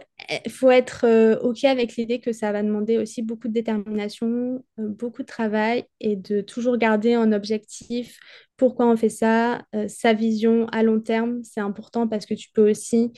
faut 0.49 0.71
être 0.71 1.05
euh, 1.05 1.37
OK 1.41 1.65
avec 1.65 1.97
l'idée 1.97 2.21
que 2.21 2.33
ça 2.33 2.53
va 2.53 2.63
demander 2.63 2.97
aussi 2.99 3.23
beaucoup 3.23 3.49
de 3.49 3.53
détermination, 3.53 4.65
euh, 4.79 4.87
beaucoup 4.89 5.23
de 5.23 5.27
travail 5.27 5.85
et 5.99 6.15
de 6.15 6.43
toujours 6.43 6.77
garder 6.77 7.17
en 7.17 7.33
objectif 7.33 8.21
pourquoi 8.57 8.87
on 8.87 8.97
fait 8.97 9.09
ça, 9.09 9.65
euh, 9.75 9.89
sa 9.89 10.13
vision 10.13 10.69
à 10.69 10.85
long 10.85 11.01
terme. 11.01 11.43
C'est 11.43 11.61
important 11.61 12.07
parce 12.07 12.25
que 12.25 12.35
tu 12.35 12.51
peux 12.53 12.71
aussi 12.71 13.13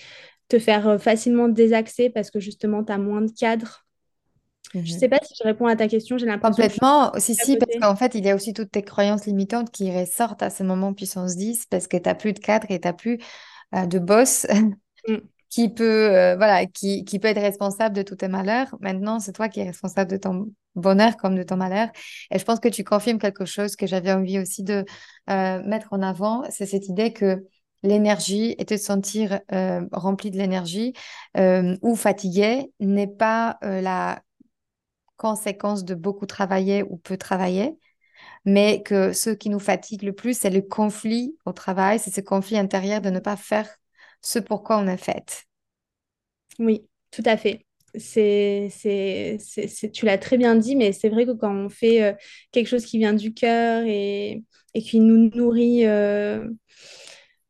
te 0.57 0.59
faire 0.59 1.00
facilement 1.00 1.48
désaxer 1.48 2.11
parce 2.11 2.30
que 2.30 2.40
justement, 2.40 2.84
tu 2.84 2.92
as 2.92 2.98
moins 2.98 3.22
de 3.22 3.30
cadre. 3.30 3.84
Je 4.74 4.80
ne 4.80 4.98
sais 4.98 5.09
pas 5.09 5.18
si 5.22 5.34
je 5.38 5.44
réponds 5.44 5.66
à 5.66 5.76
ta 5.76 5.86
question, 5.86 6.18
j'ai 6.18 6.26
l'impression. 6.26 6.62
Complètement, 6.62 7.12
si, 7.18 7.34
si, 7.34 7.57
parce 7.57 7.78
qu'en 7.80 7.94
fait, 7.94 8.16
il 8.16 8.24
y 8.24 8.30
a 8.30 8.34
aussi 8.34 8.52
toutes 8.52 8.72
tes 8.72 8.82
croyances 8.82 9.26
limitantes 9.26 9.70
qui 9.70 9.96
ressortent 9.96 10.42
à 10.42 10.50
ce 10.50 10.64
moment 10.64 10.92
puissance 10.94 11.36
10 11.36 11.66
parce 11.66 11.86
que 11.86 11.96
tu 11.96 12.09
n'as 12.09 12.16
plus 12.16 12.32
de 12.32 12.40
cadre 12.40 12.66
et 12.70 12.80
tu 12.80 12.88
n'as 12.88 12.92
plus 12.92 13.18
de 13.72 13.98
boss. 13.98 14.46
Mm 15.07 15.18
qui 15.55 15.68
peut, 15.68 16.12
euh, 16.12 16.34
voilà, 16.34 16.66
qui, 16.66 17.05
qui, 17.05 17.20
peut 17.20 17.28
être 17.28 17.40
responsable 17.40 17.94
de 17.94 18.02
tous 18.02 18.16
tes 18.16 18.26
malheurs. 18.26 18.74
Maintenant, 18.80 19.20
c'est 19.20 19.32
toi 19.32 19.48
qui 19.48 19.61
es 19.61 19.64
responsable 19.64 20.11
de 20.11 20.16
ton 20.16 20.50
bonheur 20.74 21.16
comme 21.16 21.36
de 21.36 21.44
ton 21.44 21.57
malheur. 21.57 21.90
Et 22.32 22.40
je 22.40 22.44
pense 22.44 22.59
que 22.59 22.66
tu 22.66 22.82
confirmes 22.82 23.20
quelque 23.20 23.44
chose 23.44 23.76
que 23.76 23.86
j'avais 23.86 24.11
envie 24.11 24.40
aussi 24.40 24.64
de 24.64 24.84
euh, 25.30 25.62
mettre 25.62 25.92
en 25.92 26.02
avant, 26.02 26.42
c'est 26.50 26.66
cette 26.66 26.88
idée 26.88 27.12
que 27.12 27.46
l'énergie 27.85 28.57
et 28.59 28.64
te 28.64 28.76
sentir 28.76 29.41
euh, 29.53 29.82
rempli 29.93 30.32
de 30.32 30.39
l'énergie 30.39 30.95
ou 31.82 31.97
fatigué 31.97 32.72
n'est 32.80 33.07
pas 33.09 33.59
la 33.62 34.22
conséquence 35.16 35.85
de 35.85 35.95
beaucoup 35.95 36.26
travailler 36.26 36.82
ou 36.82 36.97
peu 36.97 37.16
travailler, 37.16 37.78
mais 38.45 38.82
que 38.85 39.12
ce 39.12 39.30
qui 39.30 39.51
nous 39.51 39.61
fatigue 39.61 40.03
le 40.03 40.12
plus, 40.14 40.39
c'est 40.39 40.51
le 40.51 40.62
conflit 40.62 41.37
au 41.47 41.53
travail, 41.53 41.99
c'est 42.01 42.12
ce 42.14 42.20
conflit 42.22 42.59
intérieur 42.59 43.01
de 43.03 43.11
ne 43.11 43.20
pas 43.20 43.37
faire 43.37 43.68
ce 44.22 44.39
pourquoi 44.41 44.78
on 44.78 44.87
est 44.89 44.97
fait. 44.99 45.47
Oui, 46.59 46.87
tout 47.11 47.22
à 47.26 47.37
fait. 47.37 47.66
C'est, 47.97 48.68
c'est, 48.72 49.37
c'est, 49.39 49.91
tu 49.93 50.05
l'as 50.05 50.18
très 50.18 50.37
bien 50.37 50.57
dit, 50.57 50.74
mais 50.74 50.93
c'est 50.93 51.09
vrai 51.09 51.26
que 51.26 51.30
quand 51.32 51.55
on 51.55 51.68
fait 51.68 52.03
euh, 52.03 52.12
quelque 52.51 52.66
chose 52.66 52.85
qui 52.85 52.99
vient 52.99 53.12
du 53.14 53.32
cœur 53.35 53.85
et, 53.87 54.43
et 54.74 54.82
qui 54.82 54.99
nous 55.01 55.30
nourrit 55.35 55.87
euh, 55.87 56.49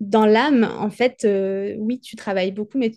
dans 0.00 0.26
l'âme, 0.26 0.64
en 0.78 0.90
fait, 0.90 1.24
euh, 1.24 1.76
oui, 1.78 2.00
tu 2.00 2.16
travailles 2.16 2.52
beaucoup, 2.52 2.78
mais 2.78 2.92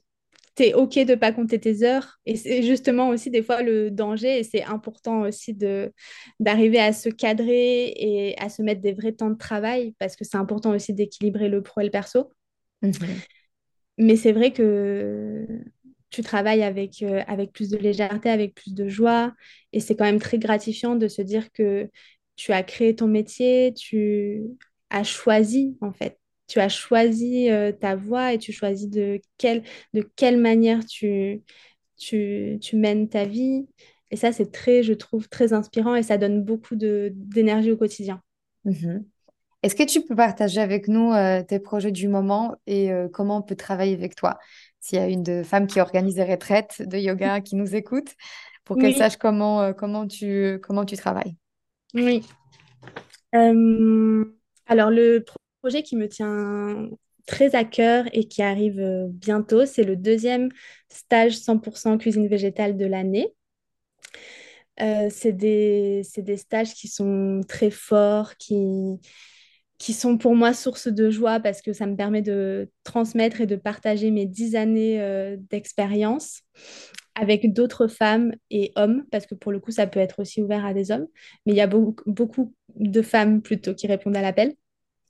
tu 0.55 0.63
es 0.63 0.73
OK 0.73 0.95
de 0.95 1.11
ne 1.11 1.15
pas 1.15 1.31
compter 1.31 1.59
tes 1.59 1.83
heures. 1.83 2.19
Et 2.25 2.35
c'est 2.35 2.63
justement 2.63 3.09
aussi 3.09 3.29
des 3.29 3.43
fois 3.43 3.61
le 3.61 3.91
danger, 3.91 4.39
et 4.39 4.43
c'est 4.43 4.63
important 4.63 5.21
aussi 5.21 5.53
de, 5.53 5.93
d'arriver 6.39 6.79
à 6.79 6.93
se 6.93 7.09
cadrer 7.09 7.93
et 7.95 8.37
à 8.39 8.49
se 8.49 8.61
mettre 8.61 8.81
des 8.81 8.93
vrais 8.93 9.13
temps 9.13 9.29
de 9.29 9.37
travail, 9.37 9.95
parce 9.99 10.15
que 10.15 10.25
c'est 10.25 10.37
important 10.37 10.71
aussi 10.71 10.93
d'équilibrer 10.93 11.49
le 11.49 11.61
pro 11.61 11.81
et 11.81 11.85
le 11.85 11.91
perso. 11.91 12.31
Mmh 12.81 12.91
mais 13.97 14.15
c'est 14.15 14.31
vrai 14.31 14.53
que 14.53 15.47
tu 16.09 16.21
travailles 16.21 16.63
avec, 16.63 17.01
euh, 17.01 17.21
avec 17.27 17.51
plus 17.51 17.69
de 17.69 17.77
légèreté, 17.77 18.29
avec 18.29 18.55
plus 18.55 18.73
de 18.73 18.87
joie. 18.87 19.33
Et 19.73 19.79
c'est 19.79 19.95
quand 19.95 20.05
même 20.05 20.19
très 20.19 20.39
gratifiant 20.39 20.95
de 20.95 21.07
se 21.07 21.21
dire 21.21 21.51
que 21.51 21.89
tu 22.35 22.53
as 22.53 22.63
créé 22.63 22.95
ton 22.95 23.07
métier, 23.07 23.73
tu 23.73 24.43
as 24.89 25.03
choisi 25.03 25.77
en 25.81 25.91
fait. 25.91 26.17
Tu 26.47 26.59
as 26.59 26.69
choisi 26.69 27.49
euh, 27.49 27.71
ta 27.71 27.95
voie 27.95 28.33
et 28.33 28.37
tu 28.37 28.51
choisis 28.51 28.89
de 28.89 29.19
quelle, 29.37 29.63
de 29.93 30.07
quelle 30.15 30.37
manière 30.37 30.85
tu, 30.85 31.41
tu, 31.97 32.57
tu 32.61 32.75
mènes 32.75 33.09
ta 33.09 33.25
vie. 33.25 33.67
Et 34.11 34.15
ça, 34.15 34.31
c'est 34.31 34.51
très, 34.51 34.83
je 34.83 34.93
trouve, 34.93 35.27
très 35.27 35.53
inspirant 35.53 35.95
et 35.95 36.03
ça 36.03 36.17
donne 36.17 36.43
beaucoup 36.43 36.75
d'énergie 36.75 37.71
au 37.71 37.77
quotidien. 37.77 38.21
Mhm. 38.65 39.05
Est-ce 39.63 39.75
que 39.75 39.83
tu 39.83 40.01
peux 40.01 40.15
partager 40.15 40.61
avec 40.61 40.87
nous 40.87 41.11
euh, 41.11 41.43
tes 41.43 41.59
projets 41.59 41.91
du 41.91 42.07
moment 42.07 42.55
et 42.67 42.91
comment 43.11 43.37
on 43.37 43.41
peut 43.41 43.55
travailler 43.55 43.95
avec 43.95 44.15
toi? 44.15 44.37
S'il 44.79 44.99
y 44.99 45.01
a 45.01 45.07
une 45.07 45.23
de 45.23 45.43
femmes 45.43 45.67
qui 45.67 45.81
organise 45.81 46.15
des 46.15 46.23
retraites 46.23 46.81
de 46.87 46.97
yoga 46.97 47.41
qui 47.41 47.55
nous 47.55 47.75
écoute, 47.75 48.15
pour 48.67 48.77
qu'elle 48.77 48.95
sache 48.95 49.15
comment, 49.15 49.61
euh, 49.61 49.73
comment, 49.73 50.05
tu, 50.05 50.59
comment 50.61 50.83
tu 50.83 50.97
travailles. 50.97 51.37
Oui. 51.93 52.21
Euh, 53.33 54.25
alors, 54.65 54.89
le 54.89 55.23
projet 55.61 55.83
qui 55.83 55.95
me 55.95 56.07
tient 56.07 56.89
très 57.25 57.55
à 57.55 57.63
cœur 57.63 58.05
et 58.13 58.27
qui 58.27 58.41
arrive 58.41 58.79
euh, 58.79 59.07
bientôt, 59.09 59.65
c'est 59.65 59.83
le 59.83 59.95
deuxième 59.95 60.49
stage 60.89 61.33
100% 61.33 61.97
cuisine 61.97 62.27
végétale 62.27 62.77
de 62.77 62.85
l'année. 62.85 63.33
c'est 64.77 65.33
des, 65.33 66.03
des, 66.17 66.37
stages 66.37 66.73
qui 66.73 66.87
sont 66.87 67.41
très 67.47 67.71
forts, 67.71 68.37
qui, 68.37 68.99
qui 69.77 69.93
sont 69.93 70.17
pour 70.17 70.35
moi 70.35 70.53
source 70.53 70.87
de 70.87 71.09
joie 71.09 71.39
parce 71.39 71.61
que 71.61 71.73
ça 71.73 71.85
me 71.85 71.95
permet 71.95 72.21
de 72.21 72.69
transmettre 72.83 73.41
et 73.41 73.45
de 73.45 73.55
partager 73.55 74.11
mes 74.11 74.25
dix 74.25 74.55
années 74.55 75.01
euh, 75.01 75.37
d'expérience 75.49 76.41
avec 77.15 77.53
d'autres 77.53 77.87
femmes 77.87 78.33
et 78.51 78.71
hommes, 78.75 79.05
parce 79.11 79.25
que 79.25 79.35
pour 79.35 79.51
le 79.51 79.59
coup, 79.59 79.71
ça 79.71 79.87
peut 79.87 79.99
être 79.99 80.19
aussi 80.19 80.41
ouvert 80.41 80.65
à 80.65 80.73
des 80.73 80.91
hommes, 80.91 81.07
mais 81.45 81.53
il 81.53 81.55
y 81.55 81.61
a 81.61 81.67
beaucoup, 81.67 82.03
beaucoup 82.05 82.53
de 82.75 83.01
femmes 83.01 83.41
plutôt 83.41 83.73
qui 83.73 83.87
répondent 83.87 84.15
à 84.17 84.21
l'appel. 84.21 84.53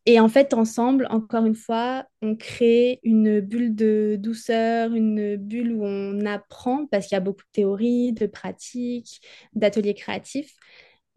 Et 0.10 0.22
en 0.22 0.30
fait, 0.30 0.54
ensemble, 0.54 1.06
encore 1.10 1.46
une 1.46 1.56
fois, 1.56 2.06
on 2.22 2.38
crée 2.38 3.02
une 3.04 3.42
bulle 3.42 3.76
de 3.76 4.16
douceur, 4.18 4.94
une 4.94 5.36
bulle 5.36 5.74
où 5.74 5.84
on 5.86 6.26
apprend, 6.26 6.86
parce 6.88 7.08
qu'il 7.08 7.16
y 7.16 7.18
a 7.18 7.22
beaucoup 7.22 7.42
de 7.42 7.52
théories, 7.52 8.14
de 8.14 8.26
pratiques, 8.26 9.22
d'ateliers 9.54 9.94
créatifs 9.96 10.54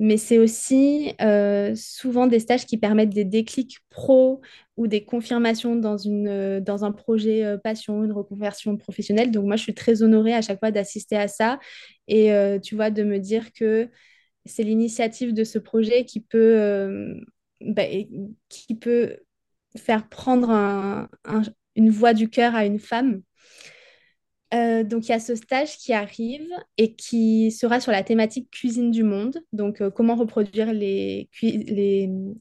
mais 0.01 0.16
c'est 0.16 0.38
aussi 0.38 1.12
euh, 1.20 1.74
souvent 1.76 2.26
des 2.26 2.41
stages 2.41 2.64
qui 2.64 2.78
permettent 2.78 3.11
des 3.11 3.26
déclics 3.26 3.80
pro 3.91 4.41
ou 4.78 4.86
des 4.86 5.05
confirmations 5.05 5.76
dans, 5.76 5.99
une, 5.99 6.26
euh, 6.26 6.61
dans 6.61 6.86
un 6.86 6.91
projet 6.93 7.45
euh, 7.45 7.59
passion, 7.59 8.03
une 8.03 8.12
reconversion 8.12 8.78
professionnelle. 8.78 9.30
Donc 9.30 9.45
moi, 9.45 9.57
je 9.57 9.62
suis 9.62 9.74
très 9.74 10.03
honorée 10.03 10.32
à 10.32 10.41
chaque 10.41 10.59
fois 10.59 10.70
d'assister 10.70 11.16
à 11.16 11.28
ça 11.28 11.59
et 12.09 12.30
tu 12.62 12.74
vois, 12.74 12.91
de 12.91 13.03
me 13.05 13.18
dire 13.18 13.53
que 13.53 13.88
c'est 14.47 14.62
l'initiative 14.64 15.34
de 15.34 15.45
ce 15.45 15.59
projet 15.59 16.05
qui 16.07 16.20
peut, 16.20 17.14
bah, 17.61 17.85
qui 18.49 18.75
peut 18.75 19.19
faire 19.77 20.09
prendre 20.09 21.09
une 21.77 21.91
voix 21.91 22.15
du 22.15 22.29
cœur 22.29 22.55
à 22.55 22.65
une 22.65 22.79
femme 22.81 23.23
euh, 24.53 24.83
donc, 24.83 25.07
il 25.07 25.13
y 25.13 25.15
a 25.15 25.21
ce 25.21 25.35
stage 25.35 25.77
qui 25.77 25.93
arrive 25.93 26.49
et 26.77 26.95
qui 26.95 27.53
sera 27.53 27.81
sur 27.81 27.93
la 27.93 28.03
thématique 28.03 28.51
cuisine 28.51 28.91
du 28.91 29.05
monde. 29.05 29.39
Donc, 29.53 29.81
euh, 29.81 29.91
comment 29.91 30.17
reproduire 30.17 30.73
les, 30.73 31.29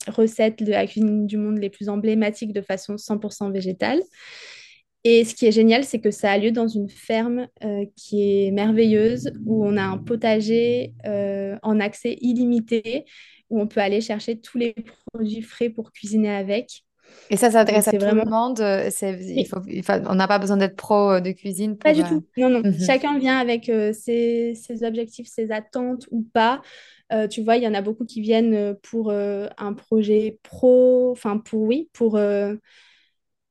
recettes 0.07 0.63
de 0.63 0.71
la 0.71 0.87
cuisine 0.87 1.27
du 1.27 1.37
monde 1.37 1.59
les 1.59 1.69
plus 1.69 1.87
emblématiques 1.89 2.53
de 2.53 2.61
façon 2.61 2.97
100% 2.97 3.51
végétale. 3.51 4.01
Et 5.03 5.23
ce 5.23 5.33
qui 5.33 5.45
est 5.45 5.51
génial, 5.51 5.85
c'est 5.85 6.01
que 6.01 6.11
ça 6.11 6.31
a 6.31 6.37
lieu 6.37 6.51
dans 6.51 6.67
une 6.67 6.89
ferme 6.89 7.47
euh, 7.63 7.85
qui 7.95 8.21
est 8.21 8.51
merveilleuse, 8.51 9.31
où 9.45 9.65
on 9.65 9.77
a 9.77 9.83
un 9.83 9.97
potager 9.97 10.93
en 11.61 11.79
accès 11.79 12.17
illimité, 12.21 13.05
où 13.49 13.59
on 13.59 13.67
peut 13.67 13.81
aller 13.81 14.01
chercher 14.01 14.39
tous 14.39 14.57
les 14.57 14.75
produits 15.11 15.41
frais 15.41 15.69
pour 15.69 15.91
cuisiner 15.91 16.29
avec. 16.29 16.83
Et 17.29 17.37
ça 17.37 17.51
s'adresse 17.51 17.87
à 17.87 17.91
tout 17.91 18.05
le 18.05 18.25
monde. 18.25 18.59
Euh, 18.59 18.89
il 19.01 19.45
faut, 19.45 19.59
on 20.07 20.15
n'a 20.15 20.27
pas 20.27 20.39
besoin 20.39 20.57
d'être 20.57 20.75
pro 20.75 21.11
euh, 21.11 21.19
de 21.19 21.31
cuisine. 21.31 21.77
Pas 21.77 21.93
du 21.93 22.01
euh, 22.01 22.07
tout. 22.07 22.23
Non, 22.37 22.49
non. 22.49 22.61
Mhm. 22.61 22.79
Chacun 22.79 23.19
vient 23.19 23.37
avec 23.37 23.71
ses, 23.93 24.53
objectifs, 24.81 25.27
ses 25.27 25.51
attentes 25.51 26.07
ou 26.11 26.23
pas. 26.33 26.61
tu 27.29 27.41
vois, 27.41 27.57
il 27.57 27.63
y 27.63 27.67
en 27.67 27.73
a 27.73 27.81
beaucoup 27.81 28.05
qui 28.05 28.21
viennent 28.21 28.75
pour 28.81 29.11
un 29.11 29.73
projet 29.73 30.39
pro, 30.43 31.11
enfin 31.11 31.37
pour 31.37 31.61
oui, 31.61 31.89
pour, 31.93 32.19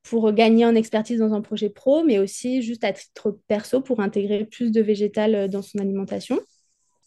pour 0.03 0.33
gagner 0.33 0.65
en 0.65 0.75
expertise 0.75 1.19
dans 1.19 1.33
un 1.33 1.41
projet 1.41 1.69
pro, 1.69 2.03
mais 2.03 2.19
aussi 2.19 2.61
juste 2.61 2.83
à 2.83 2.91
titre 2.91 3.37
perso 3.47 3.81
pour 3.81 4.01
intégrer 4.01 4.45
plus 4.45 4.71
de 4.71 4.81
végétal 4.81 5.49
dans 5.49 5.61
son 5.61 5.79
alimentation. 5.79 6.39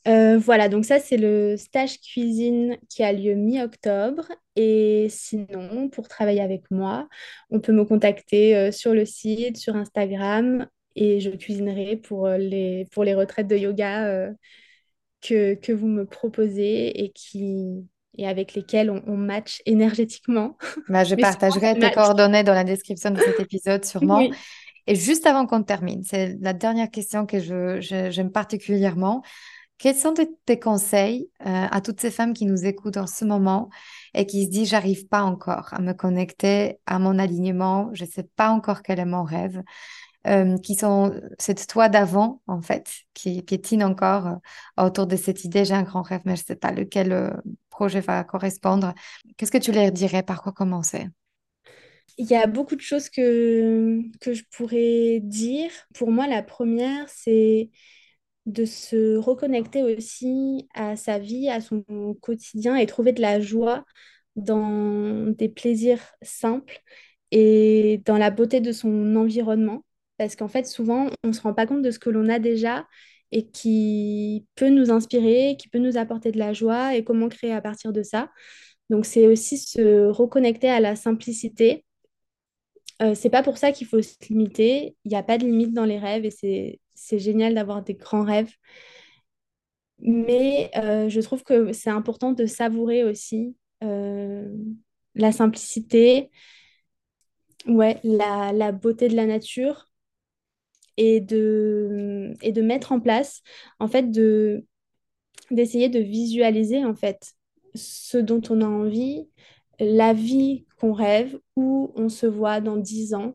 Euh, 0.09 0.37
voilà, 0.39 0.69
donc 0.69 0.85
ça, 0.85 0.99
c'est 0.99 1.17
le 1.17 1.57
stage 1.57 2.01
cuisine 2.01 2.77
qui 2.89 3.03
a 3.03 3.13
lieu 3.13 3.35
mi-octobre. 3.35 4.27
Et 4.57 5.07
sinon, 5.11 5.89
pour 5.89 6.09
travailler 6.09 6.41
avec 6.41 6.71
moi, 6.71 7.09
on 7.51 7.61
peut 7.61 7.73
me 7.73 7.85
contacter 7.85 8.57
euh, 8.57 8.73
sur 8.73 8.95
le 8.95 9.05
site, 9.05 9.57
sur 9.57 9.77
Instagram, 9.77 10.67
et 10.97 11.21
je 11.21 11.31
cuisinerai 11.31 11.97
pour 11.97 12.27
euh, 12.27 12.37
les, 12.37 12.87
pour 12.93 13.05
les 13.05 13.15
retraites 13.15 13.47
de 13.47 13.57
yoga 13.57 14.31
que, 15.23 15.55
que 15.55 15.73
vous 15.73 15.87
me 15.87 16.05
proposez 16.05 17.05
et, 17.05 17.13
qui, 17.13 17.87
et 18.19 18.27
avec 18.27 18.55
lesquelles 18.55 18.91
on, 18.91 19.03
on 19.07 19.17
match 19.17 19.63
énergétiquement. 19.67 20.59
Bah, 20.89 21.05
je 21.05 21.15
partagerai 21.15 21.79
tes 21.79 21.91
coordonnées 21.93 22.43
dans 22.43 22.55
la 22.55 22.65
description 22.65 23.11
de 23.11 23.21
cet 23.21 23.39
épisode, 23.41 23.85
sûrement. 23.85 24.29
Et 24.89 24.97
juste 24.97 25.27
avant 25.27 25.47
qu'on 25.47 25.63
termine, 25.63 26.03
c'est 26.03 26.37
la 26.41 26.53
dernière 26.53 26.91
question 26.91 27.25
que 27.25 27.39
je, 27.39 27.79
j'aime 27.81 28.33
particulièrement. 28.33 29.23
Quels 29.83 29.97
sont 29.97 30.15
tes 30.47 30.61
conseils 30.61 31.29
euh, 31.41 31.67
à 31.69 31.81
toutes 31.81 32.01
ces 32.01 32.13
femmes 32.13 32.35
qui 32.35 32.47
nous 32.47 32.67
écoutent 32.67 32.99
en 32.99 33.09
ce 33.09 33.25
moment 33.25 33.69
et 34.15 34.27
qui 34.27 34.45
se 34.45 34.49
disent 34.49 34.69
j'arrive 34.69 35.09
pas 35.09 35.23
encore 35.23 35.75
à 35.75 35.81
me 35.81 35.93
connecter 35.93 36.79
à 36.87 37.01
mon 37.01 37.19
alignement, 37.19 37.91
je 37.93 38.05
sais 38.05 38.23
pas 38.37 38.51
encore 38.51 38.85
quel 38.85 39.01
est 39.01 39.05
mon 39.05 39.25
rêve, 39.25 39.61
euh, 40.29 40.57
qui 40.59 40.77
sont 40.77 41.21
cette 41.37 41.67
toi 41.67 41.89
d'avant 41.89 42.43
en 42.47 42.63
fait, 42.63 42.93
qui 43.13 43.43
piétine 43.43 43.83
encore 43.83 44.29
euh, 44.29 44.85
autour 44.85 45.09
de 45.09 45.17
cette 45.17 45.43
idée 45.43 45.65
j'ai 45.65 45.75
un 45.75 45.83
grand 45.83 46.03
rêve 46.03 46.21
mais 46.27 46.37
je 46.37 46.45
sais 46.45 46.55
pas 46.55 46.71
lequel 46.71 47.43
projet 47.69 48.01
va 48.01 48.23
correspondre. 48.23 48.95
Qu'est-ce 49.37 49.51
que 49.51 49.59
tu 49.59 49.73
leur 49.73 49.91
dirais? 49.91 50.23
Par 50.23 50.43
quoi 50.43 50.53
commencer? 50.53 51.09
Il 52.19 52.27
y 52.27 52.37
a 52.37 52.47
beaucoup 52.47 52.77
de 52.77 52.81
choses 52.81 53.09
que, 53.09 54.01
que 54.21 54.33
je 54.33 54.45
pourrais 54.53 55.19
dire. 55.25 55.73
Pour 55.93 56.13
moi, 56.13 56.29
la 56.29 56.45
première, 56.45 57.09
c'est 57.09 57.71
de 58.47 58.65
se 58.65 59.17
reconnecter 59.17 59.83
aussi 59.83 60.69
à 60.75 60.97
sa 60.97 61.19
vie, 61.19 61.49
à 61.49 61.61
son 61.61 61.85
quotidien 62.21 62.77
et 62.77 62.87
trouver 62.87 63.13
de 63.13 63.21
la 63.23 63.41
joie 63.41 63.85
dans 64.37 65.27
des 65.33 65.49
plaisirs 65.49 66.01
simples 66.23 66.81
et 67.31 68.03
dans 68.05 68.19
la 68.19 68.31
beauté 68.31 68.61
de 68.61 68.73
son 68.73 69.17
environnement. 69.17 69.85
Parce 70.19 70.37
qu'en 70.37 70.49
fait, 70.49 70.67
souvent, 70.67 71.09
on 71.25 71.29
ne 71.29 71.33
se 71.33 71.41
rend 71.43 71.55
pas 71.55 71.67
compte 71.67 71.83
de 71.83 71.91
ce 71.91 71.99
que 71.99 72.11
l'on 72.11 72.29
a 72.29 72.39
déjà 72.39 72.87
et 73.33 73.49
qui 73.51 74.47
peut 74.57 74.69
nous 74.69 74.91
inspirer, 74.91 75.57
qui 75.59 75.69
peut 75.69 75.79
nous 75.79 75.97
apporter 75.97 76.33
de 76.33 76.39
la 76.39 76.53
joie 76.53 76.95
et 76.97 77.05
comment 77.05 77.29
créer 77.29 77.53
à 77.53 77.63
partir 77.63 77.93
de 77.93 78.03
ça. 78.03 78.31
Donc, 78.91 79.07
c'est 79.07 79.27
aussi 79.27 79.59
se 79.59 80.07
reconnecter 80.11 80.69
à 80.69 80.81
la 80.81 80.97
simplicité. 80.97 81.85
Euh, 83.03 83.15
c'est 83.15 83.31
pas 83.31 83.43
pour 83.43 83.59
ça 83.59 83.73
qu'il 83.73 83.87
faut 83.87 84.03
se 84.03 84.15
limiter. 84.29 84.97
Il 85.05 85.09
n'y 85.11 85.17
a 85.17 85.23
pas 85.23 85.39
de 85.39 85.45
limite 85.45 85.73
dans 85.73 85.85
les 85.87 85.99
rêves 85.99 86.25
et 86.25 86.31
c'est 86.31 86.81
c'est 86.95 87.19
génial 87.19 87.55
d'avoir 87.55 87.83
des 87.83 87.95
grands 87.95 88.25
rêves. 88.25 88.55
Mais 89.99 90.71
euh, 90.77 91.09
je 91.09 91.21
trouve 91.21 91.45
que 91.45 91.73
c'est 91.73 91.91
important 91.91 92.33
de 92.33 92.47
savourer 92.47 93.05
aussi 93.05 93.57
euh, 93.85 94.49
la 95.15 95.33
simplicité, 95.33 96.31
ouais, 97.67 98.01
la, 98.05 98.53
la, 98.53 98.73
beauté 98.73 99.09
de 99.09 99.17
la 99.17 99.27
nature 99.27 99.87
et 100.97 101.21
de, 101.21 102.35
et 102.43 102.53
de 102.53 102.63
mettre 102.63 102.93
en 102.93 103.01
place, 103.01 103.43
en 103.79 103.89
fait, 103.89 104.11
de, 104.11 104.67
d'essayer 105.51 105.89
de 105.89 106.01
visualiser, 106.01 106.85
en 106.85 106.95
fait, 106.95 107.35
ce 107.75 108.19
dont 108.19 108.43
on 108.51 108.61
a 108.61 108.67
envie, 108.67 109.29
la 109.81 110.13
vie 110.13 110.67
qu'on 110.79 110.93
rêve, 110.93 111.39
où 111.57 111.93
on 111.97 112.09
se 112.09 112.27
voit 112.27 112.61
dans 112.61 112.77
dix 112.77 113.15
ans, 113.15 113.35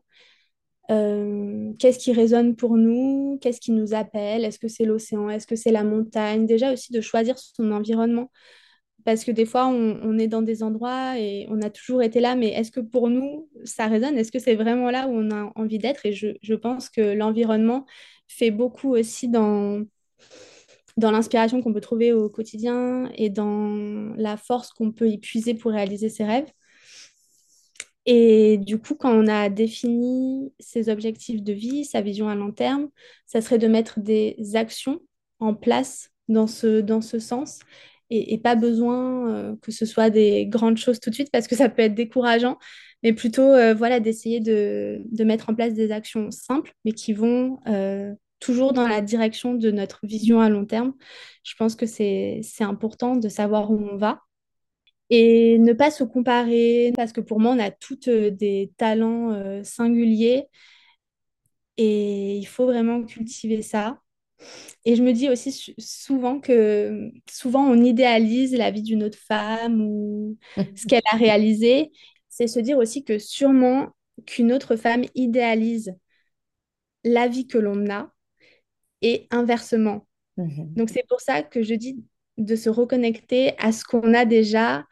euh, 0.90 1.72
qu'est-ce 1.78 1.98
qui 1.98 2.12
résonne 2.12 2.56
pour 2.56 2.76
nous, 2.76 3.38
qu'est-ce 3.42 3.60
qui 3.60 3.72
nous 3.72 3.94
appelle, 3.94 4.44
est-ce 4.44 4.58
que 4.58 4.68
c'est 4.68 4.84
l'océan, 4.84 5.28
est-ce 5.28 5.46
que 5.46 5.56
c'est 5.56 5.70
la 5.70 5.84
montagne, 5.84 6.46
déjà 6.46 6.72
aussi 6.72 6.92
de 6.92 7.00
choisir 7.00 7.38
son 7.38 7.72
environnement. 7.72 8.30
Parce 9.04 9.24
que 9.24 9.30
des 9.30 9.46
fois, 9.46 9.66
on, 9.68 10.18
est 10.18 10.28
dans 10.28 10.42
des 10.42 10.62
endroits 10.62 11.18
et 11.18 11.46
on 11.50 11.62
a 11.62 11.70
toujours 11.70 12.02
été 12.02 12.20
là, 12.20 12.36
mais 12.36 12.48
est-ce 12.48 12.70
que 12.70 12.80
pour 12.80 13.08
nous, 13.08 13.48
ça 13.64 13.86
résonne? 13.86 14.18
Est-ce 14.18 14.32
que 14.32 14.38
c'est 14.38 14.54
vraiment 14.54 14.90
là 14.90 15.08
où 15.08 15.12
on 15.12 15.30
a 15.30 15.52
envie 15.56 15.78
d'être? 15.78 16.04
Et 16.04 16.12
je, 16.12 16.54
pense 16.54 16.90
que 16.90 17.14
l'environnement 17.14 17.86
fait 18.26 18.50
beaucoup 18.50 18.94
aussi 18.94 19.28
dans 19.28 19.86
l'inspiration 20.96 21.62
qu'on 21.62 21.72
peut 21.72 21.80
trouver 21.80 22.12
au 22.12 22.28
quotidien 22.28 23.10
et 23.14 23.30
dans 23.30 24.14
la 24.16 24.36
force 24.36 24.72
qu'on 24.72 24.92
peut 24.92 25.08
y 25.08 25.18
puiser 25.18 25.54
pour 25.54 25.72
réaliser 25.72 26.08
ses 26.08 26.24
rêves. 26.24 26.50
Et 28.10 28.56
du 28.56 28.78
coup, 28.78 28.94
quand 28.94 29.12
on 29.12 29.26
a 29.26 29.50
défini 29.50 30.50
ses 30.58 30.88
objectifs 30.88 31.42
de 31.42 31.52
vie, 31.52 31.84
sa 31.84 32.00
vision 32.00 32.30
à 32.30 32.34
long 32.34 32.52
terme, 32.52 32.88
ça 33.26 33.42
serait 33.42 33.58
de 33.58 33.68
mettre 33.68 34.00
des 34.00 34.38
actions 34.54 35.00
en 35.40 35.54
place 35.54 36.10
dans 36.26 36.46
ce, 36.46 36.80
dans 36.80 37.02
ce 37.02 37.18
sens 37.18 37.58
et, 38.08 38.38
pas 38.38 38.54
besoin 38.54 39.30
euh, 39.30 39.56
que 39.60 39.70
ce 39.70 39.84
soit 39.84 40.08
des 40.08 40.46
grandes 40.46 40.78
choses 40.78 41.00
tout 41.00 41.10
de 41.10 41.14
suite 41.14 41.30
parce 41.30 41.46
que 41.46 41.54
ça 41.54 41.68
peut 41.68 41.82
être 41.82 41.94
décourageant, 41.94 42.56
mais 43.02 43.12
plutôt 43.12 43.42
euh, 43.42 43.74
voilà, 43.74 44.00
d'essayer 44.00 44.40
de, 44.40 45.02
de, 45.12 45.24
mettre 45.24 45.50
en 45.50 45.54
place 45.54 45.74
des 45.74 45.92
actions 45.92 46.30
simples, 46.30 46.72
mais 46.86 46.92
qui 46.92 47.12
vont 47.12 47.60
euh, 47.66 48.14
toujours 48.40 48.72
dans 48.72 48.88
la 48.88 49.02
direction 49.02 49.52
de 49.52 49.70
notre 49.70 50.00
vision 50.04 50.40
à 50.40 50.48
long 50.48 50.64
terme. 50.64 50.94
Je 51.44 51.52
pense 51.58 51.74
que 51.74 51.84
c'est 51.84 52.40
important 52.60 53.16
de 53.16 53.28
savoir 53.28 53.70
où 53.70 53.76
on 53.78 53.98
va 53.98 54.22
et 55.10 55.58
ne 55.58 55.72
pas 55.72 55.90
se 55.90 56.04
comparer, 56.04 56.92
parce 56.96 57.12
que 57.12 57.20
pour 57.20 57.40
moi, 57.40 57.52
on 57.52 57.58
a 57.58 57.70
toutes 57.70 58.08
euh, 58.08 58.30
des 58.30 58.72
talents 58.76 59.32
euh, 59.32 59.62
singuliers 59.64 60.46
et 61.76 62.36
il 62.36 62.46
faut 62.46 62.66
vraiment 62.66 63.04
cultiver 63.04 63.62
ça. 63.62 64.00
Et 64.84 64.96
je 64.96 65.02
me 65.02 65.12
dis 65.12 65.28
aussi 65.28 65.74
souvent 65.78 66.40
que 66.40 67.10
souvent 67.30 67.64
on 67.66 67.82
idéalise 67.82 68.54
la 68.54 68.70
vie 68.70 68.82
d'une 68.82 69.04
autre 69.04 69.18
femme 69.18 69.82
ou 69.82 70.38
ce 70.74 70.86
qu'elle 70.88 71.02
a 71.12 71.16
réalisé. 71.16 71.92
C'est 72.28 72.46
se 72.48 72.60
dire 72.60 72.78
aussi 72.78 73.04
que 73.04 73.18
sûrement 73.18 73.88
qu'une 74.26 74.52
autre 74.52 74.76
femme 74.76 75.04
idéalise 75.14 75.94
la 77.04 77.28
vie 77.28 77.46
que 77.46 77.58
l'on 77.58 77.88
a 77.90 78.12
et 79.02 79.26
inversement. 79.30 80.06
Mhm. 80.36 80.74
Donc 80.74 80.90
c'est 80.90 81.06
pour 81.08 81.20
ça 81.20 81.42
que 81.42 81.62
je 81.62 81.74
dis 81.74 82.04
de 82.38 82.56
se 82.56 82.70
reconnecter 82.70 83.52
à 83.58 83.72
ce 83.72 83.84
qu'on 83.84 84.14
a 84.14 84.24
déjà, 84.24 84.84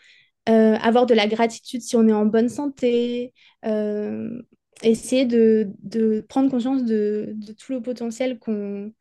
euh, 0.48 0.74
avoir 0.74 1.06
de 1.06 1.14
la 1.14 1.26
gratitude 1.26 1.80
si 1.80 1.96
on 1.96 2.06
est 2.08 2.12
en 2.12 2.26
bonne 2.26 2.48
santé, 2.48 3.32
euh, 3.64 4.42
essayer 4.82 5.24
de, 5.24 5.68
de, 5.82 6.24
prendre 6.28 6.50
conscience 6.50 6.84
de, 6.84 7.32
de, 7.34 7.52
tout 7.52 7.72
le 7.72 7.82
potentiel 7.82 8.38
qu'on 8.38 8.92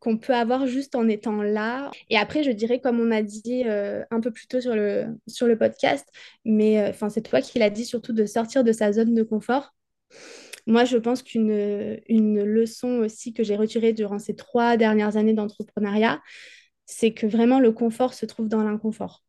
qu'on 0.00 0.18
peut 0.18 0.34
avoir 0.34 0.66
juste 0.66 0.96
en 0.96 1.08
étant 1.08 1.42
là. 1.42 1.90
Et 2.10 2.18
après, 2.18 2.42
je 2.42 2.50
dirais, 2.50 2.78
comme 2.78 3.00
on 3.00 3.10
a 3.10 3.22
dit 3.22 3.62
euh, 3.66 4.04
un 4.10 4.20
peu 4.20 4.30
plus 4.30 4.46
tôt 4.46 4.60
sur 4.60 4.74
le, 4.74 5.06
sur 5.26 5.46
le 5.46 5.56
podcast, 5.56 6.06
mais 6.44 6.90
enfin 6.90 7.08
c'est 7.08 7.22
toi 7.22 7.40
qui 7.40 7.58
l'as 7.58 7.70
dit 7.70 7.86
surtout 7.86 8.12
de 8.12 8.26
sortir 8.26 8.64
de 8.64 8.72
sa 8.72 8.92
zone 8.92 9.14
de 9.14 9.22
confort. 9.22 9.74
Moi, 10.66 10.84
je 10.84 10.96
pense 10.96 11.22
qu'une 11.22 11.98
une 12.08 12.42
leçon 12.42 12.98
aussi 13.00 13.32
que 13.32 13.42
j'ai 13.42 13.56
retirée 13.56 13.92
durant 13.92 14.18
ces 14.18 14.36
trois 14.36 14.76
dernières 14.76 15.16
années 15.16 15.34
d'entrepreneuriat, 15.34 16.20
c'est 16.86 17.12
que 17.12 17.26
vraiment 17.26 17.60
le 17.60 17.72
confort 17.72 18.14
se 18.14 18.26
trouve 18.26 18.48
dans 18.48 18.62
l'inconfort. 18.62 19.22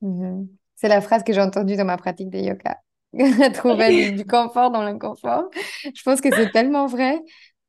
Mhm. 0.00 0.48
C'est 0.74 0.88
la 0.88 1.00
phrase 1.00 1.22
que 1.22 1.32
j'ai 1.32 1.40
entendue 1.40 1.76
dans 1.76 1.84
ma 1.84 1.96
pratique 1.96 2.30
de 2.30 2.38
yoga. 2.38 2.78
Trouver 3.54 4.10
du, 4.10 4.26
confort 4.26 4.70
dans 4.70 4.82
l'inconfort. 4.82 5.48
Je 5.84 6.02
pense 6.02 6.20
que 6.20 6.34
c'est 6.34 6.50
tellement 6.50 6.86
vrai. 6.86 7.20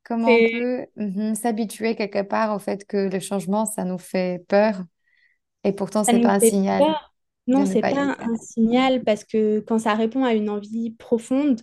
Comment 0.03 0.27
on 0.27 0.51
peut 0.51 0.85
mhm, 0.97 1.35
s'habituer 1.35 1.95
quelque 1.95 2.21
part 2.21 2.55
au 2.55 2.59
fait 2.59 2.85
que 2.85 3.09
le 3.09 3.19
changement, 3.19 3.65
ça 3.65 3.83
nous 3.83 3.97
fait 3.97 4.43
peur. 4.47 4.83
Et 5.63 5.71
pourtant, 5.71 6.03
c'est 6.03 6.19
pas 6.19 6.33
un 6.33 6.39
signal. 6.39 6.83
Non, 7.47 7.65
c'est 7.65 7.81
pas, 7.81 7.91
pas 7.91 8.17
un 8.19 8.37
signal 8.37 9.03
parce 9.03 9.23
que 9.23 9.59
quand 9.59 9.77
ça 9.77 9.93
répond 9.93 10.23
à 10.23 10.33
une 10.33 10.49
envie 10.49 10.91
profonde, 10.91 11.61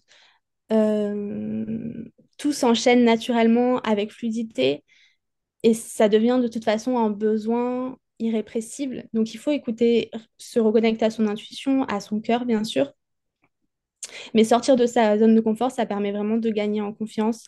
euh, 0.72 2.04
tout 2.38 2.52
s'enchaîne 2.52 3.04
naturellement 3.04 3.78
avec 3.80 4.12
fluidité 4.12 4.84
et 5.62 5.74
ça 5.74 6.08
devient 6.08 6.40
de 6.42 6.48
toute 6.48 6.64
façon 6.64 6.98
un 6.98 7.10
besoin 7.10 7.96
irrépressible. 8.18 9.04
Donc 9.12 9.34
il 9.34 9.38
faut 9.38 9.50
écouter, 9.50 10.10
se 10.38 10.60
reconnecter 10.60 11.04
à 11.04 11.10
son 11.10 11.26
intuition, 11.26 11.84
à 11.84 12.00
son 12.00 12.20
cœur 12.20 12.44
bien 12.44 12.64
sûr. 12.64 12.92
Mais 14.34 14.44
sortir 14.44 14.76
de 14.76 14.86
sa 14.86 15.18
zone 15.18 15.34
de 15.34 15.40
confort, 15.40 15.70
ça 15.70 15.86
permet 15.86 16.12
vraiment 16.12 16.36
de 16.36 16.50
gagner 16.50 16.80
en 16.80 16.92
confiance 16.92 17.46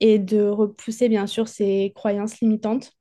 et 0.00 0.18
de 0.18 0.42
repousser 0.42 1.08
bien 1.08 1.26
sûr 1.26 1.48
ses 1.48 1.92
croyances 1.94 2.40
limitantes. 2.40 2.92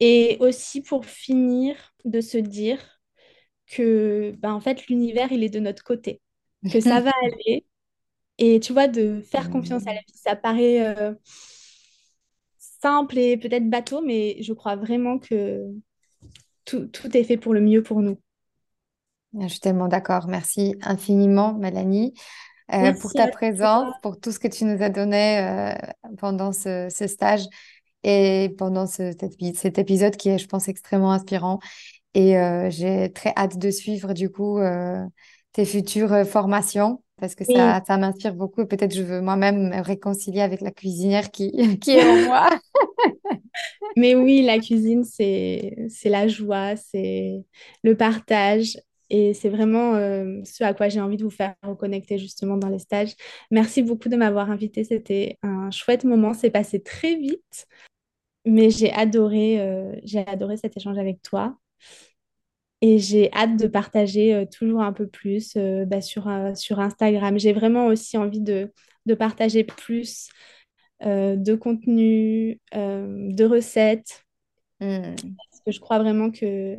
Et 0.00 0.36
aussi 0.40 0.82
pour 0.82 1.04
finir, 1.06 1.76
de 2.04 2.20
se 2.20 2.38
dire 2.38 2.78
que 3.66 4.34
ben, 4.38 4.52
en 4.52 4.60
fait 4.60 4.86
l'univers 4.86 5.32
il 5.32 5.42
est 5.44 5.50
de 5.50 5.60
notre 5.60 5.84
côté, 5.84 6.20
que 6.72 6.80
ça 6.80 7.00
va 7.00 7.12
aller. 7.24 7.66
Et 8.38 8.60
tu 8.60 8.72
vois, 8.72 8.88
de 8.88 9.20
faire 9.20 9.50
confiance 9.50 9.86
à 9.86 9.94
la 9.94 10.00
vie, 10.00 10.14
ça 10.14 10.36
paraît 10.36 10.96
euh, 10.96 11.14
simple 12.80 13.18
et 13.18 13.36
peut-être 13.36 13.68
bateau, 13.68 14.02
mais 14.04 14.42
je 14.42 14.52
crois 14.52 14.76
vraiment 14.76 15.18
que 15.18 15.66
tout, 16.64 16.86
tout, 16.86 17.16
est 17.16 17.24
fait 17.24 17.36
pour 17.36 17.54
le 17.54 17.60
mieux 17.60 17.82
pour 17.82 18.00
nous. 18.00 18.18
Je 19.40 19.46
suis 19.48 19.60
tellement 19.60 19.88
d'accord. 19.88 20.26
Merci 20.28 20.76
infiniment, 20.82 21.54
Mélanie, 21.54 22.14
euh, 22.72 22.92
pour 22.94 23.12
ta 23.12 23.28
présence, 23.28 23.94
pour 24.02 24.18
tout 24.20 24.32
ce 24.32 24.38
que 24.38 24.48
tu 24.48 24.64
nous 24.64 24.82
as 24.82 24.90
donné 24.90 25.38
euh, 25.38 25.74
pendant 26.18 26.52
ce, 26.52 26.88
ce, 26.90 27.06
stage 27.06 27.42
et 28.02 28.54
pendant 28.58 28.86
ce, 28.86 29.12
cet, 29.54 29.78
épisode 29.78 30.16
qui 30.16 30.30
est, 30.30 30.38
je 30.38 30.46
pense, 30.46 30.68
extrêmement 30.68 31.12
inspirant. 31.12 31.58
Et 32.14 32.38
euh, 32.38 32.70
j'ai 32.70 33.12
très 33.12 33.32
hâte 33.36 33.58
de 33.58 33.70
suivre, 33.70 34.12
du 34.14 34.30
coup, 34.30 34.58
tes 35.52 35.64
futures 35.64 36.26
formations 36.26 37.02
parce 37.20 37.34
que 37.34 37.44
ça, 37.44 37.82
ça 37.86 37.96
m'inspire 37.96 38.34
beaucoup. 38.34 38.66
Peut-être 38.66 38.94
je 38.94 39.02
veux 39.02 39.20
moi-même 39.20 39.70
me 39.70 39.82
réconcilier 39.82 40.40
avec 40.40 40.60
la 40.60 40.70
cuisinière 40.70 41.30
qui, 41.30 41.52
qui 41.80 41.92
est 41.92 42.04
en 42.04 42.26
moi. 42.26 42.48
Mais 43.96 44.14
oui, 44.14 44.42
la 44.42 44.58
cuisine, 44.58 45.04
c'est, 45.04 45.76
c'est 45.88 46.08
la 46.08 46.28
joie, 46.28 46.76
c'est 46.76 47.44
le 47.82 47.96
partage. 47.96 48.78
Et 49.10 49.32
c'est 49.32 49.48
vraiment 49.48 49.94
euh, 49.94 50.40
ce 50.44 50.62
à 50.64 50.74
quoi 50.74 50.88
j'ai 50.90 51.00
envie 51.00 51.16
de 51.16 51.24
vous 51.24 51.30
faire 51.30 51.54
reconnecter 51.62 52.18
justement 52.18 52.58
dans 52.58 52.68
les 52.68 52.78
stages. 52.78 53.14
Merci 53.50 53.82
beaucoup 53.82 54.08
de 54.10 54.16
m'avoir 54.16 54.50
invité. 54.50 54.84
C'était 54.84 55.38
un 55.42 55.70
chouette 55.70 56.04
moment. 56.04 56.34
C'est 56.34 56.50
passé 56.50 56.82
très 56.82 57.16
vite, 57.16 57.66
mais 58.44 58.70
j'ai 58.70 58.92
adoré, 58.92 59.60
euh, 59.60 59.94
j'ai 60.04 60.26
adoré 60.26 60.56
cet 60.58 60.76
échange 60.76 60.98
avec 60.98 61.22
toi. 61.22 61.56
Et 62.80 62.98
j'ai 62.98 63.32
hâte 63.32 63.56
de 63.56 63.66
partager 63.66 64.34
euh, 64.34 64.44
toujours 64.44 64.82
un 64.82 64.92
peu 64.92 65.06
plus 65.06 65.56
bah, 65.86 66.00
sur, 66.00 66.30
sur 66.54 66.80
Instagram. 66.80 67.38
J'ai 67.38 67.52
vraiment 67.52 67.86
aussi 67.86 68.16
envie 68.16 68.40
de, 68.40 68.72
de 69.06 69.14
partager 69.14 69.64
plus 69.64 70.28
de 71.00 71.54
contenu, 71.54 72.60
de 72.72 73.44
recettes. 73.44 74.24
Hmm. 74.80 75.14
Parce 75.14 75.62
que 75.64 75.72
je 75.72 75.80
crois 75.80 75.98
vraiment 75.98 76.30
que 76.30 76.76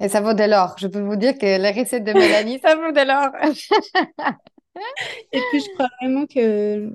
et 0.00 0.08
ça 0.08 0.22
vaut 0.22 0.32
de 0.32 0.44
l'or. 0.44 0.74
Je 0.78 0.86
peux 0.86 1.00
vous 1.00 1.16
dire 1.16 1.36
que 1.36 1.44
les 1.44 1.70
recettes 1.72 2.04
de 2.04 2.12
Mélanie, 2.12 2.58
ça 2.58 2.74
vaut 2.74 2.90
de 2.90 3.06
l'or. 3.06 3.30
Et 5.32 5.40
puis, 5.50 5.60
je 5.60 5.74
crois 5.74 5.88
vraiment 6.00 6.26
que, 6.26 6.90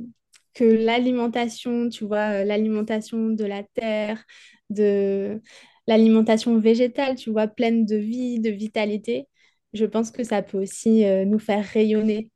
que 0.56 0.64
l'alimentation, 0.64 1.90
tu 1.90 2.06
vois, 2.06 2.42
euh, 2.42 2.44
l'alimentation 2.44 3.30
de 3.30 3.46
la 3.46 3.64
terre, 3.64 4.24
de 4.72 5.40
l'alimentation 5.88 6.60
végétale, 6.60 7.16
tu 7.16 7.32
vois, 7.32 7.48
pleine 7.48 7.86
de 7.86 7.96
vie, 7.96 8.40
de 8.40 8.50
vitalité, 8.50 9.28
je 9.74 9.86
pense 9.86 10.12
que 10.12 10.24
ça 10.24 10.42
peut 10.42 10.62
aussi 10.62 11.06
euh, 11.06 11.26
nous 11.26 11.40
faire 11.40 11.64
rayonner 11.64 12.32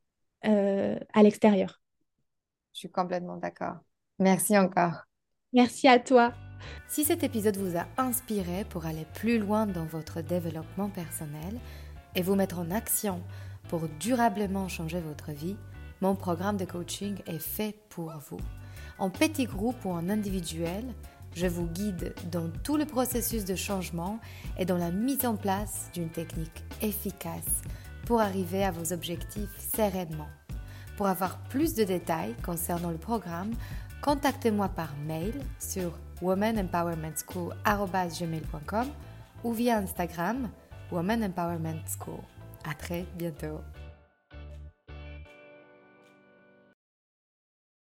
euh, 0.45 0.97
à 1.13 1.23
l'extérieur. 1.23 1.81
Je 2.73 2.79
suis 2.79 2.91
complètement 2.91 3.37
d'accord. 3.37 3.77
Merci 4.19 4.57
encore. 4.57 5.03
Merci 5.53 5.87
à 5.87 5.99
toi. 5.99 6.33
Si 6.87 7.05
cet 7.05 7.23
épisode 7.23 7.57
vous 7.57 7.77
a 7.77 7.87
inspiré 7.97 8.65
pour 8.69 8.85
aller 8.85 9.05
plus 9.15 9.39
loin 9.39 9.65
dans 9.65 9.85
votre 9.85 10.21
développement 10.21 10.89
personnel 10.89 11.59
et 12.15 12.21
vous 12.21 12.35
mettre 12.35 12.59
en 12.59 12.69
action 12.71 13.21
pour 13.69 13.87
durablement 13.99 14.67
changer 14.67 14.99
votre 14.99 15.31
vie, 15.31 15.55
mon 16.01 16.15
programme 16.15 16.57
de 16.57 16.65
coaching 16.65 17.17
est 17.25 17.39
fait 17.39 17.75
pour 17.89 18.11
vous. 18.29 18.39
En 18.97 19.09
petit 19.09 19.45
groupe 19.45 19.85
ou 19.85 19.89
en 19.89 20.09
individuel, 20.09 20.83
je 21.35 21.47
vous 21.47 21.67
guide 21.67 22.13
dans 22.31 22.49
tout 22.63 22.77
le 22.77 22.85
processus 22.85 23.43
de 23.45 23.55
changement 23.55 24.19
et 24.57 24.65
dans 24.65 24.77
la 24.77 24.89
mise 24.91 25.25
en 25.25 25.35
place 25.35 25.89
d'une 25.93 26.09
technique 26.09 26.63
efficace 26.81 27.61
pour 28.05 28.21
arriver 28.21 28.63
à 28.63 28.71
vos 28.71 28.93
objectifs 28.93 29.49
sereinement. 29.75 30.29
Pour 30.97 31.07
avoir 31.07 31.37
plus 31.49 31.73
de 31.75 31.83
détails 31.83 32.35
concernant 32.43 32.91
le 32.91 32.97
programme, 32.97 33.51
contactez-moi 34.01 34.69
par 34.69 34.95
mail 35.05 35.33
sur 35.59 35.91
womanempowermentschool.com 36.21 38.87
ou 39.43 39.51
via 39.53 39.77
Instagram 39.77 40.49
Woman 40.91 41.23
Empowerment 41.23 41.83
School. 41.87 42.19
À 42.69 42.73
très 42.73 43.05
bientôt. 43.15 43.61